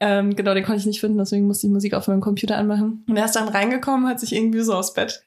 Ähm, 0.00 0.36
genau, 0.36 0.52
den 0.52 0.62
konnte 0.64 0.80
ich 0.80 0.86
nicht 0.86 1.00
finden, 1.00 1.16
deswegen 1.16 1.46
musste 1.46 1.66
ich 1.66 1.72
Musik 1.72 1.94
auf 1.94 2.06
meinem 2.08 2.20
Computer 2.20 2.58
anmachen. 2.58 3.04
Und 3.08 3.16
er 3.16 3.24
ist 3.24 3.36
dann 3.36 3.48
reingekommen, 3.48 4.06
hat 4.06 4.20
sich 4.20 4.34
irgendwie 4.34 4.60
so 4.60 4.74
aufs 4.74 4.92
Bett 4.92 5.22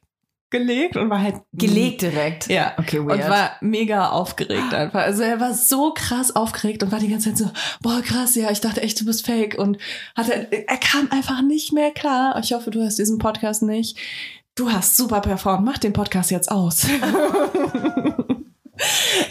gelegt 0.52 0.98
und 0.98 1.10
war 1.10 1.22
halt 1.22 1.36
Gelegt 1.54 2.02
direkt. 2.02 2.48
ja. 2.48 2.74
Okay, 2.78 3.00
Und 3.00 3.10
weird. 3.10 3.30
war 3.30 3.52
mega 3.62 4.10
aufgeregt 4.10 4.74
einfach. 4.74 5.02
Also 5.02 5.24
er 5.24 5.40
war 5.40 5.54
so 5.54 5.94
krass 5.94 6.36
aufgeregt 6.36 6.84
und 6.84 6.92
war 6.92 7.00
die 7.00 7.10
ganze 7.10 7.30
Zeit 7.30 7.38
so, 7.38 7.52
boah, 7.82 8.02
krass, 8.02 8.36
ja, 8.36 8.50
ich 8.52 8.62
dachte 8.62 8.82
echt, 8.82 9.00
du 9.00 9.06
bist 9.06 9.26
fake. 9.26 9.58
Und 9.58 9.78
hatte, 10.16 10.48
er 10.52 10.78
kam 10.78 11.10
einfach 11.12 11.42
nicht 11.42 11.74
mehr 11.74 11.92
klar. 11.92 12.38
Ich 12.42 12.54
hoffe, 12.54 12.72
du 12.72 12.82
hörst 12.82 13.00
diesen 13.00 13.18
Podcast 13.20 13.64
nicht. 13.64 13.98
Du 14.56 14.72
hast 14.72 14.98
super 14.98 15.22
performt. 15.22 15.66
Mach 15.66 15.78
den 15.78 15.94
Podcast 15.94 16.32
jetzt 16.32 16.52
aus. 16.52 16.86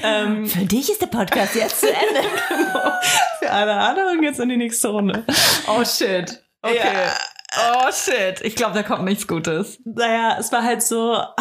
ähm, 0.03 0.47
Für 0.47 0.65
dich 0.65 0.91
ist 0.91 1.01
der 1.03 1.07
Podcast 1.07 1.55
jetzt 1.55 1.81
zu 1.81 1.87
Ende. 1.89 2.29
für 3.41 3.51
alle 3.51 3.75
anderen 3.75 4.21
geht's 4.21 4.39
in 4.39 4.49
die 4.49 4.57
nächste 4.57 4.89
Runde. 4.89 5.25
oh 5.69 5.85
shit. 5.85 6.43
Okay. 6.63 6.77
Ja. 6.77 7.15
Oh 7.57 7.91
shit. 7.93 8.41
Ich 8.43 8.57
glaube, 8.57 8.75
da 8.75 8.83
kommt 8.83 9.05
nichts 9.05 9.27
Gutes. 9.27 9.79
Naja, 9.85 10.37
es 10.39 10.53
war 10.53 10.63
halt 10.63 10.83
so, 10.83 11.13
ah, 11.15 11.35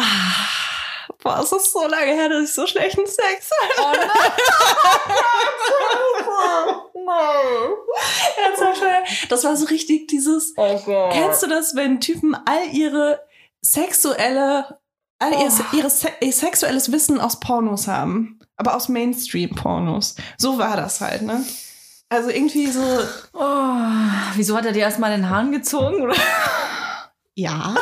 boah, 1.22 1.40
es 1.42 1.52
ist 1.52 1.72
so 1.72 1.86
lange 1.86 2.12
her, 2.12 2.28
dass 2.28 2.48
ich 2.48 2.54
so 2.54 2.66
schlechten 2.66 3.06
Sex 3.06 3.50
hatte. 3.78 4.10
Oh 6.30 7.12
Ernsthaft, 8.44 8.82
Das 9.28 9.44
war 9.44 9.56
so 9.56 9.66
richtig 9.66 10.08
dieses, 10.08 10.54
Oh 10.56 10.78
Gott. 10.84 11.12
Kennst 11.12 11.42
du 11.42 11.46
das, 11.46 11.74
wenn 11.74 12.00
Typen 12.00 12.34
all 12.34 12.68
ihre 12.72 13.20
sexuelle, 13.60 14.78
all 15.18 15.32
ihr, 15.32 15.50
ihre 15.72 15.90
Se 15.90 16.08
ihr 16.20 16.32
sexuelles 16.32 16.92
Wissen 16.92 17.20
aus 17.20 17.40
Pornos 17.40 17.86
haben? 17.88 18.38
Aber 18.56 18.74
aus 18.74 18.88
Mainstream-Pornos. 18.88 20.16
So 20.36 20.58
war 20.58 20.76
das 20.76 21.00
halt, 21.00 21.22
ne? 21.22 21.44
Also 22.10 22.30
irgendwie 22.30 22.66
so, 22.68 22.82
Oh, 23.34 23.74
wieso 24.34 24.56
hat 24.56 24.64
er 24.64 24.72
dir 24.72 24.80
erstmal 24.82 25.10
den 25.10 25.28
Hahn 25.28 25.52
gezogen? 25.52 26.10
Ja. 27.34 27.74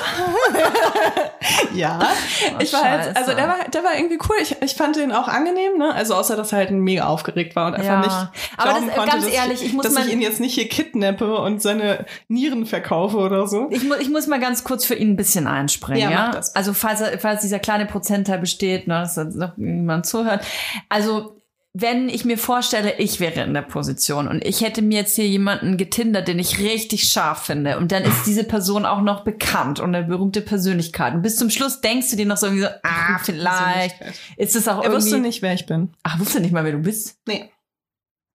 ja. 1.74 1.98
Oh, 2.02 2.60
ich 2.60 2.72
war 2.74 2.82
halt, 2.82 3.16
also 3.16 3.32
der 3.32 3.48
war, 3.48 3.64
der 3.72 3.84
war 3.84 3.94
irgendwie 3.96 4.18
cool. 4.28 4.36
Ich, 4.42 4.54
ich 4.60 4.74
fand 4.74 4.96
den 4.96 5.12
auch 5.12 5.28
angenehm, 5.28 5.78
ne? 5.78 5.94
Also 5.94 6.14
außer, 6.14 6.36
dass 6.36 6.52
er 6.52 6.58
halt 6.58 6.70
mega 6.72 7.06
aufgeregt 7.06 7.56
war 7.56 7.68
und 7.68 7.74
einfach 7.74 7.86
Ja. 7.86 8.00
nicht 8.00 8.50
Aber 8.58 8.72
das- 8.72 8.94
konnte, 8.94 9.10
ganz 9.12 9.24
dass 9.24 9.32
ehrlich, 9.34 9.64
ich 9.64 9.72
muss 9.72 9.84
dass 9.84 9.94
mein- 9.94 10.08
ich 10.08 10.12
ihn 10.12 10.20
jetzt 10.20 10.40
nicht 10.40 10.54
hier 10.54 10.68
kidnappe 10.68 11.38
und 11.38 11.62
seine 11.62 12.04
Nieren 12.28 12.66
verkaufe 12.66 13.16
oder 13.16 13.46
so. 13.46 13.68
Ich, 13.70 13.84
mu 13.84 13.94
ich 13.98 14.10
muss 14.10 14.26
mal 14.26 14.40
ganz 14.40 14.62
kurz 14.64 14.84
für 14.84 14.94
ihn 14.94 15.12
ein 15.12 15.16
bisschen 15.16 15.46
einspringen, 15.46 16.02
Ja, 16.02 16.10
ja. 16.10 16.40
Also 16.54 16.74
falls, 16.74 17.00
er, 17.00 17.18
falls 17.18 17.40
dieser 17.42 17.58
kleine 17.58 17.86
Prozentteil 17.86 18.38
besteht, 18.38 18.86
ne, 18.88 19.00
dass 19.00 19.14
da 19.14 19.24
noch 19.24 19.56
jemand 19.56 20.04
zuhört. 20.06 20.44
Also 20.90 21.35
wenn 21.78 22.08
ich 22.08 22.24
mir 22.24 22.38
vorstelle, 22.38 22.94
ich 22.98 23.20
wäre 23.20 23.42
in 23.42 23.52
der 23.52 23.60
Position 23.60 24.28
und 24.28 24.42
ich 24.42 24.62
hätte 24.62 24.80
mir 24.80 25.00
jetzt 25.00 25.14
hier 25.14 25.28
jemanden 25.28 25.76
getindert, 25.76 26.26
den 26.26 26.38
ich 26.38 26.58
richtig 26.58 27.06
scharf 27.08 27.42
finde 27.42 27.76
und 27.76 27.92
dann 27.92 28.02
ist 28.02 28.24
diese 28.24 28.44
Person 28.44 28.86
auch 28.86 29.02
noch 29.02 29.24
bekannt 29.24 29.78
und 29.78 29.94
eine 29.94 30.06
berühmte 30.06 30.40
Persönlichkeit 30.40 31.12
und 31.12 31.20
bis 31.20 31.36
zum 31.36 31.50
Schluss 31.50 31.82
denkst 31.82 32.10
du 32.10 32.16
dir 32.16 32.24
noch 32.24 32.38
so 32.38 32.46
irgendwie 32.46 32.64
so, 32.64 32.70
ah, 32.82 33.18
vielleicht 33.22 33.96
ist 34.38 34.56
es 34.56 34.68
auch 34.68 34.78
Er 34.78 34.84
irgendwie... 34.84 34.96
wusste 35.02 35.18
nicht, 35.18 35.42
wer 35.42 35.52
ich 35.52 35.66
bin. 35.66 35.92
Ach, 36.02 36.18
wusste 36.18 36.40
nicht 36.40 36.52
mal, 36.52 36.64
wer 36.64 36.72
du 36.72 36.78
bist? 36.78 37.18
Nee. 37.28 37.50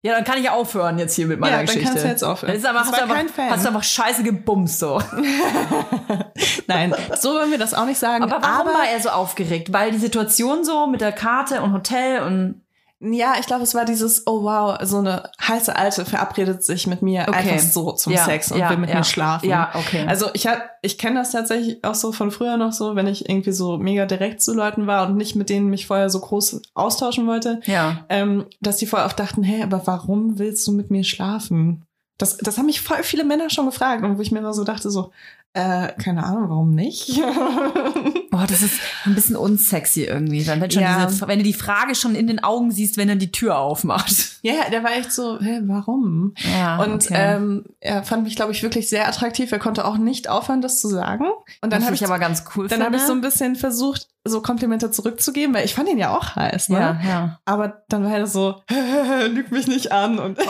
Ja, 0.03 0.13
dann 0.13 0.23
kann 0.23 0.39
ich 0.41 0.49
aufhören 0.49 0.97
jetzt 0.97 1.15
hier 1.15 1.27
mit 1.27 1.39
meiner 1.39 1.51
Ja, 1.51 1.57
dann 1.57 1.65
Geschichte. 1.67 1.89
kannst 1.89 2.03
du 2.05 2.07
jetzt 2.07 2.23
aufhören. 2.23 2.53
Das 2.53 2.59
ist 2.59 2.65
einfach, 2.65 2.89
Das 2.89 3.01
hast, 3.01 3.09
du 3.09 3.13
einfach, 3.13 3.35
Fan. 3.35 3.49
hast 3.51 3.63
du 3.65 3.67
einfach 3.67 3.83
scheiße 3.83 4.23
gebumst 4.23 4.79
so. 4.79 5.01
Nein, 6.67 6.93
so 7.19 7.33
wollen 7.33 7.51
wir 7.51 7.57
das 7.57 7.73
auch 7.73 7.85
nicht 7.85 7.97
sagen. 7.99 8.23
Aber 8.23 8.41
warum 8.41 8.67
war 8.67 8.87
er 8.91 8.99
so 8.99 9.09
aufgeregt? 9.09 9.73
Weil 9.73 9.91
die 9.91 9.97
Situation 9.97 10.63
so 10.63 10.87
mit 10.87 11.01
der 11.01 11.11
Karte 11.11 11.61
und 11.61 11.73
Hotel 11.73 12.21
und 12.21 12.61
Ja, 12.99 13.35
ich 13.39 13.45
glaube, 13.45 13.61
es 13.63 13.75
war 13.75 13.85
dieses, 13.85 14.25
oh 14.25 14.41
wow, 14.43 14.79
so 14.81 14.97
eine 14.97 15.29
heiße 15.39 15.75
Alte 15.75 16.03
verabredet 16.03 16.63
sich 16.63 16.87
mit 16.87 17.03
mir 17.03 17.25
Okay. 17.27 17.51
einfach 17.51 17.59
so 17.59 17.91
zum 17.91 18.13
Ja, 18.13 18.25
Sex 18.25 18.51
und 18.51 18.57
ja, 18.59 18.71
will 18.71 18.77
mit 18.77 18.89
ja. 18.89 18.97
mir 18.97 19.03
schlafen. 19.03 19.47
Ja, 19.47 19.69
okay. 19.75 20.05
Also 20.07 20.29
ich 20.33 20.47
hab, 20.47 20.63
ich 20.81 20.97
kenne 20.97 21.19
das 21.19 21.31
tatsächlich 21.31 21.83
auch 21.83 21.93
so 21.93 22.11
von 22.11 22.31
früher 22.31 22.57
noch 22.57 22.71
so, 22.71 22.95
wenn 22.95 23.05
ich 23.05 23.29
irgendwie 23.29 23.51
so 23.51 23.77
mega 23.77 24.07
direkt 24.07 24.41
zu 24.41 24.53
Leuten 24.55 24.87
war 24.87 25.07
und 25.07 25.15
nicht 25.15 25.35
mit 25.35 25.49
denen 25.49 25.69
mich 25.69 25.85
vorher 25.85 26.09
so 26.09 26.19
groß 26.19 26.61
austauschen 26.73 27.27
wollte, 27.27 27.61
ja. 27.65 28.03
ähm, 28.09 28.47
dass 28.61 28.77
die 28.77 28.87
vorher 28.87 29.07
auch 29.07 29.13
dachten, 29.13 29.43
hey, 29.43 29.61
aber 29.61 29.85
warum 29.85 30.39
willst 30.39 30.65
du 30.67 30.71
mit 30.71 30.89
mir 30.89 31.03
schlafen? 31.03 31.85
Das, 32.17 32.37
das 32.37 32.57
haben 32.57 32.65
mich 32.65 32.81
voll 32.81 33.03
viele 33.03 33.23
Männer 33.23 33.51
schon 33.51 33.67
gefragt 33.67 34.03
und 34.03 34.17
wo 34.17 34.21
ich 34.23 34.31
mir 34.31 34.39
immer 34.39 34.55
so 34.55 34.63
dachte 34.63 34.89
so, 34.89 35.11
äh, 35.57 35.93
keine 36.01 36.23
Ahnung, 36.23 36.49
warum 36.49 36.71
nicht? 36.75 37.19
Boah, 38.31 38.45
das 38.47 38.61
ist 38.61 38.79
ein 39.05 39.15
bisschen 39.15 39.35
unsexy 39.35 40.03
irgendwie. 40.03 40.43
Dann, 40.43 40.61
wenn, 40.61 40.69
schon 40.69 40.83
Ja. 40.83 41.05
diese, 41.07 41.27
wenn 41.27 41.39
du 41.39 41.43
die 41.43 41.53
Frage 41.53 41.95
schon 41.95 42.13
in 42.13 42.27
den 42.27 42.43
Augen 42.43 42.71
siehst, 42.71 42.97
wenn 42.97 43.09
er 43.09 43.15
die 43.15 43.31
Tür 43.31 43.57
aufmacht. 43.57 44.37
ja, 44.43 44.69
der 44.71 44.83
war 44.83 44.91
echt 44.91 45.11
so, 45.11 45.39
hä, 45.39 45.61
warum? 45.63 46.33
Ja, 46.53 46.77
Und 46.83 47.07
ähm, 47.11 47.65
er 47.79 48.03
fand 48.03 48.23
mich, 48.23 48.35
glaube 48.35 48.51
ich, 48.51 48.61
wirklich 48.61 48.87
sehr 48.89 49.07
attraktiv. 49.07 49.51
Er 49.51 49.59
konnte 49.59 49.85
auch 49.85 49.97
nicht 49.97 50.29
aufhören, 50.29 50.61
das 50.61 50.79
zu 50.79 50.87
sagen. 50.87 51.25
Und 51.61 51.73
dann 51.73 51.83
habe 51.83 51.95
ich 51.95 52.05
aber 52.05 52.19
ganz 52.19 52.43
cool 52.55 52.67
dann 52.67 52.83
habe 52.83 52.95
ich 52.97 53.01
so 53.01 53.13
ein 53.13 53.21
bisschen 53.21 53.55
versucht, 53.55 54.07
so 54.29 54.41
Komplimente 54.41 54.91
zurückzugeben, 54.91 55.55
weil 55.55 55.65
ich 55.65 55.73
fand 55.75 55.89
ihn 55.89 55.97
ja 55.97 56.15
auch 56.15 56.35
heiß. 56.35 56.69
Ne? 56.69 56.79
ja, 56.79 56.99
ja. 57.07 57.39
Aber 57.45 57.81
dann 57.89 58.03
war 58.03 58.11
er 58.17 58.27
so, 58.27 58.55
lüg 59.29 59.51
mich 59.51 59.67
nicht 59.67 59.91
an 59.91 60.19
und 60.19 60.39
Oh, 60.39 60.43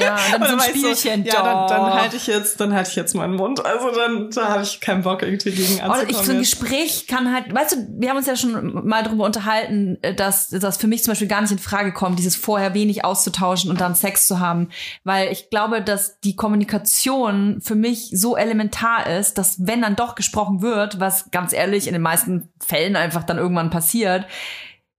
ja, 0.00 0.16
dann 0.32 0.42
Und 0.42 0.48
so 0.48 0.54
ein 0.54 0.60
Spielchen. 0.60 1.24
ja, 1.24 1.42
dann, 1.42 1.68
dann 1.68 1.94
halte 1.94 2.16
ich 2.16 2.26
jetzt, 2.26 2.60
dann 2.60 2.72
halte 2.74 2.90
ich 2.90 2.96
jetzt 2.96 3.14
meinen 3.14 3.34
Mund. 3.36 3.64
Also 3.64 3.90
dann, 3.90 4.30
da 4.30 4.48
habe 4.48 4.62
ich 4.62 4.80
keinen 4.80 5.02
Bock 5.02 5.22
irgendwie 5.22 5.50
gegen 5.50 5.74
Oder 5.76 5.84
anzukommen. 5.84 6.10
ich 6.10 6.16
so 6.16 6.32
ein. 6.32 6.38
Gespräch 6.40 7.06
kann 7.06 7.32
halt, 7.32 7.54
weißt 7.54 7.72
du, 7.72 7.76
wir 7.98 8.10
haben 8.10 8.16
uns 8.16 8.26
ja 8.26 8.36
schon 8.36 8.86
mal 8.86 9.02
darüber 9.02 9.24
unterhalten, 9.24 9.98
äh, 10.02 10.14
dass 10.14 10.48
das 10.48 10.76
für 10.76 10.86
mich 10.86 11.02
zum 11.04 11.12
Beispiel 11.12 11.28
gar 11.28 11.40
nicht 11.40 11.50
in 11.52 11.58
Frage 11.58 11.92
kommt, 11.92 12.18
dieses 12.18 12.36
vorher 12.36 12.74
wenig 12.74 13.04
auszutauschen 13.04 13.70
und 13.70 13.80
dann 13.80 13.94
Sex 13.94 14.26
zu 14.26 14.40
haben. 14.40 14.68
Weil 15.04 15.30
ich 15.32 15.50
glaube, 15.50 15.82
dass 15.82 16.18
die 16.20 16.36
Kommunikation 16.36 17.60
für 17.62 17.74
mich 17.74 18.10
so 18.14 18.36
elementar 18.36 19.06
ist, 19.06 19.38
dass 19.38 19.66
wenn 19.66 19.82
dann 19.82 19.96
doch 19.96 20.14
gesprochen 20.14 20.62
wird, 20.62 21.00
was 21.00 21.30
ganz 21.30 21.52
ehrlich 21.52 21.86
in 21.86 21.92
den 21.92 22.02
meisten 22.02 22.48
Fällen 22.64 22.96
einfach 22.96 23.09
dann 23.24 23.38
irgendwann 23.38 23.70
passiert, 23.70 24.26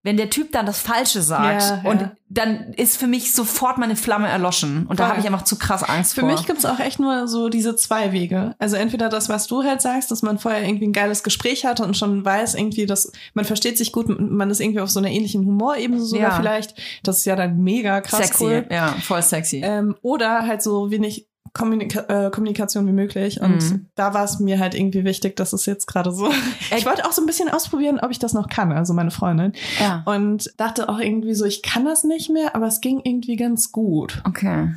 wenn 0.04 0.16
der 0.16 0.30
Typ 0.30 0.50
dann 0.50 0.66
das 0.66 0.80
Falsche 0.80 1.22
sagt 1.22 1.62
Ja, 1.62 1.80
ja. 1.84 1.88
und 1.90 2.10
dann 2.28 2.72
ist 2.72 2.96
für 2.96 3.06
mich 3.06 3.32
sofort 3.32 3.78
meine 3.78 3.94
Flamme 3.94 4.26
erloschen 4.28 4.84
und 4.88 4.98
da 4.98 5.04
Voll. 5.04 5.10
habe 5.12 5.20
ich 5.20 5.26
einfach 5.26 5.44
zu 5.44 5.56
krass 5.56 5.84
Angst 5.84 6.14
Für 6.14 6.22
vor. 6.22 6.30
mich 6.32 6.44
gibt's 6.44 6.64
auch 6.64 6.80
echt 6.80 6.98
nur 6.98 7.28
so 7.28 7.48
diese 7.48 7.76
zwei 7.76 8.10
Wege. 8.10 8.56
Also 8.58 8.74
entweder 8.74 9.08
das, 9.08 9.28
was 9.28 9.46
du 9.46 9.62
halt 9.62 9.80
sagst, 9.80 10.10
dass 10.10 10.22
man 10.22 10.40
vorher 10.40 10.64
irgendwie 10.66 10.88
ein 10.88 10.92
geiles 10.92 11.22
Gespräch 11.22 11.64
hatte 11.64 11.84
und 11.84 11.96
schon 11.96 12.24
weiß 12.24 12.56
irgendwie, 12.56 12.86
dass 12.86 13.12
man 13.34 13.44
versteht 13.44 13.78
sich 13.78 13.92
gut, 13.92 14.06
man 14.08 14.50
ist 14.50 14.58
irgendwie 14.60 14.80
auf 14.80 14.90
so 14.90 14.98
einer 14.98 15.10
ähnlichen 15.10 15.46
Humorebene 15.46 16.00
sogar 16.00 16.30
Ja. 16.30 16.36
vielleicht. 16.36 16.74
Das 17.04 17.18
ist 17.18 17.24
ja 17.24 17.36
dann 17.36 17.58
mega 17.62 18.00
krass 18.00 18.26
sexy, 18.26 18.44
cool. 18.44 18.66
ja, 18.72 18.88
voll 19.02 19.22
sexy. 19.22 19.60
Ähm, 19.64 19.94
oder 20.02 20.46
halt 20.48 20.62
so 20.62 20.90
wenig 20.90 21.28
Kommunika 21.54 22.00
äh, 22.08 22.30
Kommunikation 22.30 22.86
wie 22.86 22.92
möglich. 22.92 23.40
Und 23.40 23.58
Mhm. 23.62 23.86
da 23.94 24.14
war 24.14 24.24
es 24.24 24.40
mir 24.40 24.58
halt 24.58 24.74
irgendwie 24.74 25.04
wichtig, 25.04 25.36
dass 25.36 25.52
es 25.52 25.66
jetzt 25.66 25.86
gerade 25.86 26.10
so. 26.12 26.30
Ich 26.76 26.86
wollte 26.86 27.04
auch 27.04 27.12
so 27.12 27.20
ein 27.22 27.26
bisschen 27.26 27.48
ausprobieren, 27.50 28.00
ob 28.00 28.10
ich 28.10 28.18
das 28.18 28.32
noch 28.32 28.48
kann, 28.48 28.72
also 28.72 28.94
meine 28.94 29.10
Freundin. 29.10 29.52
ja. 29.80 30.02
Und 30.06 30.50
dachte 30.58 30.88
auch 30.88 30.98
irgendwie 30.98 31.34
so, 31.34 31.44
ich 31.44 31.62
kann 31.62 31.84
das 31.84 32.04
nicht 32.04 32.30
mehr, 32.30 32.56
aber 32.56 32.66
es 32.66 32.80
ging 32.80 33.00
irgendwie 33.04 33.36
ganz 33.36 33.70
gut. 33.72 34.22
Okay. 34.26 34.72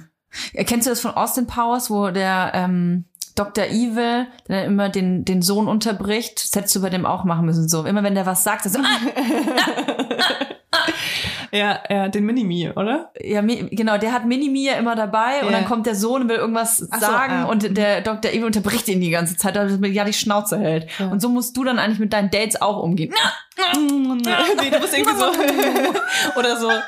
Kennst 0.54 0.86
du 0.86 0.90
das 0.92 1.00
von 1.00 1.12
Austin 1.12 1.48
Powers, 1.48 1.90
wo 1.90 2.10
der 2.10 2.52
ähm, 2.54 3.06
Dr. 3.36 3.66
Evil 3.66 4.28
der 4.50 4.66
immer 4.66 4.90
den, 4.90 5.24
den 5.24 5.42
Sohn 5.42 5.68
unterbricht? 5.70 6.44
Das 6.44 6.52
hättest 6.60 6.76
du 6.76 6.82
bei 6.82 6.90
dem 6.90 7.06
auch 7.06 7.24
machen 7.24 7.46
müssen. 7.46 7.70
So, 7.70 7.86
immer 7.86 8.04
wenn 8.04 8.16
der 8.16 8.26
was 8.26 8.44
sagt, 8.44 8.66
so, 8.66 8.80
ah, 8.80 8.84
Ja, 11.56 11.80
ja, 11.90 12.08
den 12.10 12.26
Minimi, 12.26 12.70
oder? 12.76 13.12
ja, 13.20 13.42
genau, 13.42 13.98
der 13.98 14.12
hat 14.12 14.26
Minimi 14.26 14.66
ja 14.66 14.74
immer 14.74 14.96
dabei 14.96 15.42
und 15.42 15.52
Ja. 15.52 15.60
dann 15.60 15.66
kommt 15.66 15.86
der 15.86 15.96
Sohn 15.96 16.24
und 16.24 16.30
will 16.30 16.38
irgendwas 16.38 16.88
Ach 16.92 17.00
so, 17.00 17.06
sagen 17.06 17.34
ah. 17.34 17.46
und 17.46 17.78
der 17.78 18.02
Dr. 18.02 18.32
Evil 18.32 18.46
unterbricht 18.46 18.88
ihn 18.90 19.00
die 19.02 19.10
ganze 19.10 19.38
Zeit, 19.38 19.56
damit 19.56 19.82
er 19.84 19.90
ja 19.90 20.04
die 20.04 20.14
Schnauze 20.14 20.60
hält. 20.60 20.88
Ja. 21.00 21.08
Und 21.08 21.22
so 21.22 21.30
musst 21.30 21.56
du 21.56 21.64
dann 21.64 21.80
eigentlich 21.80 22.00
mit 22.00 22.14
deinen 22.14 22.30
Dates 22.30 22.62
auch 22.62 22.84
umgehen. 22.84 23.14
nee, 23.78 24.70
du 24.70 24.80
bist 24.80 24.98
irgendwie 24.98 25.18
so. 25.18 25.26
oder 26.40 26.58
so. 26.58 26.70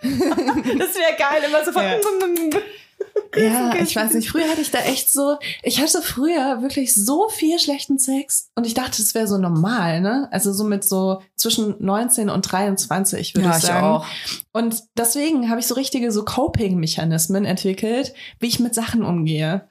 Das 0.00 0.94
wäre 0.94 1.16
geil, 1.18 1.42
immer 1.48 1.64
so 1.64 1.72
von. 1.72 1.82
Ja, 3.38 3.74
ich 3.80 3.94
weiß 3.96 4.14
nicht. 4.14 4.30
Früher 4.30 4.48
hatte 4.48 4.60
ich 4.60 4.70
da 4.70 4.80
echt 4.80 5.10
so. 5.10 5.36
Ich 5.62 5.80
hatte 5.80 6.02
früher 6.02 6.62
wirklich 6.62 6.94
so 6.94 7.28
viel 7.28 7.58
schlechten 7.58 7.98
Sex 7.98 8.50
und 8.54 8.66
ich 8.66 8.74
dachte, 8.74 8.98
das 9.02 9.14
wäre 9.14 9.26
so 9.26 9.38
normal, 9.38 10.00
ne? 10.00 10.28
Also 10.30 10.52
so 10.52 10.64
mit 10.64 10.84
so 10.84 11.22
zwischen 11.36 11.74
19 11.78 12.30
und 12.30 12.42
23, 12.42 13.34
würde 13.34 13.46
Ja, 13.48 13.52
ich 13.56 13.58
ich 13.58 13.64
sagen. 13.64 13.86
auch. 13.86 14.06
Und 14.52 14.82
deswegen 14.96 15.50
habe 15.50 15.60
ich 15.60 15.66
so 15.66 15.74
richtige 15.74 16.10
so 16.12 16.24
Coping-Mechanismen 16.24 17.44
entwickelt, 17.44 18.14
wie 18.40 18.46
ich 18.48 18.60
mit 18.60 18.74
Sachen 18.74 19.02
umgehe. 19.02 19.68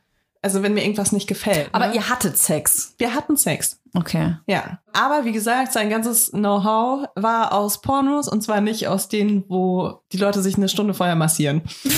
Also 0.47 0.63
wenn 0.63 0.73
mir 0.73 0.83
irgendwas 0.83 1.11
nicht 1.11 1.27
gefällt. 1.27 1.67
Aber 1.73 1.87
ne? 1.87 1.95
ihr 1.95 2.07
hattet 2.07 2.37
Sex. 2.37 2.95
wir 2.99 3.13
hatten 3.13 3.35
Sex. 3.35 3.81
Okay. 3.93 4.37
Ja, 4.47 4.79
aber 4.93 5.25
wie 5.25 5.33
gesagt, 5.33 5.73
sein 5.73 5.89
ganzes 5.89 6.31
Know-how 6.31 7.09
war 7.15 7.51
aus 7.51 7.81
Pornos 7.81 8.29
und 8.29 8.41
zwar 8.41 8.61
nicht 8.61 8.87
aus 8.87 9.09
denen, 9.09 9.43
wo 9.49 9.99
die 10.13 10.17
Leute 10.17 10.41
sich 10.41 10.55
eine 10.55 10.69
Stunde 10.69 10.93
vorher 10.93 11.15
massieren. 11.15 11.63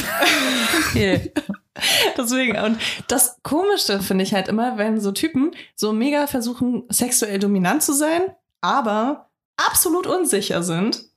Okay. 0.91 1.31
Deswegen, 2.17 2.57
und 2.57 2.79
das 3.07 3.37
Komischste 3.43 4.01
finde 4.01 4.23
ich 4.23 4.33
halt 4.33 4.47
immer, 4.47 4.79
wenn 4.79 4.99
so 4.99 5.11
Typen 5.11 5.51
so 5.75 5.93
mega 5.93 6.25
versuchen, 6.25 6.83
sexuell 6.89 7.37
dominant 7.37 7.83
zu 7.83 7.93
sein, 7.93 8.21
aber 8.61 9.29
absolut 9.57 10.07
unsicher 10.07 10.63
sind. 10.63 11.08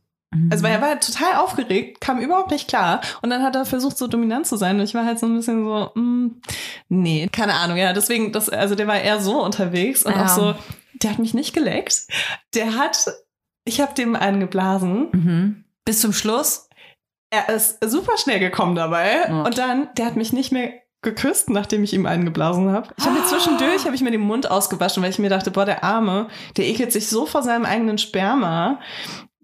Also, 0.50 0.64
weil 0.64 0.72
er 0.72 0.80
war 0.80 0.88
halt 0.88 1.06
total 1.06 1.36
aufgeregt, 1.36 2.00
kam 2.00 2.18
überhaupt 2.20 2.50
nicht 2.50 2.68
klar. 2.68 3.00
Und 3.20 3.30
dann 3.30 3.42
hat 3.42 3.54
er 3.54 3.66
versucht, 3.66 3.98
so 3.98 4.06
dominant 4.06 4.46
zu 4.46 4.56
sein. 4.56 4.76
Und 4.78 4.84
ich 4.84 4.94
war 4.94 5.04
halt 5.04 5.18
so 5.18 5.26
ein 5.26 5.36
bisschen 5.36 5.64
so, 5.64 5.90
mm, 5.94 6.40
nee, 6.88 7.28
keine 7.30 7.54
Ahnung. 7.54 7.76
Ja, 7.76 7.92
deswegen, 7.92 8.32
das, 8.32 8.48
also 8.48 8.74
der 8.74 8.86
war 8.86 8.98
eher 9.00 9.20
so 9.20 9.42
unterwegs 9.44 10.04
und 10.04 10.14
Ja. 10.16 10.24
auch 10.24 10.28
so, 10.28 10.54
der 10.94 11.10
hat 11.10 11.18
mich 11.18 11.34
nicht 11.34 11.52
geleckt. 11.54 12.06
Der 12.54 12.76
hat, 12.76 13.06
ich 13.64 13.80
habe 13.80 13.94
dem 13.94 14.16
einen 14.16 14.40
geblasen. 14.40 15.08
Mhm. 15.12 15.64
Bis 15.84 16.00
zum 16.00 16.12
Schluss? 16.12 16.68
Er 17.30 17.48
ist 17.54 17.78
super 17.84 18.16
schnell 18.18 18.38
gekommen 18.40 18.74
dabei. 18.74 19.24
Ja. 19.28 19.42
Und 19.42 19.58
dann, 19.58 19.88
der 19.96 20.06
hat 20.06 20.16
mich 20.16 20.32
nicht 20.32 20.52
mehr 20.52 20.72
geküsst, 21.02 21.50
nachdem 21.50 21.82
ich 21.82 21.92
ihm 21.94 22.06
einen 22.06 22.24
geblasen 22.24 22.70
habe. 22.70 22.88
Ich 22.96 23.04
habe 23.04 23.18
mir 23.18 23.24
zwischendurch, 23.26 23.84
habe 23.86 23.94
ich 23.96 24.02
mir 24.02 24.12
den 24.12 24.20
Mund 24.20 24.48
ausgewaschen, 24.50 25.02
weil 25.02 25.10
ich 25.10 25.18
mir 25.18 25.30
dachte, 25.30 25.50
boah, 25.50 25.64
der 25.64 25.82
Arme, 25.82 26.28
der 26.56 26.66
ekelt 26.66 26.92
sich 26.92 27.08
so 27.08 27.26
vor 27.26 27.42
seinem 27.42 27.64
eigenen 27.64 27.98
Sperma. 27.98 28.78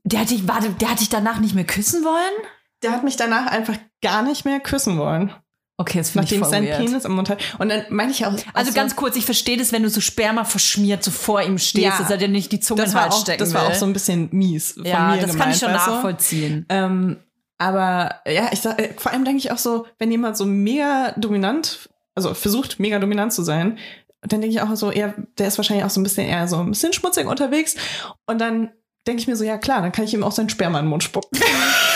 Der 0.04 0.20
hat 0.20 0.30
dich, 0.30 0.46
warte, 0.48 0.70
der 0.70 0.90
hat 0.90 1.00
dich 1.00 1.08
danach 1.08 1.38
nicht 1.40 1.54
mehr 1.54 1.64
küssen 1.64 2.04
wollen? 2.04 2.46
Der 2.82 2.92
hat 2.92 3.04
mich 3.04 3.16
danach 3.16 3.46
einfach 3.46 3.76
gar 4.02 4.22
nicht 4.22 4.44
mehr 4.44 4.60
küssen 4.60 4.98
wollen, 4.98 5.32
Okay, 5.80 5.98
das 5.98 6.10
finde 6.10 6.24
ich 6.24 6.32
nachdem 6.32 6.42
voll 6.42 6.50
seinen 6.50 6.66
weird. 6.66 6.78
Penis 6.78 7.04
im 7.04 7.12
Mund 7.12 7.30
hatte. 7.30 7.44
Und 7.60 7.68
dann 7.68 7.84
meine 7.88 8.10
ich 8.10 8.26
auch. 8.26 8.32
Also 8.52 8.72
auch 8.72 8.74
ganz 8.74 8.96
kurz, 8.96 9.14
ich 9.14 9.24
verstehe 9.24 9.56
das, 9.56 9.70
wenn 9.70 9.84
du 9.84 9.88
so 9.88 10.00
Sperma 10.00 10.42
verschmiert 10.42 11.04
so 11.04 11.12
vor 11.12 11.40
ihm 11.40 11.56
stehst, 11.56 11.84
Ja. 11.84 11.98
dass 11.98 12.10
er 12.10 12.16
dir 12.16 12.26
nicht 12.26 12.50
die 12.50 12.58
Zunge 12.58 12.82
in 12.82 12.88
den 12.88 12.94
war 12.94 13.02
Hals 13.04 13.14
auch, 13.14 13.20
stecken 13.20 13.38
das 13.38 13.54
war 13.54 13.62
will. 13.62 13.70
auch 13.70 13.74
so 13.76 13.86
ein 13.86 13.92
bisschen 13.92 14.28
mies 14.32 14.72
von 14.72 14.84
ja, 14.84 15.10
mir 15.14 15.20
das 15.20 15.30
gemeint, 15.30 15.38
kann 15.38 15.50
ich 15.52 15.58
schon 15.58 15.70
nachvollziehen. 15.70 16.66
Ähm, 16.68 17.18
aber 17.58 18.16
ja, 18.26 18.48
ich 18.52 18.60
sag, 18.60 18.80
äh, 18.80 18.94
vor 18.96 19.12
allem 19.12 19.24
denke 19.24 19.38
ich 19.38 19.52
auch 19.52 19.58
so, 19.58 19.86
wenn 20.00 20.10
jemand 20.10 20.36
so 20.36 20.46
mega 20.46 21.12
dominant, 21.16 21.88
also 22.16 22.34
versucht 22.34 22.80
mega 22.80 22.98
dominant 22.98 23.32
zu 23.32 23.44
sein, 23.44 23.78
dann 24.22 24.40
denke 24.40 24.48
ich 24.48 24.60
auch 24.60 24.74
so, 24.74 24.90
eher, 24.90 25.14
der 25.38 25.46
ist 25.46 25.58
wahrscheinlich 25.58 25.84
auch 25.84 25.90
so 25.90 26.00
ein 26.00 26.02
bisschen 26.02 26.26
eher 26.26 26.48
so 26.48 26.56
ein 26.58 26.70
bisschen 26.70 26.92
schmutzig 26.92 27.28
unterwegs. 27.28 27.76
Und 28.26 28.40
dann 28.40 28.72
denke 29.08 29.22
ich 29.22 29.26
mir 29.26 29.36
so, 29.36 29.42
ja 29.44 29.58
klar, 29.58 29.80
dann 29.82 29.90
kann 29.90 30.04
ich 30.04 30.14
ihm 30.14 30.22
auch 30.22 30.32
sein 30.32 30.48
Sperma 30.50 30.78
in 30.78 30.84
den 30.84 30.90
Mund 30.90 31.02
spucken. 31.02 31.40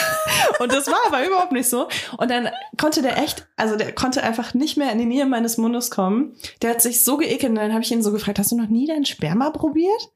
Und 0.59 0.73
das 0.73 0.87
war 0.87 0.99
aber 1.07 1.27
überhaupt 1.27 1.53
nicht 1.53 1.69
so. 1.69 1.89
Und 2.19 2.31
dann 2.31 2.49
konnte 2.79 3.03
der 3.03 3.19
echt, 3.19 3.47
also 3.57 3.77
der 3.77 3.93
konnte 3.95 4.23
einfach 4.23 4.55
nicht 4.55 4.77
mehr 4.77 4.91
in 4.93 4.99
die 4.99 5.05
Nähe 5.05 5.27
meines 5.27 5.59
Mundes 5.59 5.91
kommen. 5.91 6.37
Der 6.63 6.71
hat 6.71 6.83
sich 6.83 7.05
so 7.05 7.17
geekelt 7.17 7.51
und 7.51 7.57
dann 7.57 7.73
habe 7.73 7.83
ich 7.83 7.91
ihn 7.91 8.03
so 8.03 8.13
gefragt, 8.13 8.39
hast 8.39 8.53
du 8.53 8.57
noch 8.57 8.69
nie 8.69 8.87
dein 8.87 9.05
Sperma 9.05 9.51
probiert? 9.51 10.13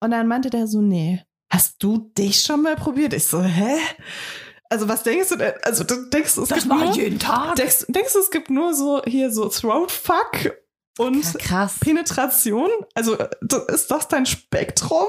Und 0.00 0.10
dann 0.10 0.26
meinte 0.26 0.50
der 0.50 0.66
so, 0.66 0.80
nee. 0.80 1.22
Hast 1.50 1.82
du 1.82 2.10
dich 2.16 2.40
schon 2.42 2.62
mal 2.62 2.76
probiert? 2.76 3.12
Ich 3.12 3.26
so, 3.26 3.42
hä? 3.42 3.76
Also 4.70 4.88
was 4.88 5.02
denkst 5.02 5.28
du 5.28 5.36
denn? 5.36 5.52
Also 5.62 5.84
du 5.84 6.08
denkst, 6.08 6.38
es 6.38 6.48
gibt 6.48 6.66
nur, 6.66 7.18
Tag. 7.18 7.56
denkst, 7.56 7.84
denkst 7.88 8.12
du, 8.14 8.18
es 8.20 8.30
gibt 8.30 8.48
nur 8.48 8.74
so 8.74 9.02
hier 9.04 9.30
so 9.30 9.48
Throatfuck 9.48 10.56
und 10.98 11.24
Ja. 11.50 11.70
Penetration? 11.80 12.70
Also 12.94 13.18
äh, 13.18 13.28
ist 13.68 13.90
das 13.90 14.08
dein 14.08 14.24
Spektrum? 14.24 15.06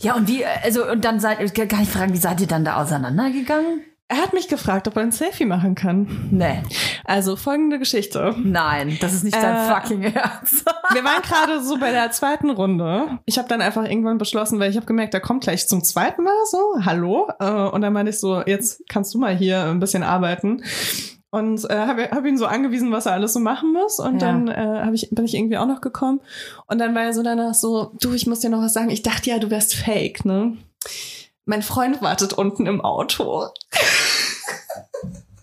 Ja, 0.00 0.14
und 0.14 0.28
wie, 0.28 0.44
also, 0.44 0.90
und 0.90 1.04
dann 1.04 1.20
seid, 1.20 1.38
kann 1.54 1.82
ich 1.82 1.88
fragen, 1.88 2.12
wie 2.12 2.18
seid 2.18 2.40
ihr 2.40 2.46
dann 2.46 2.64
da 2.64 2.82
auseinandergegangen? 2.82 3.82
Er 4.06 4.18
hat 4.18 4.34
mich 4.34 4.48
gefragt, 4.48 4.86
ob 4.86 4.96
er 4.96 5.02
ein 5.02 5.12
Selfie 5.12 5.46
machen 5.46 5.74
kann. 5.74 6.28
Nee. 6.30 6.62
Also 7.04 7.36
folgende 7.36 7.78
Geschichte. 7.78 8.34
Nein, 8.38 8.98
das 9.00 9.14
ist 9.14 9.24
nicht 9.24 9.34
dein 9.34 9.56
Äh, 9.56 9.74
fucking 9.74 10.02
Ernst. 10.02 10.66
Wir 10.92 11.02
waren 11.04 11.22
gerade 11.26 11.62
so 11.64 11.78
bei 11.78 11.90
der 11.90 12.10
zweiten 12.10 12.50
Runde. 12.50 13.18
Ich 13.24 13.38
habe 13.38 13.48
dann 13.48 13.62
einfach 13.62 13.84
irgendwann 13.88 14.18
beschlossen, 14.18 14.60
weil 14.60 14.70
ich 14.70 14.76
habe 14.76 14.84
gemerkt, 14.84 15.14
er 15.14 15.20
kommt 15.20 15.44
gleich 15.44 15.66
zum 15.68 15.82
zweiten 15.82 16.22
Mal 16.22 16.34
so, 16.50 16.58
hallo. 16.84 17.28
Äh, 17.40 17.46
Und 17.50 17.80
dann 17.80 17.94
meinte 17.94 18.10
ich 18.10 18.20
so, 18.20 18.42
jetzt 18.44 18.82
kannst 18.90 19.14
du 19.14 19.18
mal 19.18 19.34
hier 19.34 19.64
ein 19.64 19.80
bisschen 19.80 20.02
arbeiten. 20.02 20.62
Und 21.34 21.68
äh, 21.68 21.74
habe 21.74 22.10
hab 22.12 22.24
ihn 22.24 22.38
so 22.38 22.46
angewiesen, 22.46 22.92
was 22.92 23.06
er 23.06 23.12
alles 23.14 23.32
so 23.32 23.40
machen 23.40 23.72
muss. 23.72 23.98
Und 23.98 24.14
Ja. 24.20 24.26
dann 24.28 24.46
äh, 24.48 24.82
hab 24.84 24.94
ich, 24.94 25.08
bin 25.10 25.24
ich 25.24 25.34
irgendwie 25.34 25.58
auch 25.58 25.66
noch 25.66 25.80
gekommen. 25.80 26.20
Und 26.68 26.78
dann 26.78 26.94
war 26.94 27.02
er 27.02 27.12
so 27.12 27.24
danach 27.24 27.54
so, 27.54 27.90
du, 28.00 28.12
ich 28.12 28.26
muss 28.28 28.38
dir 28.40 28.50
noch 28.50 28.60
was 28.62 28.72
sagen. 28.72 28.90
Ich 28.90 29.02
dachte 29.02 29.30
ja, 29.30 29.38
du 29.40 29.50
wärst 29.50 29.74
fake, 29.74 30.24
ne? 30.24 30.56
Mein 31.44 31.62
Freund 31.62 32.00
wartet 32.02 32.34
unten 32.34 32.66
im 32.66 32.80
Auto. 32.80 33.46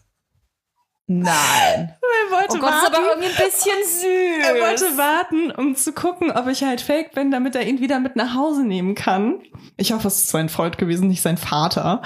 Nein. 1.08 1.34
Er 1.34 2.38
wollte 2.38 2.58
Oh 2.58 2.60
Gott, 2.60 2.70
ist 2.70 2.84
warten. 2.84 2.96
aber 2.96 3.10
irgendwie 3.10 3.30
ein 3.30 3.36
bisschen 3.36 3.84
süß. 3.84 4.48
Er 4.48 4.56
wollte 4.62 4.98
warten, 4.98 5.52
um 5.52 5.76
zu 5.76 5.92
gucken, 5.94 6.32
ob 6.32 6.48
ich 6.48 6.64
halt 6.64 6.80
fake 6.82 7.14
bin, 7.14 7.32
damit 7.32 7.56
er 7.56 7.68
ihn 7.68 7.80
wieder 7.82 8.00
mit 8.00 8.16
nach 8.16 8.34
Hause 8.36 8.64
nehmen 8.64 8.96
kann. 8.96 9.40
Ich 9.78 9.92
hoffe, 9.92 10.08
es 10.08 10.18
ist 10.18 10.30
sein 10.30 10.48
Freund 10.50 10.78
gewesen, 10.78 11.08
nicht 11.10 11.22
sein 11.22 11.38
Vater. 11.38 12.02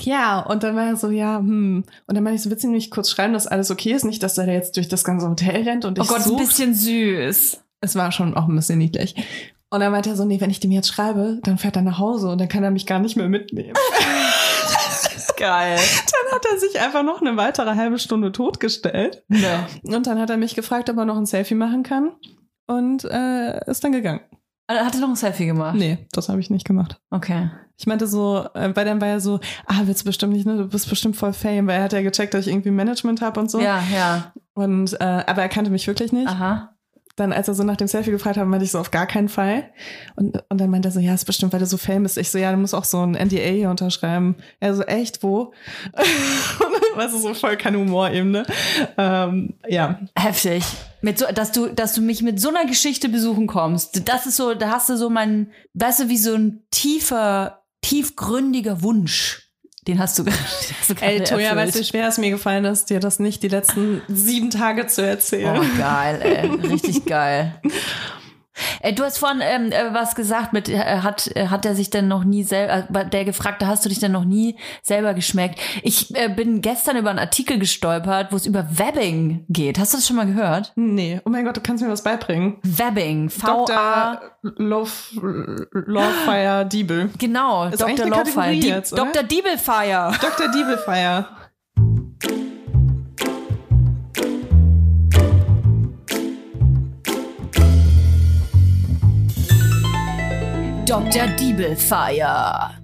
Ja, 0.00 0.40
und 0.40 0.62
dann 0.62 0.76
war 0.76 0.86
er 0.86 0.96
so, 0.96 1.10
ja, 1.10 1.38
hm. 1.38 1.84
Und 2.06 2.14
dann 2.14 2.22
meinte 2.22 2.36
ich 2.36 2.42
so, 2.42 2.50
willst 2.50 2.62
du 2.64 2.68
nicht 2.68 2.90
kurz 2.92 3.10
schreiben, 3.10 3.32
dass 3.32 3.46
alles 3.46 3.70
okay 3.70 3.92
ist? 3.92 4.04
Nicht, 4.04 4.22
dass 4.22 4.38
er 4.38 4.46
da 4.46 4.52
jetzt 4.52 4.76
durch 4.76 4.88
das 4.88 5.02
ganze 5.04 5.28
Hotel 5.28 5.62
rennt 5.62 5.84
und 5.84 5.98
Oh 5.98 6.02
ich 6.02 6.08
Gott, 6.08 6.18
ist 6.18 6.26
ein 6.26 6.30
sucht. 6.30 6.46
bisschen 6.46 6.74
süß. 6.74 7.60
Es 7.80 7.94
war 7.96 8.12
schon 8.12 8.36
auch 8.36 8.46
ein 8.48 8.54
bisschen 8.56 8.78
niedlich. 8.78 9.14
Und 9.70 9.80
dann 9.80 9.90
meinte 9.92 10.10
er 10.10 10.16
so, 10.16 10.24
nee, 10.24 10.40
wenn 10.40 10.50
ich 10.50 10.60
dem 10.60 10.70
jetzt 10.70 10.88
schreibe, 10.88 11.40
dann 11.42 11.58
fährt 11.58 11.74
er 11.76 11.82
nach 11.82 11.98
Hause 11.98 12.28
und 12.28 12.40
dann 12.40 12.48
kann 12.48 12.62
er 12.62 12.70
mich 12.70 12.86
gar 12.86 13.00
nicht 13.00 13.16
mehr 13.16 13.28
mitnehmen. 13.28 13.74
Geil. 15.36 15.76
dann 15.76 16.34
hat 16.34 16.44
er 16.50 16.58
sich 16.58 16.80
einfach 16.80 17.02
noch 17.02 17.20
eine 17.20 17.36
weitere 17.36 17.74
halbe 17.74 17.98
Stunde 17.98 18.32
totgestellt. 18.32 19.24
Ne. 19.28 19.66
Und 19.84 20.06
dann 20.06 20.20
hat 20.20 20.30
er 20.30 20.36
mich 20.36 20.54
gefragt, 20.54 20.90
ob 20.90 20.96
er 20.96 21.04
noch 21.04 21.16
ein 21.16 21.26
Selfie 21.26 21.54
machen 21.54 21.82
kann. 21.82 22.12
Und 22.66 23.04
äh, 23.04 23.70
ist 23.70 23.84
dann 23.84 23.92
gegangen. 23.92 24.20
Hat 24.68 24.94
er 24.94 25.00
noch 25.00 25.10
ein 25.10 25.16
Selfie 25.16 25.46
gemacht? 25.46 25.76
Nee, 25.76 26.06
das 26.10 26.28
habe 26.28 26.40
ich 26.40 26.50
nicht 26.50 26.66
gemacht. 26.66 27.00
Okay. 27.10 27.50
Ich 27.78 27.86
meinte 27.86 28.06
so, 28.06 28.46
äh, 28.54 28.74
weil 28.74 28.84
dann 28.84 29.00
war 29.00 29.08
er 29.08 29.20
so, 29.20 29.38
ah, 29.66 29.82
willst 29.84 30.02
du 30.02 30.06
bestimmt 30.06 30.32
nicht, 30.32 30.46
ne? 30.46 30.56
Du 30.56 30.66
bist 30.66 30.88
bestimmt 30.88 31.16
voll 31.16 31.32
Fame, 31.32 31.66
weil 31.66 31.76
er 31.76 31.84
hat 31.84 31.92
ja 31.92 32.02
gecheckt, 32.02 32.34
dass 32.34 32.46
ich 32.46 32.52
irgendwie 32.52 32.70
Management 32.70 33.20
habe 33.20 33.38
und 33.38 33.50
so. 33.50 33.60
Ja, 33.60 33.82
ja. 33.94 34.32
Und 34.54 34.94
äh, 35.00 35.24
aber 35.26 35.42
er 35.42 35.48
kannte 35.48 35.70
mich 35.70 35.86
wirklich 35.86 36.12
nicht. 36.12 36.28
Aha. 36.28 36.75
Dann, 37.16 37.32
als 37.32 37.48
er 37.48 37.54
so 37.54 37.64
nach 37.64 37.76
dem 37.76 37.88
Selfie 37.88 38.10
gefragt 38.10 38.36
hat, 38.36 38.46
meinte 38.46 38.64
ich 38.64 38.70
so 38.70 38.78
auf 38.78 38.90
gar 38.90 39.06
keinen 39.06 39.28
Fall. 39.28 39.70
Und, 40.16 40.42
und 40.50 40.60
dann 40.60 40.70
meinte 40.70 40.88
er 40.88 40.92
so, 40.92 41.00
ja, 41.00 41.14
ist 41.14 41.24
bestimmt, 41.24 41.52
weil 41.52 41.60
du 41.60 41.66
so 41.66 41.78
Fame 41.78 42.02
bist. 42.02 42.18
Ich 42.18 42.30
so, 42.30 42.38
ja, 42.38 42.52
du 42.52 42.58
musst 42.58 42.74
auch 42.74 42.84
so 42.84 43.00
ein 43.00 43.12
NDA 43.12 43.50
hier 43.50 43.70
unterschreiben. 43.70 44.36
Er 44.60 44.74
so, 44.74 44.82
echt, 44.82 45.22
wo? 45.22 45.52
weißt 46.96 47.14
du, 47.14 47.18
so 47.18 47.34
voll 47.34 47.56
kein 47.56 47.76
Humor 47.76 48.10
eben, 48.10 48.30
ne? 48.30 48.44
Ähm, 48.98 49.54
ja. 49.66 50.00
Heftig. 50.14 50.64
Mit 51.00 51.18
so, 51.18 51.26
dass 51.32 51.52
du, 51.52 51.68
dass 51.68 51.94
du 51.94 52.00
mich 52.00 52.22
mit 52.22 52.40
so 52.40 52.48
einer 52.48 52.66
Geschichte 52.66 53.08
besuchen 53.08 53.46
kommst. 53.46 54.08
Das 54.08 54.26
ist 54.26 54.36
so, 54.36 54.54
da 54.54 54.70
hast 54.70 54.88
du 54.88 54.96
so 54.96 55.08
mein, 55.10 55.52
weißt 55.74 56.00
du, 56.00 56.08
wie 56.08 56.18
so 56.18 56.34
ein 56.34 56.64
tiefer, 56.70 57.62
tiefgründiger 57.82 58.82
Wunsch. 58.82 59.45
Den 59.86 60.00
hast 60.00 60.18
du, 60.18 60.24
gerade 60.24 60.36
Ey, 61.00 61.22
Toja, 61.22 61.50
erfüllt. 61.50 61.56
weißt 61.66 61.76
du, 61.76 61.80
wie 61.80 61.84
schwer 61.84 62.08
es 62.08 62.18
mir 62.18 62.30
gefallen 62.30 62.64
ist, 62.64 62.90
dir 62.90 62.98
das 62.98 63.20
nicht 63.20 63.42
die 63.44 63.48
letzten 63.48 64.02
sieben 64.08 64.50
Tage 64.50 64.88
zu 64.88 65.06
erzählen. 65.06 65.56
Oh, 65.60 65.78
geil, 65.78 66.20
ey. 66.22 66.68
Richtig 66.70 67.04
geil. 67.04 67.54
Ey, 68.80 68.94
du 68.94 69.04
hast 69.04 69.18
vorhin 69.18 69.40
ähm, 69.42 69.72
äh, 69.72 69.92
was 69.92 70.14
gesagt 70.14 70.52
mit, 70.52 70.68
äh, 70.68 70.78
hat, 70.78 71.30
äh, 71.34 71.48
hat 71.48 71.66
er 71.66 71.74
sich 71.74 71.90
denn 71.90 72.08
noch 72.08 72.24
nie 72.24 72.42
selber, 72.42 73.00
äh, 73.00 73.08
der 73.08 73.24
gefragte, 73.24 73.66
hast 73.66 73.84
du 73.84 73.88
dich 73.88 73.98
denn 73.98 74.12
noch 74.12 74.24
nie 74.24 74.56
selber 74.82 75.14
geschmeckt? 75.14 75.60
Ich 75.82 76.14
äh, 76.14 76.28
bin 76.28 76.62
gestern 76.62 76.96
über 76.96 77.10
einen 77.10 77.18
Artikel 77.18 77.58
gestolpert, 77.58 78.32
wo 78.32 78.36
es 78.36 78.46
über 78.46 78.66
Webbing 78.78 79.44
geht. 79.48 79.78
Hast 79.78 79.92
du 79.92 79.98
das 79.98 80.06
schon 80.06 80.16
mal 80.16 80.26
gehört? 80.26 80.72
Nee, 80.76 81.20
oh 81.24 81.30
mein 81.30 81.44
Gott, 81.44 81.56
du 81.56 81.60
kannst 81.60 81.82
mir 81.82 81.90
was 81.90 82.02
beibringen. 82.02 82.56
Webbing, 82.62 83.30
V-A, 83.30 83.64
Dr. 83.66 84.20
Love, 84.56 84.90
Lovefire 85.72 86.66
Diebel. 86.66 87.10
genau, 87.18 87.68
Dr. 87.70 88.06
Lovefire? 88.06 88.82
Dr. 88.90 89.22
Diebelfire. 89.22 90.12
Dr. 90.20 90.48
Diebelfire. 90.50 91.26
Dr. 100.86 101.26
Diebelfire. 101.26 102.80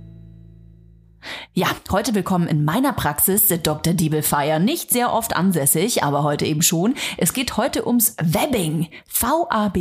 Ja, 1.53 1.69
heute 1.93 2.17
willkommen 2.17 2.49
in 2.49 2.65
meiner 2.65 2.93
Praxis, 2.93 3.47
Dr. 3.63 3.95
Diebelfire. 3.95 4.59
Nicht 4.59 4.91
sehr 4.91 5.13
oft 5.13 5.37
ansässig, 5.37 6.03
aber 6.03 6.25
heute 6.25 6.45
eben 6.45 6.63
schon. 6.63 6.97
Es 7.17 7.33
geht 7.33 7.57
heute 7.57 7.87
ums 7.87 8.17
Webbing. 8.21 8.89
V-A-B-B-I-N-G. 9.07 9.77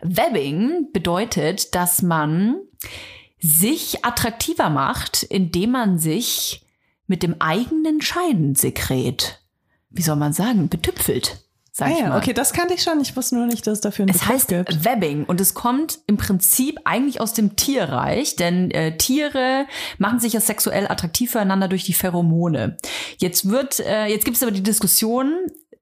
Webbing 0.00 0.88
bedeutet, 0.94 1.74
dass 1.74 2.00
man 2.00 2.56
sich 3.38 4.02
attraktiver 4.02 4.70
macht, 4.70 5.24
indem 5.24 5.72
man 5.72 5.98
sich 5.98 6.64
mit 7.06 7.22
dem 7.22 7.42
eigenen 7.42 8.00
Scheidensekret, 8.00 9.44
wie 9.90 10.00
soll 10.00 10.16
man 10.16 10.32
sagen, 10.32 10.70
betüpfelt. 10.70 11.41
Sag 11.74 11.88
Ah 11.88 11.90
ich 11.92 11.98
ja, 12.00 12.08
mal. 12.10 12.18
okay, 12.18 12.34
das 12.34 12.52
kannte 12.52 12.74
ich 12.74 12.82
schon. 12.82 13.00
Ich 13.00 13.16
wusste 13.16 13.34
nur 13.34 13.46
nicht, 13.46 13.66
dass 13.66 13.74
es 13.74 13.80
dafür 13.80 14.02
einen 14.02 14.10
Es 14.14 14.20
Begriff 14.20 14.34
heißt 14.34 14.48
gibt. 14.48 14.84
Webbing 14.84 15.24
und 15.24 15.40
es 15.40 15.54
kommt 15.54 16.00
im 16.06 16.18
Prinzip 16.18 16.78
eigentlich 16.84 17.18
aus 17.18 17.32
dem 17.32 17.56
Tierreich, 17.56 18.36
denn 18.36 18.70
äh, 18.72 18.98
Tiere 18.98 19.66
machen 19.96 20.20
sich 20.20 20.34
ja 20.34 20.40
sexuell 20.40 20.86
attraktiv 20.86 21.30
füreinander 21.32 21.68
durch 21.68 21.84
die 21.84 21.94
Pheromone. 21.94 22.76
Jetzt 23.16 23.48
wird, 23.48 23.80
äh, 23.80 24.04
jetzt 24.04 24.26
gibt 24.26 24.36
es 24.36 24.42
aber 24.42 24.52
die 24.52 24.62
Diskussion, 24.62 25.32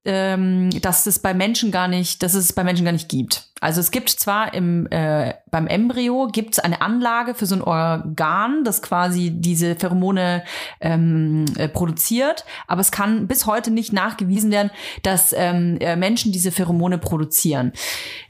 ähm, 0.04 0.70
dass 0.80 1.06
es 1.06 1.18
bei 1.18 1.34
Menschen 1.34 1.70
gar 1.70 1.86
nicht, 1.86 2.22
dass 2.22 2.34
es 2.34 2.52
bei 2.54 2.64
Menschen 2.64 2.84
gar 2.84 2.92
nicht 2.92 3.10
gibt. 3.10 3.50
Also 3.60 3.80
es 3.80 3.90
gibt 3.90 4.08
zwar 4.08 4.54
im 4.54 4.86
äh, 4.90 5.34
beim 5.50 5.66
Embryo 5.66 6.28
gibt 6.28 6.54
es 6.54 6.58
eine 6.58 6.80
Anlage 6.80 7.34
für 7.34 7.44
so 7.44 7.56
ein 7.56 7.62
Organ, 7.62 8.64
das 8.64 8.80
quasi 8.80 9.30
diese 9.30 9.76
Pheromone 9.76 10.42
ähm, 10.80 11.44
äh, 11.56 11.68
produziert, 11.68 12.46
aber 12.66 12.80
es 12.80 12.90
kann 12.90 13.26
bis 13.26 13.44
heute 13.44 13.70
nicht 13.70 13.92
nachgewiesen 13.92 14.50
werden, 14.50 14.70
dass 15.02 15.34
ähm, 15.36 15.76
äh, 15.80 15.96
Menschen 15.96 16.32
diese 16.32 16.50
Pheromone 16.50 16.96
produzieren. 16.96 17.72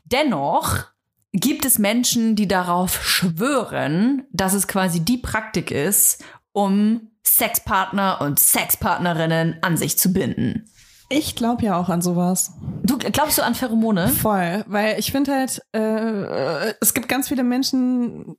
Dennoch 0.05 0.87
gibt 1.33 1.65
es 1.65 1.79
Menschen, 1.79 2.35
die 2.35 2.49
darauf 2.49 3.05
schwören, 3.05 4.25
dass 4.33 4.55
es 4.55 4.67
quasi 4.67 5.05
die 5.05 5.19
Praktik 5.19 5.71
ist, 5.71 6.25
um 6.51 7.11
Sexpartner 7.25 8.21
und 8.21 8.41
Sexpartnerinnen 8.41 9.59
an 9.63 9.77
sich 9.77 9.97
zu 9.97 10.13
binden. 10.13 10.65
Ich 11.13 11.35
glaube 11.35 11.65
ja 11.65 11.77
auch 11.77 11.89
an 11.89 12.01
sowas. 12.03 12.53
Du 12.85 12.97
glaubst 12.97 13.37
du 13.37 13.43
an 13.43 13.55
Pheromone? 13.57 14.09
Voll, 14.09 14.65
weil 14.69 14.99
ich 14.99 15.11
finde 15.13 15.33
halt, 15.35 15.61
äh, 15.73 16.73
es 16.81 16.95
gibt 16.95 17.09
ganz 17.09 17.29
viele 17.29 17.43
Menschen, 17.43 18.37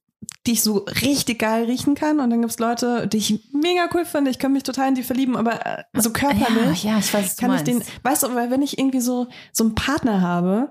die 0.48 0.54
ich 0.54 0.64
so 0.64 0.86
richtig 1.02 1.40
geil 1.40 1.66
riechen 1.66 1.96
kann 1.96 2.20
und 2.22 2.30
dann 2.30 2.42
gibt's 2.42 2.60
Leute, 2.60 3.08
die 3.08 3.18
ich 3.18 3.40
mega 3.54 3.90
cool 3.94 4.06
finde. 4.06 4.32
Ich 4.32 4.40
kann 4.40 4.54
mich 4.54 4.64
total 4.64 4.88
in 4.88 4.96
die 4.96 5.04
verlieben, 5.04 5.36
aber 5.36 5.66
äh, 5.66 5.84
so 5.96 6.12
körperlich 6.12 6.84
Ja, 6.84 6.94
ja, 6.94 7.00
ich 7.00 7.14
weiß, 7.14 7.24
was 7.26 7.38
kann 7.38 7.54
ich 7.56 7.64
den, 7.64 7.84
weißt 8.04 8.24
du, 8.24 8.36
weil 8.36 8.50
wenn 8.52 8.62
ich 8.62 8.78
irgendwie 8.80 9.02
so 9.02 9.28
so 9.52 9.66
einen 9.66 9.76
Partner 9.76 10.22
habe 10.22 10.70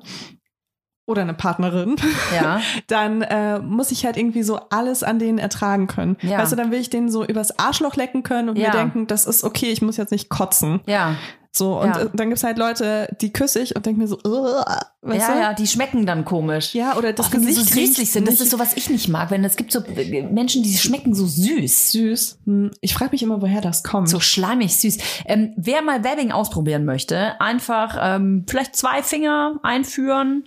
oder 1.07 1.22
eine 1.22 1.34
Partnerin, 1.34 1.96
Ja. 2.34 2.61
dann 2.86 3.22
äh, 3.22 3.59
muss 3.59 3.90
ich 3.90 4.07
halt 4.07 4.16
irgendwie 4.16 4.42
so 4.42 4.59
alles 4.70 5.03
an 5.03 5.18
denen 5.18 5.38
ertragen 5.38 5.86
können. 5.86 6.16
Ja. 6.22 6.38
Weißt 6.38 6.53
du, 6.53 6.57
dann 6.57 6.70
will 6.70 6.80
ich 6.80 6.88
den 6.90 7.11
so 7.11 7.24
übers 7.24 7.59
Arschloch 7.59 7.96
lecken 7.96 8.22
können 8.22 8.48
und 8.48 8.57
Ja. 8.57 8.68
mir 8.70 8.78
denken, 8.78 9.07
das 9.07 9.26
ist 9.26 9.44
okay, 9.44 9.66
ich 9.70 9.82
muss 9.82 9.96
jetzt 9.98 10.12
nicht 10.12 10.28
kotzen. 10.30 10.80
Ja. 10.86 11.16
So, 11.53 11.80
und 11.80 11.88
Ja. 11.88 12.03
äh, 12.03 12.09
dann 12.14 12.28
gibt's 12.28 12.44
halt 12.44 12.59
Leute, 12.59 13.09
die 13.20 13.32
küsse 13.32 13.59
ich 13.61 13.74
und 13.74 13.84
denke 13.84 14.01
mir 14.01 14.07
so, 14.07 14.16
weißt 14.22 15.28
ja, 15.28 15.34
du? 15.34 15.40
ja, 15.40 15.53
die 15.55 15.66
schmecken 15.66 16.07
dann 16.07 16.24
komisch. 16.24 16.74
Ja, 16.74 16.96
oder 16.96 17.12
das 17.12 17.26
sie 17.26 17.38
Gesicht 17.38 17.57
so 17.57 17.62
süßlich 17.74 18.11
sind. 18.12 18.28
Das 18.28 18.40
ist 18.40 18.51
so, 18.51 18.59
was 18.61 18.76
ich 18.76 18.88
nicht 18.88 19.09
mag. 19.09 19.32
Wenn 19.32 19.44
es 19.44 19.57
gibt 19.57 19.72
so 19.72 19.80
äh, 19.80 20.22
Menschen, 20.22 20.62
die 20.62 20.76
schmecken 20.76 21.12
so 21.14 21.26
süß. 21.26 21.90
süß. 21.90 22.38
Hm, 22.46 22.70
Ich 22.80 22.94
frage 22.94 23.11
mich 23.11 23.22
immer, 23.24 23.42
woher 23.42 23.61
das 23.61 23.82
kommt. 23.82 24.09
So 24.09 24.20
schleimig 24.20 24.76
süß. 24.76 24.98
Ähm, 25.26 25.53
wer 25.57 25.82
mal 25.82 26.05
Webbing 26.05 26.30
ausprobieren 26.30 26.84
möchte, 26.84 27.40
einfach 27.40 27.96
ähm, 28.01 28.44
vielleicht 28.48 28.76
zwei 28.76 29.03
Finger 29.03 29.59
einführen. 29.64 30.44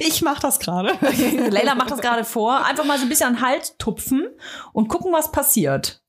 ich 0.00 0.22
mache 0.22 0.40
das 0.40 0.60
gerade. 0.60 0.92
Leila 1.50 1.74
macht 1.74 1.90
das 1.90 2.00
gerade 2.00 2.24
vor. 2.24 2.64
Einfach 2.64 2.84
mal 2.86 2.96
so 2.96 3.04
ein 3.04 3.08
bisschen 3.10 3.26
an 3.28 3.34
den 3.34 3.42
Hals 3.42 3.76
tupfen 3.76 4.26
und 4.72 4.88
gucken, 4.88 5.12
was 5.12 5.30
passiert. 5.30 6.01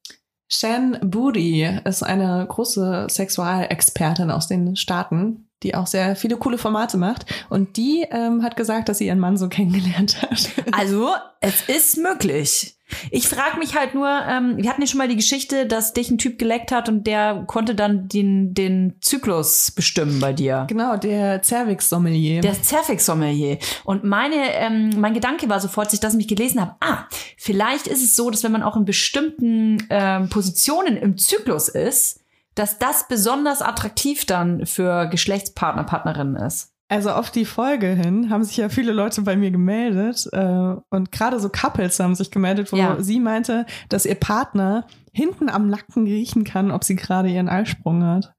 Shan 0.53 0.97
Booty 1.01 1.67
ist 1.83 2.03
eine 2.03 2.45
große 2.47 3.07
Sexualexpertin 3.09 4.29
aus 4.29 4.47
den 4.47 4.75
Staaten, 4.75 5.47
die 5.63 5.73
auch 5.75 5.87
sehr 5.87 6.15
viele 6.15 6.37
coole 6.37 6.57
Formate 6.57 6.97
macht. 6.97 7.25
Und 7.49 7.77
die 7.77 8.05
ähm, 8.11 8.43
hat 8.43 8.55
gesagt, 8.55 8.87
dass 8.87 8.99
sie 8.99 9.07
ihren 9.07 9.19
Mann 9.19 9.37
so 9.37 9.49
kennengelernt 9.49 10.21
hat. 10.21 10.49
Also, 10.71 11.09
es 11.41 11.67
ist 11.67 11.97
möglich. 11.97 12.77
Ich 13.11 13.27
frage 13.27 13.57
mich 13.57 13.75
halt 13.75 13.93
nur, 13.93 14.09
ähm, 14.09 14.57
wir 14.57 14.69
hatten 14.69 14.81
ja 14.81 14.87
schon 14.87 14.97
mal 14.97 15.07
die 15.07 15.15
Geschichte, 15.15 15.65
dass 15.65 15.93
dich 15.93 16.09
ein 16.09 16.17
Typ 16.17 16.39
geleckt 16.39 16.71
hat 16.71 16.89
und 16.89 17.07
der 17.07 17.43
konnte 17.47 17.75
dann 17.75 18.07
den, 18.07 18.53
den 18.53 18.95
Zyklus 19.01 19.71
bestimmen 19.71 20.19
bei 20.19 20.33
dir. 20.33 20.65
genau, 20.67 20.97
der 20.97 21.41
Cervix-Sommelier. 21.41 22.41
Der 22.41 22.61
Zerfix-Sommelier. 22.61 23.57
Und 23.83 24.03
meine, 24.03 24.53
ähm, 24.53 24.91
mein 24.97 25.13
Gedanke 25.13 25.49
war 25.49 25.59
sofort, 25.59 25.87
als 25.87 25.93
ich 25.93 25.99
das 25.99 26.13
mich 26.13 26.27
gelesen 26.27 26.61
habe, 26.61 26.75
ah, 26.79 27.05
vielleicht 27.37 27.87
ist 27.87 28.03
es 28.03 28.15
so, 28.15 28.29
dass 28.29 28.43
wenn 28.43 28.51
man 28.51 28.63
auch 28.63 28.75
in 28.75 28.85
bestimmten 28.85 29.85
ähm, 29.89 30.29
Positionen 30.29 30.97
im 30.97 31.17
Zyklus 31.17 31.69
ist, 31.69 32.21
dass 32.55 32.77
das 32.77 33.07
besonders 33.07 33.61
attraktiv 33.61 34.25
dann 34.25 34.65
für 34.65 35.07
Geschlechtspartner, 35.07 35.83
Partnerinnen 35.83 36.35
ist. 36.35 36.72
Also 36.93 37.09
auf 37.09 37.31
die 37.31 37.45
Folge 37.45 37.87
hin 37.87 38.29
haben 38.29 38.43
sich 38.43 38.55
ja 38.57 38.69
viele 38.69 38.91
Leute 38.91 39.23
bei 39.23 39.35
mir 39.35 39.49
gemeldet 39.49 40.29
äh, 40.31 40.75
und 40.91 41.11
gerade 41.11 41.39
so 41.39 41.49
Couples 41.49 41.99
haben 41.99 42.13
sich 42.13 42.29
gemeldet, 42.29 42.71
wo 42.71 42.75
Ja. 42.75 43.01
sie 43.01 43.19
meinte, 43.19 43.65
dass 43.89 44.05
ihr 44.05 44.13
Partner 44.13 44.85
hinten 45.11 45.49
am 45.49 45.69
Nacken 45.69 46.03
riechen 46.05 46.43
kann, 46.43 46.69
ob 46.69 46.83
sie 46.83 46.95
gerade 46.95 47.29
ihren 47.29 47.49
Eisprung 47.49 48.03
hat. 48.05 48.35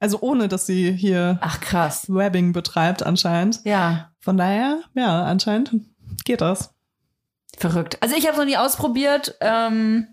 Also 0.00 0.18
ohne, 0.20 0.48
dass 0.48 0.66
sie 0.66 0.92
hier 0.92 1.38
Ach 1.40 1.62
krass. 1.62 2.06
Webbing 2.10 2.52
betreibt 2.52 3.02
anscheinend. 3.02 3.60
Ja, 3.64 4.10
Von 4.20 4.36
daher, 4.36 4.80
ja, 4.94 5.24
anscheinend 5.24 5.72
geht 6.26 6.42
das. 6.42 6.74
verrückt. 7.56 7.96
Also 8.02 8.16
ich 8.16 8.24
habe 8.24 8.32
es 8.32 8.38
noch 8.38 8.44
nie 8.44 8.58
ausprobiert. 8.58 9.34
Ähm, 9.40 10.08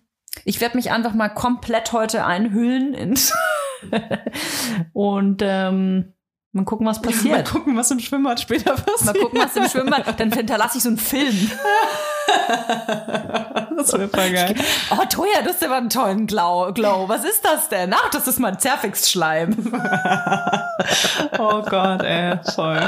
ich 0.46 0.62
werde 0.62 0.78
mich 0.78 0.92
einfach 0.92 1.14
mal 1.14 1.28
komplett 1.28 1.92
heute 1.92 2.26
einhüllen 2.26 2.94
ins 2.94 3.34
und 4.94 5.42
ähm, 5.44 6.14
mal 6.54 6.66
gucken, 6.66 6.86
was 6.86 7.02
Mal 7.02 7.12
passiert. 7.12 7.50
gucken, 7.50 7.76
was 7.78 7.92
im 7.92 8.00
Schwimmbad 8.00 8.40
später 8.40 8.74
passiert. 8.76 9.06
Mal 9.16 9.22
gucken, 9.22 9.40
was 9.42 9.56
im 9.56 9.68
Schwimmbad. 9.70 10.20
Dann 10.20 10.32
hinterlasse 10.32 10.78
ich 10.78 10.84
so 10.84 10.90
einen 10.90 10.98
Film. 10.98 11.36
Das 13.82 13.94
wäre 13.94 14.10
voll 14.10 14.32
geil. 14.32 14.54
Oh, 14.92 15.04
Toja, 15.10 15.42
du 15.44 15.50
hast 15.50 15.64
aber 15.64 15.78
einen 15.78 15.90
tollen 15.90 16.28
Glow. 16.28 16.72
Glow. 16.74 17.10
Was 17.10 17.24
ist 17.24 17.44
das 17.44 17.68
denn? 17.68 17.94
Ach, 17.94 18.12
das 18.12 18.28
ist 18.28 18.40
mein 18.40 18.60
Zerfix-Schleim. 18.60 19.56
Oh 21.38 21.62
Gott, 21.62 22.04
ey, 22.04 22.38
voll. 22.56 22.80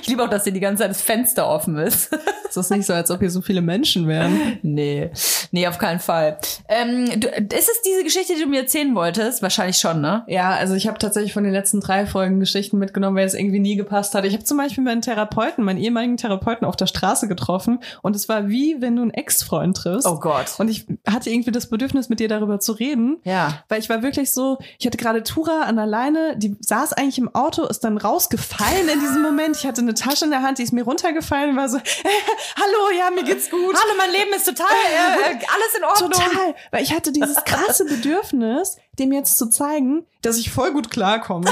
Ich 0.00 0.08
liebe 0.08 0.22
auch, 0.22 0.28
dass 0.28 0.44
hier 0.44 0.52
die 0.52 0.60
ganze 0.60 0.82
Zeit 0.82 0.90
das 0.90 1.02
Fenster 1.02 1.48
offen 1.48 1.76
ist. 1.76 2.12
Es 2.48 2.56
ist 2.56 2.70
nicht 2.70 2.86
so, 2.86 2.92
als 2.92 3.10
ob 3.10 3.20
hier 3.20 3.30
so 3.30 3.40
viele 3.40 3.62
Menschen 3.62 4.08
wären. 4.08 4.58
nee, 4.62 5.10
nee, 5.50 5.66
auf 5.66 5.78
keinen 5.78 5.98
Fall. 5.98 6.38
Ähm, 6.68 7.08
du, 7.20 7.28
ist 7.28 7.68
es 7.68 7.82
diese 7.84 8.04
Geschichte, 8.04 8.34
die 8.34 8.42
du 8.42 8.48
mir 8.48 8.60
erzählen 8.60 8.94
wolltest? 8.94 9.42
Wahrscheinlich 9.42 9.76
schon, 9.76 10.00
ne? 10.00 10.24
Ja, 10.28 10.50
also 10.50 10.74
ich 10.74 10.86
habe 10.86 10.98
tatsächlich 10.98 11.32
von 11.32 11.44
den 11.44 11.52
letzten 11.52 11.80
drei 11.80 12.06
Folgen 12.06 12.40
Geschichten 12.40 12.78
mitgenommen, 12.78 13.16
weil 13.16 13.26
es 13.26 13.34
irgendwie 13.34 13.60
nie 13.60 13.76
gepasst 13.76 14.14
hat. 14.14 14.24
Ich 14.24 14.34
habe 14.34 14.44
zum 14.44 14.58
Beispiel 14.58 14.84
meinen 14.84 15.02
Therapeuten, 15.02 15.64
meinen 15.64 15.78
ehemaligen 15.78 16.16
Therapeuten 16.16 16.66
auf 16.66 16.76
der 16.76 16.86
Straße 16.86 17.28
getroffen 17.28 17.80
und 18.02 18.14
es 18.16 18.28
war 18.28 18.48
wie, 18.48 18.76
wenn 18.82 18.96
du 18.96 19.02
einen 19.02 19.10
Ex-Freund 19.12 19.76
triffst. 19.76 20.06
Oh 20.06 20.18
Gott. 20.20 20.54
Und 20.58 20.68
ich 20.68 20.86
hatte 21.08 21.30
irgendwie 21.30 21.50
das 21.50 21.70
Bedürfnis, 21.70 22.08
mit 22.08 22.20
dir 22.20 22.28
darüber 22.28 22.60
zu 22.60 22.72
reden. 22.72 23.18
Ja. 23.24 23.62
Weil 23.68 23.80
ich 23.80 23.88
war 23.88 24.02
wirklich 24.02 24.32
so, 24.32 24.58
ich 24.78 24.84
hatte 24.86 24.98
gerade 24.98 25.22
Tura 25.22 25.62
an 25.62 25.76
der 25.76 25.86
Leine, 25.86 26.36
die 26.36 26.56
saß 26.60 26.92
eigentlich 26.92 27.18
im 27.18 27.34
Auto, 27.34 27.64
ist 27.64 27.80
dann 27.84 27.96
rausgefallen 27.96 28.88
in 28.92 29.00
diesem 29.00 29.22
Moment. 29.22 29.56
Ich 29.56 29.66
hatte 29.66 29.80
eine 29.80 29.94
Tasche 29.94 30.26
in 30.26 30.30
der 30.30 30.42
Hand, 30.42 30.58
die 30.58 30.62
ist 30.64 30.72
mir 30.72 30.82
runtergefallen, 30.84 31.56
war 31.56 31.68
so, 31.68 31.78
hallo, 32.56 32.98
ja, 32.98 33.10
mir 33.10 33.24
geht's 33.24 33.48
gut. 33.50 33.60
Hallo, 33.74 33.94
mein 33.96 34.10
Leben 34.10 34.32
ist 34.34 34.44
total, 34.46 34.66
äh, 35.26 35.32
äh, 35.32 35.34
alles 35.34 35.74
in 35.78 35.84
Ordnung. 35.84 36.10
Total, 36.10 36.54
weil 36.70 36.82
ich 36.82 36.94
hatte 36.94 37.12
dieses 37.12 37.36
krasse 37.44 37.84
Bedürfnis, 37.84 38.76
dem 38.98 39.12
jetzt 39.12 39.38
zu 39.38 39.48
zeigen, 39.48 40.04
dass 40.20 40.38
ich 40.38 40.50
voll 40.50 40.72
gut 40.72 40.90
klarkomme. 40.90 41.46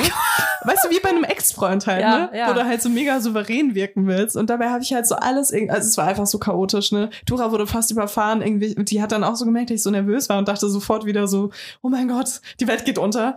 weißt 0.65 0.85
du, 0.85 0.91
wie 0.91 1.01
bei 1.01 1.09
einem 1.09 1.25
Ex-Freund 1.25 1.87
halt, 1.87 2.03
Ja, 2.03 2.19
ne? 2.19 2.31
ja. 2.39 2.49
Wo 2.51 2.55
du 2.55 2.65
halt 2.65 2.83
so 2.83 2.89
mega 2.89 3.21
souverän 3.21 3.75
wirken 3.75 4.07
willst. 4.07 4.37
Und 4.37 4.51
dabei 4.51 4.71
habe 4.71 4.83
ich 4.83 4.93
halt 4.93 5.07
so 5.07 5.17
alles, 5.17 5.53
also 5.53 5.89
es 5.89 5.97
war 5.97 6.07
einfach 6.07 6.27
so 6.27 6.39
chaotisch, 6.39 6.93
ne? 6.93 7.10
Tura 7.27 7.53
wurde 7.53 7.67
fast 7.67 7.91
überfahren, 7.91 8.43
irgendwie, 8.43 8.75
die 8.77 9.03
hat 9.03 9.13
dann 9.13 9.25
auch 9.25 9.37
so 9.37 9.45
gemerkt, 9.45 9.71
dass 9.71 9.77
ich 9.77 9.83
so 9.83 9.91
nervös 9.91 10.29
war 10.29 10.39
und 10.39 10.49
dachte 10.49 10.69
sofort 10.69 11.05
wieder 11.05 11.29
so, 11.29 11.51
oh 11.83 11.89
mein 11.89 12.09
Gott, 12.09 12.41
die 12.61 12.67
Welt 12.67 12.85
geht 12.85 12.99
unter. 12.99 13.37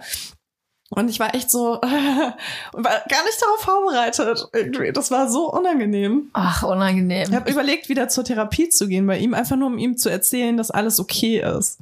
Und 0.90 1.10
ich 1.10 1.20
war 1.20 1.34
echt 1.34 1.50
so, 1.50 1.74
und 1.74 1.82
war 1.82 3.02
gar 3.10 3.24
nicht 3.24 3.42
darauf 3.42 3.60
vorbereitet. 3.62 4.48
Irgendwie. 4.54 4.92
Das 4.92 5.10
war 5.10 5.30
so 5.30 5.52
unangenehm. 5.52 6.30
Ach, 6.34 6.64
unangenehm. 6.64 7.30
Ich 7.30 7.36
habe 7.36 7.50
überlegt, 7.50 7.90
wieder 7.90 8.10
zur 8.10 8.24
Therapie 8.24 8.70
zu 8.70 8.88
gehen 8.88 9.08
bei 9.08 9.18
ihm, 9.18 9.34
einfach 9.34 9.56
nur 9.56 9.68
um 9.68 9.78
ihm 9.78 9.98
zu 9.98 10.10
erzählen, 10.10 10.56
dass 10.56 10.70
alles 10.70 11.00
okay 11.00 11.40
ist. 11.40 11.80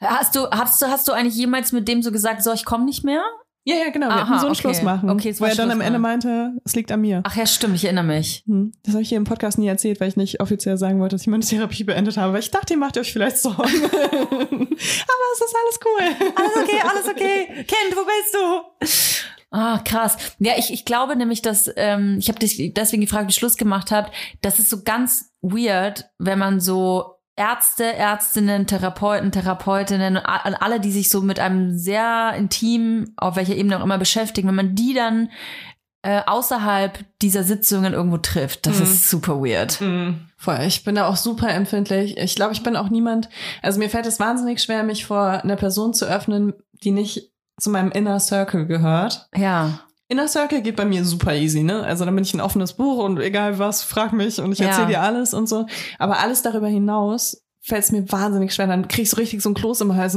Hast 0.00 0.36
du, 0.36 0.48
hast 0.50 0.80
du, 0.80 0.86
hast 0.86 1.08
du 1.08 1.12
eigentlich 1.12 1.34
jemals 1.34 1.72
mit 1.72 1.88
dem 1.88 2.02
so 2.02 2.12
gesagt, 2.12 2.44
so, 2.44 2.52
ich 2.52 2.64
komme 2.64 2.84
nicht 2.84 3.02
mehr? 3.02 3.24
Ja, 3.68 3.76
ja, 3.76 3.90
genau. 3.90 4.06
Wir 4.08 4.14
Aha, 4.14 4.38
so 4.38 4.46
einen 4.46 4.52
okay. 4.52 4.60
Schluss 4.62 4.80
machen. 4.80 5.10
Okay, 5.10 5.28
es 5.28 5.42
wo 5.42 5.44
er 5.44 5.54
dann 5.54 5.70
am 5.70 5.82
Ende 5.82 5.98
machen. 5.98 6.22
meinte, 6.22 6.52
es 6.64 6.74
liegt 6.74 6.90
an 6.90 7.02
mir. 7.02 7.20
Ach 7.24 7.36
ja, 7.36 7.44
stimmt, 7.44 7.74
ich 7.74 7.84
erinnere 7.84 8.04
mich. 8.04 8.42
Hm. 8.46 8.72
Das 8.82 8.94
habe 8.94 9.02
ich 9.02 9.10
hier 9.10 9.18
im 9.18 9.24
Podcast 9.24 9.58
nie 9.58 9.68
erzählt, 9.68 10.00
weil 10.00 10.08
ich 10.08 10.16
nicht 10.16 10.40
offiziell 10.40 10.78
sagen 10.78 11.00
wollte, 11.00 11.16
dass 11.16 11.20
ich 11.20 11.26
meine 11.26 11.44
Therapie 11.44 11.84
beendet 11.84 12.16
habe. 12.16 12.32
Weil 12.32 12.40
ich 12.40 12.50
dachte, 12.50 12.72
ihr 12.72 12.78
macht 12.78 12.96
euch 12.96 13.12
vielleicht 13.12 13.36
Sorgen. 13.36 13.58
Aber 13.60 13.68
es 13.68 14.72
ist 14.72 15.54
alles 15.54 15.80
cool. 15.84 16.30
Alles 16.34 16.56
okay, 16.56 16.80
alles 16.82 17.08
okay. 17.08 17.46
Kind, 17.66 17.94
wo 17.94 18.06
bist 18.06 18.34
du? 18.34 19.26
Ah, 19.50 19.80
krass. 19.84 20.16
Ja, 20.38 20.54
ich, 20.56 20.72
ich 20.72 20.86
glaube 20.86 21.14
nämlich, 21.14 21.42
dass, 21.42 21.70
ähm, 21.76 22.16
ich 22.18 22.30
habe 22.30 22.38
dich 22.38 22.72
deswegen 22.72 23.02
gefragt, 23.02 23.28
wie 23.28 23.34
Schluss 23.34 23.58
gemacht 23.58 23.90
habt, 23.90 24.14
das 24.40 24.58
ist 24.58 24.70
so 24.70 24.82
ganz 24.82 25.34
weird, 25.42 26.06
wenn 26.16 26.38
man 26.38 26.60
so 26.60 27.17
Ärzte, 27.38 27.84
Ärztinnen, 27.94 28.66
Therapeuten, 28.66 29.32
Therapeutinnen, 29.32 30.16
a- 30.18 30.42
alle, 30.60 30.80
die 30.80 30.90
sich 30.92 31.08
so 31.08 31.22
mit 31.22 31.38
einem 31.40 31.78
sehr 31.78 32.34
intim, 32.36 33.12
auf 33.16 33.36
welcher 33.36 33.54
Ebene 33.56 33.78
auch 33.78 33.84
immer 33.84 33.96
beschäftigen, 33.98 34.48
wenn 34.48 34.54
man 34.54 34.74
die 34.74 34.92
dann 34.92 35.30
äh, 36.02 36.20
außerhalb 36.26 36.98
dieser 37.22 37.42
Sitzungen 37.44 37.92
irgendwo 37.92 38.18
trifft. 38.18 38.66
Das 38.66 38.78
ist 38.80 39.08
super 39.10 39.40
weird. 39.40 39.80
Voll, 40.36 40.58
ich 40.66 40.84
bin 40.84 40.94
da 40.94 41.08
auch 41.08 41.16
super 41.16 41.48
empfindlich. 41.50 42.16
Ich 42.18 42.34
glaube, 42.36 42.52
ich 42.52 42.62
bin 42.62 42.76
auch 42.76 42.88
niemand, 42.90 43.28
also 43.62 43.78
mir 43.78 43.90
fällt 43.90 44.06
es 44.06 44.20
wahnsinnig 44.20 44.62
schwer, 44.62 44.82
mich 44.84 45.06
vor 45.06 45.42
einer 45.42 45.56
Person 45.56 45.94
zu 45.94 46.04
öffnen, 46.06 46.52
die 46.84 46.90
nicht 46.92 47.32
zu 47.60 47.70
meinem 47.70 47.90
Inner 47.90 48.20
Circle 48.20 48.66
gehört. 48.66 49.28
Ja. 49.34 49.80
Inner 50.10 50.26
Circle 50.26 50.62
geht 50.62 50.76
bei 50.76 50.86
mir 50.86 51.04
super 51.04 51.34
easy, 51.34 51.62
ne? 51.62 51.82
Also 51.82 52.04
dann 52.06 52.14
bin 52.14 52.24
ich 52.24 52.32
ein 52.32 52.40
offenes 52.40 52.72
Buch 52.72 53.04
und 53.04 53.18
egal 53.20 53.58
was, 53.58 53.82
frag 53.82 54.12
mich 54.14 54.40
und 54.40 54.52
ich 54.52 54.58
Ja. 54.58 54.68
erzähle 54.68 54.86
dir 54.88 55.02
alles 55.02 55.34
und 55.34 55.48
so. 55.48 55.66
Aber 55.98 56.18
alles 56.20 56.40
darüber 56.42 56.66
hinaus 56.68 57.42
fällt 57.60 57.84
es 57.84 57.92
mir 57.92 58.10
wahnsinnig 58.10 58.54
schwer. 58.54 58.66
Dann 58.66 58.88
krieg 58.88 59.02
ich 59.02 59.10
so 59.10 59.16
richtig 59.16 59.42
so 59.42 59.50
ein 59.50 59.54
Kloß 59.54 59.80
im 59.82 59.96
Hals. 59.96 60.16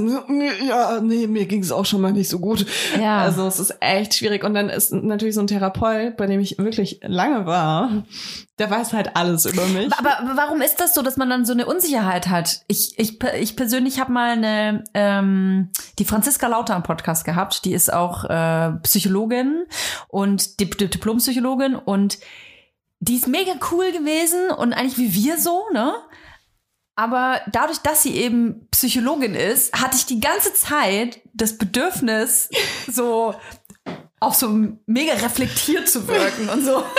Ja, 0.68 1.02
nee, 1.02 1.28
mir 1.28 1.46
ging 1.46 1.62
es 1.62 1.72
auch 1.72 1.86
schon 1.86 2.02
mal 2.02 2.14
nicht 2.14 2.30
so 2.30 2.40
gut. 2.40 2.66
Ja. 3.00 3.20
Also 3.20 3.46
es 3.48 3.60
ist 3.60 3.76
echt 3.80 4.14
schwierig. 4.14 4.44
Und 4.44 4.54
dann 4.54 4.70
ist 4.70 4.94
natürlich 4.94 5.36
so 5.36 5.42
ein 5.42 5.48
Therapeut, 5.48 6.18
bei 6.18 6.28
dem 6.28 6.40
ich 6.40 6.58
wirklich 6.58 7.00
lange 7.04 7.46
war, 7.46 8.04
der 8.60 8.70
weiß 8.70 8.94
halt 8.94 9.16
alles 9.16 9.46
über 9.46 9.66
mich. 9.66 9.92
Aber, 9.94 10.20
aber 10.20 10.38
warum 10.38 10.62
ist 10.62 10.80
das 10.80 10.94
so, 10.94 11.02
dass 11.02 11.18
man 11.18 11.30
dann 11.30 11.46
so 11.46 11.54
eine 11.54 11.66
Unsicherheit 11.66 12.28
hat? 12.28 12.62
Ich, 12.68 12.94
ich, 12.98 13.20
ich 13.40 13.56
persönlich 13.56 14.00
habe 14.00 14.12
mal 14.12 14.32
eine 14.32 14.84
ähm, 14.94 15.70
die 16.00 16.06
Franziska 16.06 16.48
Lauter 16.48 16.76
im 16.76 16.84
Podcast 16.84 17.26
gehabt. 17.26 17.66
Die 17.66 17.74
ist 17.74 17.92
auch 17.92 18.24
äh, 18.26 18.72
Psychologin 18.84 19.66
und 20.08 20.60
Dip 20.60 20.78
Dip 20.78 20.92
Diplompsychologin 20.92 21.76
und 21.76 22.20
die 23.00 23.16
ist 23.16 23.28
mega 23.28 23.54
cool 23.72 23.92
gewesen 23.92 24.52
und 24.56 24.74
eigentlich 24.74 25.00
wie 25.00 25.14
wir 25.14 25.40
so, 25.40 25.64
ne? 25.74 25.92
Aber 26.96 27.42
dadurch, 27.52 27.80
dass 27.80 28.04
sie 28.04 28.16
eben 28.16 28.68
Psychologin 28.72 29.36
ist, 29.36 29.74
hatte 29.74 29.96
ich 29.96 30.06
die 30.06 30.20
ganze 30.20 30.54
Zeit 30.54 31.22
das 31.34 31.58
Bedürfnis, 31.58 32.50
so 32.88 33.36
auch 34.20 34.34
so 34.34 34.50
mega 34.86 35.14
reflektiert 35.14 35.90
zu 35.90 36.08
wirken 36.08 36.50
und 36.50 36.64
so. 36.64 36.84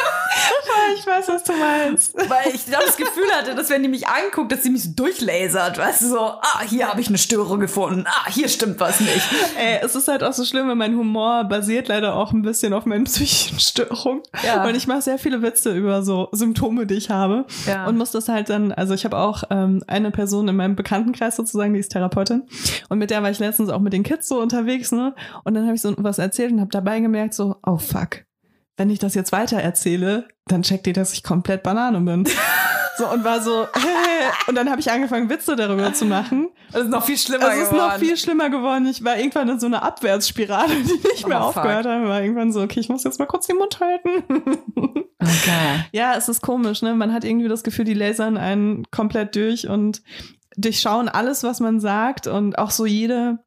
Ich 0.96 1.06
weiß, 1.06 1.28
was 1.28 1.44
du 1.44 1.52
meinst. 1.52 2.14
Weil 2.14 2.54
ich 2.54 2.64
das 2.66 2.96
Gefühl 2.96 3.30
hatte, 3.32 3.54
dass 3.54 3.70
wenn 3.70 3.82
die 3.82 3.88
mich 3.88 4.06
anguckt, 4.06 4.52
dass 4.52 4.62
sie 4.62 4.70
mich 4.70 4.84
so 4.84 4.90
durchlasert, 4.94 5.78
weißt 5.78 6.02
du, 6.02 6.08
so, 6.08 6.20
ah, 6.20 6.60
hier 6.68 6.88
habe 6.88 7.00
ich 7.00 7.08
eine 7.08 7.18
Störung 7.18 7.60
gefunden, 7.60 8.04
ah, 8.06 8.30
hier 8.30 8.48
stimmt 8.48 8.78
was 8.80 9.00
nicht. 9.00 9.22
Ey, 9.58 9.80
es 9.82 9.94
ist 9.94 10.08
halt 10.08 10.22
auch 10.22 10.32
so 10.32 10.44
schlimm, 10.44 10.68
weil 10.68 10.74
mein 10.74 10.96
Humor 10.96 11.44
basiert 11.44 11.88
leider 11.88 12.14
auch 12.14 12.32
ein 12.32 12.42
bisschen 12.42 12.72
auf 12.72 12.86
meinen 12.86 13.04
psychischen 13.12 13.58
Störungen. 13.58 14.22
Ja. 14.44 14.64
Und 14.64 14.74
ich 14.74 14.86
mache 14.86 15.02
sehr 15.02 15.18
viele 15.18 15.42
Witze 15.42 15.74
über 15.74 16.02
so 16.02 16.28
Symptome, 16.32 16.86
die 16.86 16.94
ich 16.94 17.10
habe. 17.10 17.46
Ja. 17.66 17.86
Und 17.86 17.98
muss 17.98 18.10
das 18.10 18.28
halt 18.28 18.50
dann, 18.50 18.72
also 18.72 18.94
ich 18.94 19.04
habe 19.04 19.18
auch 19.18 19.44
ähm, 19.50 19.82
eine 19.86 20.10
Person 20.10 20.48
in 20.48 20.56
meinem 20.56 20.76
Bekanntenkreis 20.76 21.36
sozusagen, 21.36 21.74
die 21.74 21.80
ist 21.80 21.92
Therapeutin. 21.92 22.44
Und 22.88 22.98
mit 22.98 23.10
der 23.10 23.22
war 23.22 23.30
ich 23.30 23.38
letztens 23.38 23.70
auch 23.70 23.80
mit 23.80 23.92
den 23.92 24.02
Kids 24.02 24.28
so 24.28 24.40
unterwegs, 24.40 24.92
ne? 24.92 25.14
Und 25.44 25.54
dann 25.54 25.64
habe 25.64 25.74
ich 25.74 25.82
so 25.82 25.94
was 25.98 26.18
erzählt 26.18 26.52
und 26.52 26.60
habe 26.60 26.70
dabei 26.70 27.00
gemerkt, 27.00 27.34
so, 27.34 27.56
oh 27.64 27.78
fuck. 27.78 28.24
Wenn 28.76 28.90
ich 28.90 28.98
das 28.98 29.14
jetzt 29.14 29.32
weiter 29.32 29.58
erzähle, 29.58 30.28
dann 30.46 30.62
checkt 30.62 30.86
ihr, 30.86 30.92
dass 30.92 31.12
ich 31.12 31.22
komplett 31.22 31.62
Banane 31.62 32.00
bin. 32.00 32.28
So, 32.98 33.08
und 33.08 33.24
war 33.24 33.40
so, 33.40 33.66
hey. 33.72 34.30
Und 34.48 34.54
dann 34.54 34.68
habe 34.70 34.78
ich 34.78 34.90
angefangen, 34.90 35.30
Witze 35.30 35.56
darüber 35.56 35.94
zu 35.94 36.04
machen. 36.04 36.50
Das 36.72 36.82
ist 36.82 36.90
noch 36.90 37.02
viel 37.02 37.16
schlimmer 37.16 37.48
Es 37.50 37.62
ist 37.62 37.72
noch 37.72 37.94
viel 37.96 38.18
schlimmer 38.18 38.50
geworden. 38.50 38.84
Ich 38.86 39.02
war 39.02 39.16
irgendwann 39.16 39.48
in 39.48 39.58
so 39.58 39.64
einer 39.66 39.82
Abwärtsspirale, 39.82 40.74
die 40.84 41.08
nicht 41.10 41.26
mehr 41.26 41.40
Oh, 41.40 41.46
fuck. 41.52 41.56
aufgehört 41.56 41.86
hat. 41.86 42.02
War 42.06 42.20
irgendwann 42.20 42.52
so, 42.52 42.60
okay, 42.60 42.80
ich 42.80 42.90
muss 42.90 43.02
jetzt 43.04 43.18
mal 43.18 43.24
kurz 43.24 43.46
den 43.46 43.56
Mund 43.56 43.80
halten. 43.80 44.10
Okay. 45.20 45.84
ja, 45.92 46.14
es 46.16 46.28
ist 46.28 46.42
komisch, 46.42 46.82
ne? 46.82 46.94
Man 46.94 47.14
hat 47.14 47.24
irgendwie 47.24 47.48
das 47.48 47.62
Gefühl, 47.62 47.86
die 47.86 47.94
lasern 47.94 48.36
einen 48.36 48.84
komplett 48.90 49.36
durch 49.36 49.68
und 49.68 50.02
durchschauen 50.56 51.08
alles, 51.08 51.42
was 51.44 51.60
man 51.60 51.80
sagt 51.80 52.26
und 52.26 52.58
auch 52.58 52.70
so 52.70 52.84
jede 52.84 53.38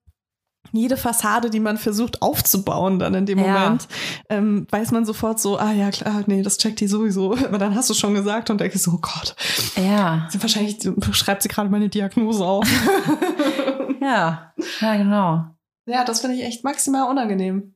jede 0.72 0.98
Fassade, 0.98 1.50
die 1.50 1.60
man 1.60 1.78
versucht 1.78 2.22
aufzubauen 2.22 3.00
dann 3.00 3.14
in 3.14 3.26
dem 3.26 3.40
Ja. 3.40 3.46
Moment, 3.46 3.88
ähm, 4.30 4.68
weiß 4.70 4.92
man 4.92 5.06
sofort 5.06 5.40
so, 5.40 5.58
ah 5.58 5.72
ja 5.72 5.92
klar, 5.92 6.24
nee, 6.28 6.42
das 6.42 6.58
checkt 6.58 6.80
die 6.80 6.88
sowieso. 6.88 7.36
Aber 7.46 7.58
dann 7.58 7.76
hast 7.76 7.90
du 7.90 7.94
schon 7.94 8.14
gesagt 8.14 8.50
und 8.50 8.60
denkst 8.60 8.78
so, 8.78 8.92
oh 8.92 9.00
Gott, 9.02 9.36
Ja, 9.76 10.28
wahrscheinlich 10.40 10.78
schreibt 11.12 11.44
sie 11.44 11.50
gerade 11.50 11.70
meine 11.70 11.90
Diagnose 11.90 12.44
auf. 12.44 12.68
ja, 14.02 14.54
ja, 14.82 14.96
genau. 14.98 15.46
Ja, 15.86 16.04
das 16.04 16.22
finde 16.22 16.38
ich 16.38 16.44
echt 16.44 16.64
maximal 16.64 17.10
unangenehm. 17.10 17.76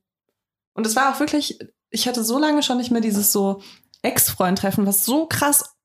Und 0.74 0.88
es 0.88 0.96
war 0.96 1.14
auch 1.14 1.20
wirklich, 1.20 1.60
ich 1.90 2.08
hatte 2.08 2.24
so 2.24 2.40
lange 2.40 2.64
schon 2.64 2.78
nicht 2.78 2.92
mehr 2.92 3.02
dieses 3.02 3.32
so 3.32 3.62
Ex-Freund-Treffen, 4.02 4.86
was 4.86 5.06
so 5.06 5.26
krass 5.28 5.76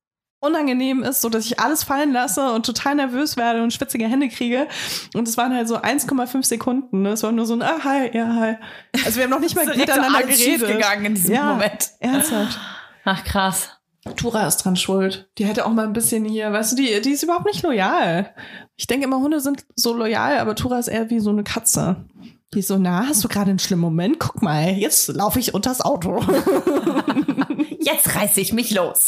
unangenehm 0.45 1.03
ist, 1.03 1.21
so 1.21 1.29
dass 1.29 1.45
ich 1.47 1.59
alles 1.61 1.85
fallen 1.85 2.13
lasse 2.13 2.53
und 2.53 2.67
total 2.67 2.95
nervös 2.97 3.37
werde 3.37 3.63
und 3.63 3.73
schwitzige 3.73 4.07
Hände 4.07 4.29
kriege. 4.29 4.67
Und 5.15 5.27
es 5.29 5.37
waren 5.37 5.55
halt 5.55 5.69
so 5.69 5.77
1,5 5.79 6.45
Sekunden. 6.45 7.03
Ne? 7.03 7.11
Es 7.11 7.23
war 7.23 7.33
nur 7.33 7.47
so 7.47 7.55
ein, 7.55 7.63
ah, 7.63 7.79
hi, 7.83 8.11
ja, 8.17 8.35
hi. 8.35 8.57
Also 9.05 9.17
wir 9.17 9.25
haben 9.25 9.31
noch 9.31 9.41
nicht 9.41 9.55
mal 9.57 9.67
so 9.67 9.75
miteinander 9.79 10.21
schief 10.33 10.61
geredet. 10.61 10.69
gegangen 10.69 11.05
in 11.07 11.15
diesem 11.15 11.35
Ja. 11.35 11.53
Moment. 11.53 11.91
Ernsthaft. 12.01 12.59
Ach, 13.05 13.25
krass. 13.25 13.71
Tura 14.17 14.47
ist 14.47 14.59
dran 14.59 14.77
schuld. 14.77 15.31
Die 15.39 15.47
hätte 15.47 15.65
auch 15.65 15.71
mal 15.73 15.87
ein 15.87 15.95
bisschen 15.95 16.25
hier, 16.27 16.53
weißt 16.53 16.73
du, 16.73 16.77
die, 16.77 17.01
die 17.01 17.11
ist 17.13 17.23
überhaupt 17.23 17.47
nicht 17.47 17.63
loyal. 17.63 18.31
Ich 18.77 18.87
denke 18.87 19.07
immer, 19.07 19.19
Hunde 19.19 19.41
sind 19.41 19.65
so 19.77 19.95
loyal, 19.95 20.39
aber 20.39 20.55
Tura 20.55 20.79
ist 20.79 20.89
eher 20.89 21.09
wie 21.09 21.21
so 21.21 21.31
eine 21.31 21.43
Katze. 21.43 22.05
Die 22.53 22.59
ist 22.59 22.69
so, 22.69 22.77
na, 22.79 23.07
hast 23.09 23.25
du 23.25 23.29
gerade 23.29 23.49
einen 23.51 23.59
schlimmen 23.59 23.81
Moment? 23.83 24.21
Guck 24.21 24.43
mal, 24.43 24.69
jetzt 24.73 25.09
laufe 25.09 25.39
ich 25.41 25.55
unters 25.55 25.81
Auto. 25.81 26.23
Jetzt 27.85 28.15
reiße 28.15 28.41
ich 28.41 28.53
mich 28.53 28.71
los. 28.71 29.07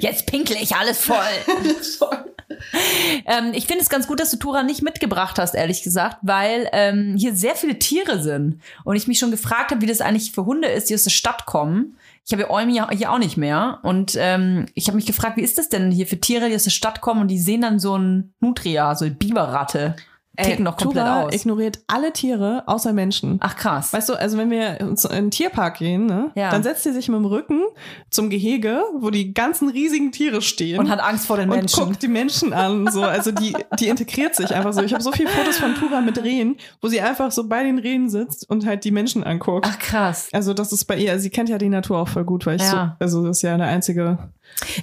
Jetzt 0.00 0.26
pinkle 0.26 0.56
ich 0.56 0.74
alles 0.74 0.98
voll. 0.98 1.16
ähm, 3.26 3.52
ich 3.54 3.66
finde 3.66 3.82
es 3.82 3.88
ganz 3.88 4.06
gut, 4.06 4.20
dass 4.20 4.30
du 4.30 4.36
Tura 4.36 4.62
nicht 4.62 4.82
mitgebracht 4.82 5.38
hast, 5.38 5.54
ehrlich 5.54 5.82
gesagt, 5.82 6.18
weil 6.22 6.68
ähm, 6.72 7.14
hier 7.16 7.34
sehr 7.34 7.56
viele 7.56 7.78
Tiere 7.78 8.22
sind. 8.22 8.60
Und 8.84 8.96
ich 8.96 9.06
mich 9.06 9.18
schon 9.18 9.30
gefragt 9.30 9.70
habe, 9.70 9.80
wie 9.80 9.86
das 9.86 10.00
eigentlich 10.00 10.32
für 10.32 10.46
Hunde 10.46 10.68
ist, 10.68 10.90
die 10.90 10.94
aus 10.94 11.04
der 11.04 11.10
Stadt 11.10 11.46
kommen. 11.46 11.96
Ich 12.24 12.32
habe 12.32 12.42
ja 12.42 12.50
Eumi 12.50 12.80
hier 12.96 13.12
auch 13.12 13.18
nicht 13.18 13.36
mehr. 13.36 13.80
Und 13.82 14.16
ähm, 14.18 14.66
ich 14.74 14.86
habe 14.88 14.96
mich 14.96 15.06
gefragt, 15.06 15.36
wie 15.36 15.42
ist 15.42 15.58
das 15.58 15.68
denn 15.68 15.90
hier 15.90 16.06
für 16.06 16.20
Tiere, 16.20 16.48
die 16.48 16.54
aus 16.54 16.64
der 16.64 16.70
Stadt 16.70 17.00
kommen 17.00 17.22
und 17.22 17.28
die 17.28 17.38
sehen 17.38 17.62
dann 17.62 17.78
so 17.78 17.96
ein 17.96 18.34
Nutria, 18.40 18.94
so 18.94 19.04
eine 19.04 19.14
Biberratte. 19.14 19.96
Ticken 20.36 20.64
noch 20.64 20.76
komplett 20.76 21.04
Tura 21.04 21.22
aus. 21.24 21.34
ignoriert 21.34 21.80
alle 21.86 22.12
Tiere 22.12 22.62
außer 22.66 22.92
Menschen. 22.92 23.38
Ach 23.40 23.56
krass. 23.56 23.92
Weißt 23.92 24.08
du, 24.08 24.14
also 24.14 24.36
wenn 24.38 24.50
wir 24.50 24.80
in 24.80 24.94
den 24.96 25.30
Tierpark 25.30 25.78
gehen, 25.78 26.06
ne, 26.06 26.30
Ja. 26.34 26.50
dann 26.50 26.62
setzt 26.62 26.82
sie 26.82 26.92
sich 26.92 27.08
mit 27.08 27.16
dem 27.18 27.24
Rücken 27.26 27.62
zum 28.10 28.30
Gehege, 28.30 28.82
wo 28.98 29.10
die 29.10 29.32
ganzen 29.34 29.68
riesigen 29.68 30.12
Tiere 30.12 30.42
stehen. 30.42 30.78
und 30.78 30.90
hat 30.90 31.00
Angst 31.00 31.26
vor 31.26 31.36
den 31.36 31.50
und 31.50 31.56
Menschen. 31.56 31.84
guckt 31.84 32.02
die 32.02 32.08
Menschen 32.08 32.52
an. 32.52 32.86
So. 32.90 33.02
Also 33.02 33.30
die, 33.32 33.54
die 33.78 33.88
integriert 33.88 34.34
sich 34.34 34.54
einfach 34.54 34.72
so. 34.72 34.82
Ich 34.82 34.92
habe 34.92 35.02
so 35.02 35.12
viele 35.12 35.28
Fotos 35.30 35.56
von 35.58 35.74
Tura 35.74 36.00
mit 36.00 36.22
Rehen, 36.22 36.56
wo 36.82 36.88
sie 36.88 37.00
einfach 37.00 37.30
so 37.32 37.48
bei 37.48 37.62
den 37.62 37.78
Rehen 37.78 38.08
sitzt 38.10 38.48
und 38.50 38.66
halt 38.66 38.84
die 38.84 38.90
Menschen 38.90 39.24
anguckt. 39.24 39.66
Ach 39.68 39.78
krass. 39.78 40.28
Also 40.32 40.52
das 40.54 40.72
ist 40.72 40.84
bei 40.86 40.96
ihr, 40.98 41.12
also 41.12 41.22
sie 41.22 41.30
kennt 41.30 41.48
ja 41.48 41.58
die 41.58 41.68
Natur 41.68 41.98
auch 41.98 42.08
voll 42.08 42.24
gut, 42.24 42.46
weil 42.46 42.56
ich 42.56 42.62
Ja. 42.62 42.96
so, 42.98 43.04
also 43.04 43.26
das 43.26 43.38
ist 43.38 43.42
ja 43.42 43.54
eine 43.54 43.64
einzige 43.64 44.18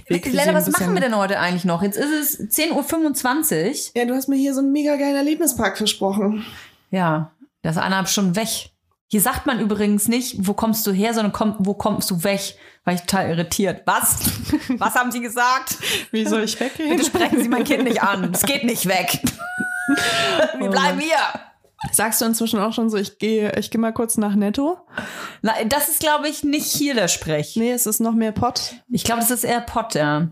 Lena, 0.07 0.53
was 0.53 0.69
machen 0.71 0.93
wir 0.93 1.01
denn 1.01 1.15
heute 1.15 1.39
eigentlich 1.39 1.65
noch? 1.65 1.81
Jetzt 1.81 1.97
ist 1.97 2.39
es 2.39 2.57
10.25 2.57 3.69
Uhr. 3.69 4.01
Ja, 4.01 4.05
du 4.05 4.13
hast 4.13 4.27
mir 4.27 4.35
hier 4.35 4.53
so 4.53 4.59
einen 4.59 4.71
mega 4.71 4.95
geilen 4.95 5.15
Erlebnispark 5.15 5.77
versprochen. 5.77 6.45
Ja, 6.91 7.31
das 7.61 7.75
ist 7.75 7.81
eineinhalb 7.81 8.07
Stunden 8.07 8.35
weg. 8.35 8.71
Hier 9.07 9.21
sagt 9.21 9.45
man 9.45 9.59
übrigens 9.59 10.07
nicht, 10.07 10.47
wo 10.47 10.53
kommst 10.53 10.87
du 10.87 10.91
her, 10.91 11.13
sondern 11.13 11.33
komm, 11.33 11.55
wo 11.59 11.73
kommst 11.75 12.09
du 12.09 12.23
weg? 12.23 12.55
War 12.83 12.93
ich 12.93 13.01
total 13.01 13.29
irritiert. 13.29 13.83
Was? 13.85 14.25
Was 14.77 14.95
haben 14.95 15.11
Sie 15.11 15.21
gesagt? 15.21 15.77
Wie 16.11 16.25
soll 16.25 16.43
ich 16.43 16.59
weggehen? 16.59 16.89
Bitte 16.89 17.05
sprechen 17.05 17.41
Sie 17.41 17.47
mein 17.47 17.63
Kind 17.63 17.83
nicht 17.83 18.01
an. 18.01 18.31
Es 18.33 18.41
geht 18.41 18.63
nicht 18.63 18.87
weg. 18.87 19.19
Wir 20.57 20.69
bleiben 20.69 20.99
hier. 20.99 21.17
Sagst 21.91 22.21
du 22.21 22.25
inzwischen 22.25 22.59
auch 22.59 22.73
schon 22.73 22.89
so, 22.89 22.97
ich 22.97 23.19
gehe 23.19 23.57
ich 23.57 23.71
geh 23.71 23.77
mal 23.77 23.93
kurz 23.93 24.17
nach 24.17 24.35
Netto? 24.35 24.77
Na, 25.41 25.53
das 25.67 25.89
ist, 25.89 25.99
glaube 25.99 26.27
ich, 26.29 26.43
nicht 26.43 26.71
hier 26.71 26.93
der 26.93 27.07
Sprech. 27.07 27.55
Nee, 27.55 27.71
es 27.71 27.85
ist 27.85 27.99
noch 27.99 28.13
mehr 28.13 28.31
Pott. 28.31 28.75
Ich 28.89 29.03
glaube, 29.03 29.21
das 29.21 29.31
ist 29.31 29.43
eher 29.43 29.61
Pott, 29.61 29.95
ja. 29.95 30.29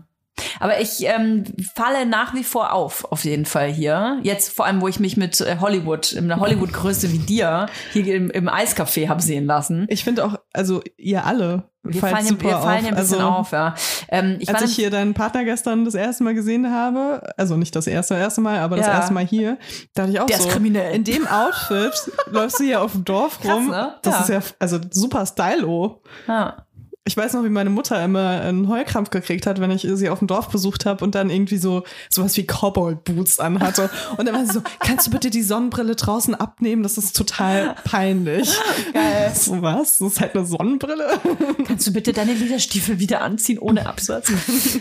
Aber 0.60 0.80
ich 0.80 1.04
ähm, 1.06 1.44
falle 1.74 2.06
nach 2.06 2.34
wie 2.34 2.44
vor 2.44 2.72
auf, 2.72 3.04
auf 3.12 3.24
jeden 3.24 3.44
Fall 3.44 3.70
hier. 3.70 4.18
Jetzt 4.22 4.50
vor 4.50 4.64
allem, 4.64 4.80
wo 4.80 4.88
ich 4.88 4.98
mich 4.98 5.16
mit 5.16 5.40
äh, 5.40 5.58
Hollywood, 5.60 6.12
in 6.12 6.30
einer 6.30 6.40
Hollywood-Größe 6.40 7.12
wie 7.12 7.18
dir, 7.18 7.66
hier 7.92 8.14
im, 8.14 8.30
im 8.30 8.48
Eiscafé 8.48 9.08
habe 9.08 9.20
sehen 9.22 9.46
lassen. 9.46 9.86
Ich 9.88 10.04
finde 10.04 10.24
auch, 10.24 10.38
also 10.54 10.82
ihr 10.96 11.24
alle 11.24 11.64
Wir 11.82 12.00
fallen, 12.00 12.24
super 12.26 12.44
wir 12.44 12.56
fallen 12.58 12.80
hier 12.80 12.88
ein 12.88 12.94
auf. 12.94 13.00
bisschen 13.00 13.20
also, 13.20 13.28
auf, 13.28 13.52
ja. 13.52 13.74
Ähm, 14.08 14.36
ich 14.40 14.48
als 14.48 14.62
ich 14.62 14.74
hier 14.76 14.90
deinen 14.90 15.14
Partner 15.14 15.44
gestern 15.44 15.84
das 15.84 15.94
erste 15.94 16.24
Mal 16.24 16.34
gesehen 16.34 16.70
habe, 16.70 17.22
also 17.36 17.56
nicht 17.56 17.74
das 17.74 17.86
erste, 17.86 18.14
erste 18.14 18.40
Mal, 18.40 18.58
aber 18.58 18.76
das 18.76 18.86
Ja. 18.86 18.92
erste 18.94 19.12
Mal 19.14 19.26
hier, 19.26 19.58
dachte 19.94 20.10
ich 20.12 20.20
auch 20.20 20.26
Der 20.26 20.36
ist 20.36 20.42
so, 20.44 20.48
kriminell. 20.50 20.94
in 20.94 21.04
dem 21.04 21.26
Outfit 21.26 21.92
läufst 22.30 22.60
du 22.60 22.64
hier 22.64 22.82
auf 22.82 22.92
dem 22.92 23.04
Dorf 23.04 23.40
Krass, 23.40 23.50
rum. 23.56 23.68
ne? 23.70 23.94
Das 24.02 24.14
Ja. 24.28 24.36
ist 24.38 24.46
ja, 24.50 24.54
also 24.58 24.78
super 24.90 25.24
stylo. 25.26 26.02
ja. 26.28 26.66
Ich 27.04 27.16
weiß 27.16 27.32
noch, 27.32 27.42
wie 27.42 27.48
meine 27.48 27.70
Mutter 27.70 28.02
immer 28.04 28.42
einen 28.42 28.68
Heulkrampf 28.68 29.10
gekriegt 29.10 29.44
hat, 29.46 29.60
wenn 29.60 29.72
ich 29.72 29.82
sie 29.82 30.08
auf 30.08 30.20
dem 30.20 30.28
Dorf 30.28 30.50
besucht 30.50 30.86
habe 30.86 31.04
und 31.04 31.16
dann 31.16 31.30
irgendwie 31.30 31.56
so 31.56 31.82
sowas 32.08 32.36
wie 32.36 32.44
Cowboy-Boots 32.44 33.40
anhatte. 33.40 33.90
Und 34.16 34.26
dann 34.26 34.36
war 34.36 34.46
sie 34.46 34.52
so, 34.52 34.62
kannst 34.78 35.08
du 35.08 35.10
bitte 35.10 35.30
die 35.30 35.42
Sonnenbrille 35.42 35.96
draußen 35.96 36.36
abnehmen? 36.36 36.84
Das 36.84 36.98
ist 36.98 37.16
total 37.16 37.74
peinlich. 37.84 38.56
Geil. 38.92 39.32
So 39.34 39.60
was? 39.62 39.98
Das 39.98 40.12
ist 40.12 40.20
halt 40.20 40.36
eine 40.36 40.46
Sonnenbrille. 40.46 41.20
Kannst 41.66 41.88
du 41.88 41.92
bitte 41.92 42.12
deine 42.12 42.34
Lederstiefel 42.34 43.00
wieder 43.00 43.22
anziehen 43.22 43.58
ohne 43.58 43.86
Absatz? 43.86 44.30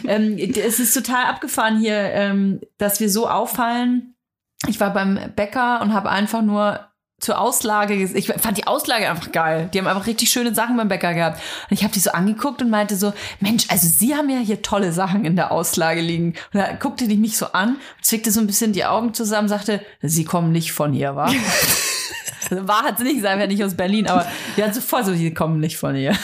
ähm, 0.06 0.38
es 0.38 0.80
ist 0.80 0.94
total 0.94 1.26
abgefahren 1.26 1.80
hier, 1.80 1.96
ähm, 1.96 2.62
dass 2.78 3.00
wir 3.00 3.10
so 3.10 3.28
auffallen. 3.28 4.16
Ich 4.68 4.80
war 4.80 4.94
beim 4.94 5.20
Bäcker 5.36 5.82
und 5.82 5.94
habe 5.94 6.10
einfach 6.10 6.44
nur 6.44 6.91
zur 7.22 7.40
Auslage, 7.40 7.94
ich 7.94 8.28
fand 8.28 8.58
die 8.58 8.66
Auslage 8.66 9.08
einfach 9.08 9.32
geil. 9.32 9.70
Die 9.72 9.78
haben 9.78 9.86
einfach 9.86 10.08
richtig 10.08 10.30
schöne 10.32 10.56
Sachen 10.56 10.76
beim 10.76 10.88
Bäcker 10.88 11.14
gehabt. 11.14 11.40
Und 11.70 11.78
ich 11.78 11.84
habe 11.84 11.94
die 11.94 12.00
so 12.00 12.12
angeguckt 12.12 12.64
und 12.64 12.72
meinte 12.72 12.96
so, 12.96 13.14
Mensch, 13.40 13.66
also 13.70 13.88
Sie 13.88 14.16
haben 14.16 14.30
ja 14.30 14.40
hier 14.40 14.64
tolle 14.64 14.92
Sachen 14.92 15.24
in 15.24 15.36
der 15.36 15.52
Auslage 15.52 16.02
liegen. 16.02 16.34
Und 16.52 16.60
da 16.60 16.74
guckte 16.74 17.08
die 17.08 17.18
mich 17.18 17.38
so 17.38 17.46
an, 17.54 17.78
zwickte 18.02 18.32
so 18.32 18.40
ein 18.42 18.48
bisschen 18.48 18.74
die 18.74 18.86
Augen 18.86 19.14
zusammen, 19.14 19.48
sagte, 19.48 19.86
Sie 20.02 20.26
kommen 20.26 20.52
nicht 20.52 20.74
von 20.74 20.92
hier, 20.94 21.16
wa? 21.16 21.32
Also 22.50 22.68
War 22.68 22.84
hat 22.84 22.98
sie 22.98 23.04
nicht 23.04 23.18
gesagt, 23.18 23.40
ja 23.40 23.48
nicht 23.48 23.64
aus 23.64 23.76
Berlin, 23.76 24.08
aber 24.08 24.26
die 24.58 24.64
hat 24.64 24.76
so 24.76 24.82
voll 24.82 25.06
so, 25.06 25.14
die 25.14 25.34
kommen 25.34 25.60
nicht 25.60 25.78
von 25.78 25.96
hier. 25.96 26.18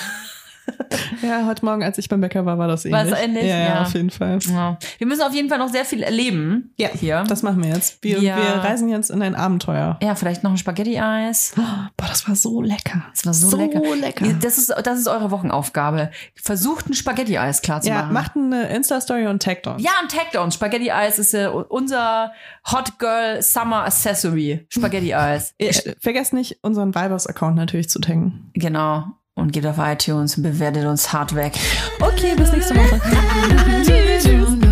Ja, 1.22 1.46
heute 1.46 1.66
Morgen, 1.66 1.84
als 1.84 1.98
ich 1.98 2.10
beim 2.10 2.22
Bäcker 2.22 2.46
war, 2.46 2.58
war 2.58 2.68
das 2.68 2.86
ähnlich. 2.86 3.12
War 3.12 3.18
es 3.18 3.20
ähnlich? 3.26 3.44
Ja, 3.46 3.58
ja, 3.58 3.82
auf 3.84 3.94
jeden 3.94 4.10
Fall. 4.10 4.38
Ja. 4.48 4.78
Wir 4.98 5.08
müssen 5.08 5.22
auf 5.24 5.34
jeden 5.34 5.50
Fall 5.50 5.58
noch 5.58 5.70
sehr 5.70 5.86
viel 5.86 6.04
erleben. 6.04 6.74
Ja, 6.78 6.90
hier. 6.90 7.24
Das 7.28 7.42
machen 7.44 7.64
wir 7.64 7.70
jetzt. 7.72 8.04
Wir, 8.04 8.20
Ja. 8.20 8.38
wir 8.38 8.44
reisen 8.64 8.90
jetzt 8.90 9.10
in 9.10 9.22
ein 9.22 9.34
Abenteuer. 9.36 9.98
ja, 10.02 10.16
vielleicht 10.16 10.44
noch 10.44 10.52
ein 10.52 10.58
Spaghetti-Eis. 10.58 11.54
Boah, 11.56 12.08
das 12.08 12.28
war 12.28 12.36
so 12.36 12.62
lecker. 12.62 13.04
Das 13.12 13.26
war 13.26 13.34
so, 13.34 13.50
So 13.50 13.58
lecker. 13.58 13.82
lecker. 13.96 14.26
Das 14.42 14.58
ist, 14.58 14.74
das 14.84 15.00
ist 15.00 15.08
eure 15.08 15.32
Wochenaufgabe. 15.32 16.12
Versucht 16.36 16.90
ein 16.90 16.94
Spaghetti-Eis 16.94 17.62
klar 17.62 17.82
zu 17.82 17.90
Ja, 17.90 18.02
machen. 18.04 18.14
macht 18.14 18.36
eine 18.36 18.68
Insta-Story 18.70 19.28
und 19.28 19.42
taggt 19.42 19.66
uns. 19.68 19.82
ja, 19.82 19.92
und 20.02 20.12
taggt 20.12 20.36
uns. 20.36 20.56
Spaghetti-Eis 20.56 21.18
ist 21.20 21.34
äh, 21.34 21.48
unser 21.48 22.32
Hot 22.72 23.00
Girl 23.00 23.42
Summer 23.42 23.86
Accessory. 23.86 24.66
Spaghetti-Eis. 24.70 25.54
Äh, 25.60 25.74
vergesst 26.00 26.34
nicht, 26.34 26.58
unseren 26.62 26.94
Vibers-Account 26.94 27.56
natürlich 27.56 27.90
zu 27.90 28.00
taggen. 28.00 28.52
genau. 28.54 29.06
Und 29.38 29.54
geht 29.54 29.66
auf 29.66 29.78
iTunes 29.78 30.36
und 30.36 30.44
bewertet 30.44 30.86
uns 30.86 31.14
hart 31.14 31.34
weg. 31.36 31.54
Okay, 32.02 32.34
bis 32.36 32.52
nächste 32.52 32.76
Woche. 32.76 33.00
Tschüss. 34.20 34.67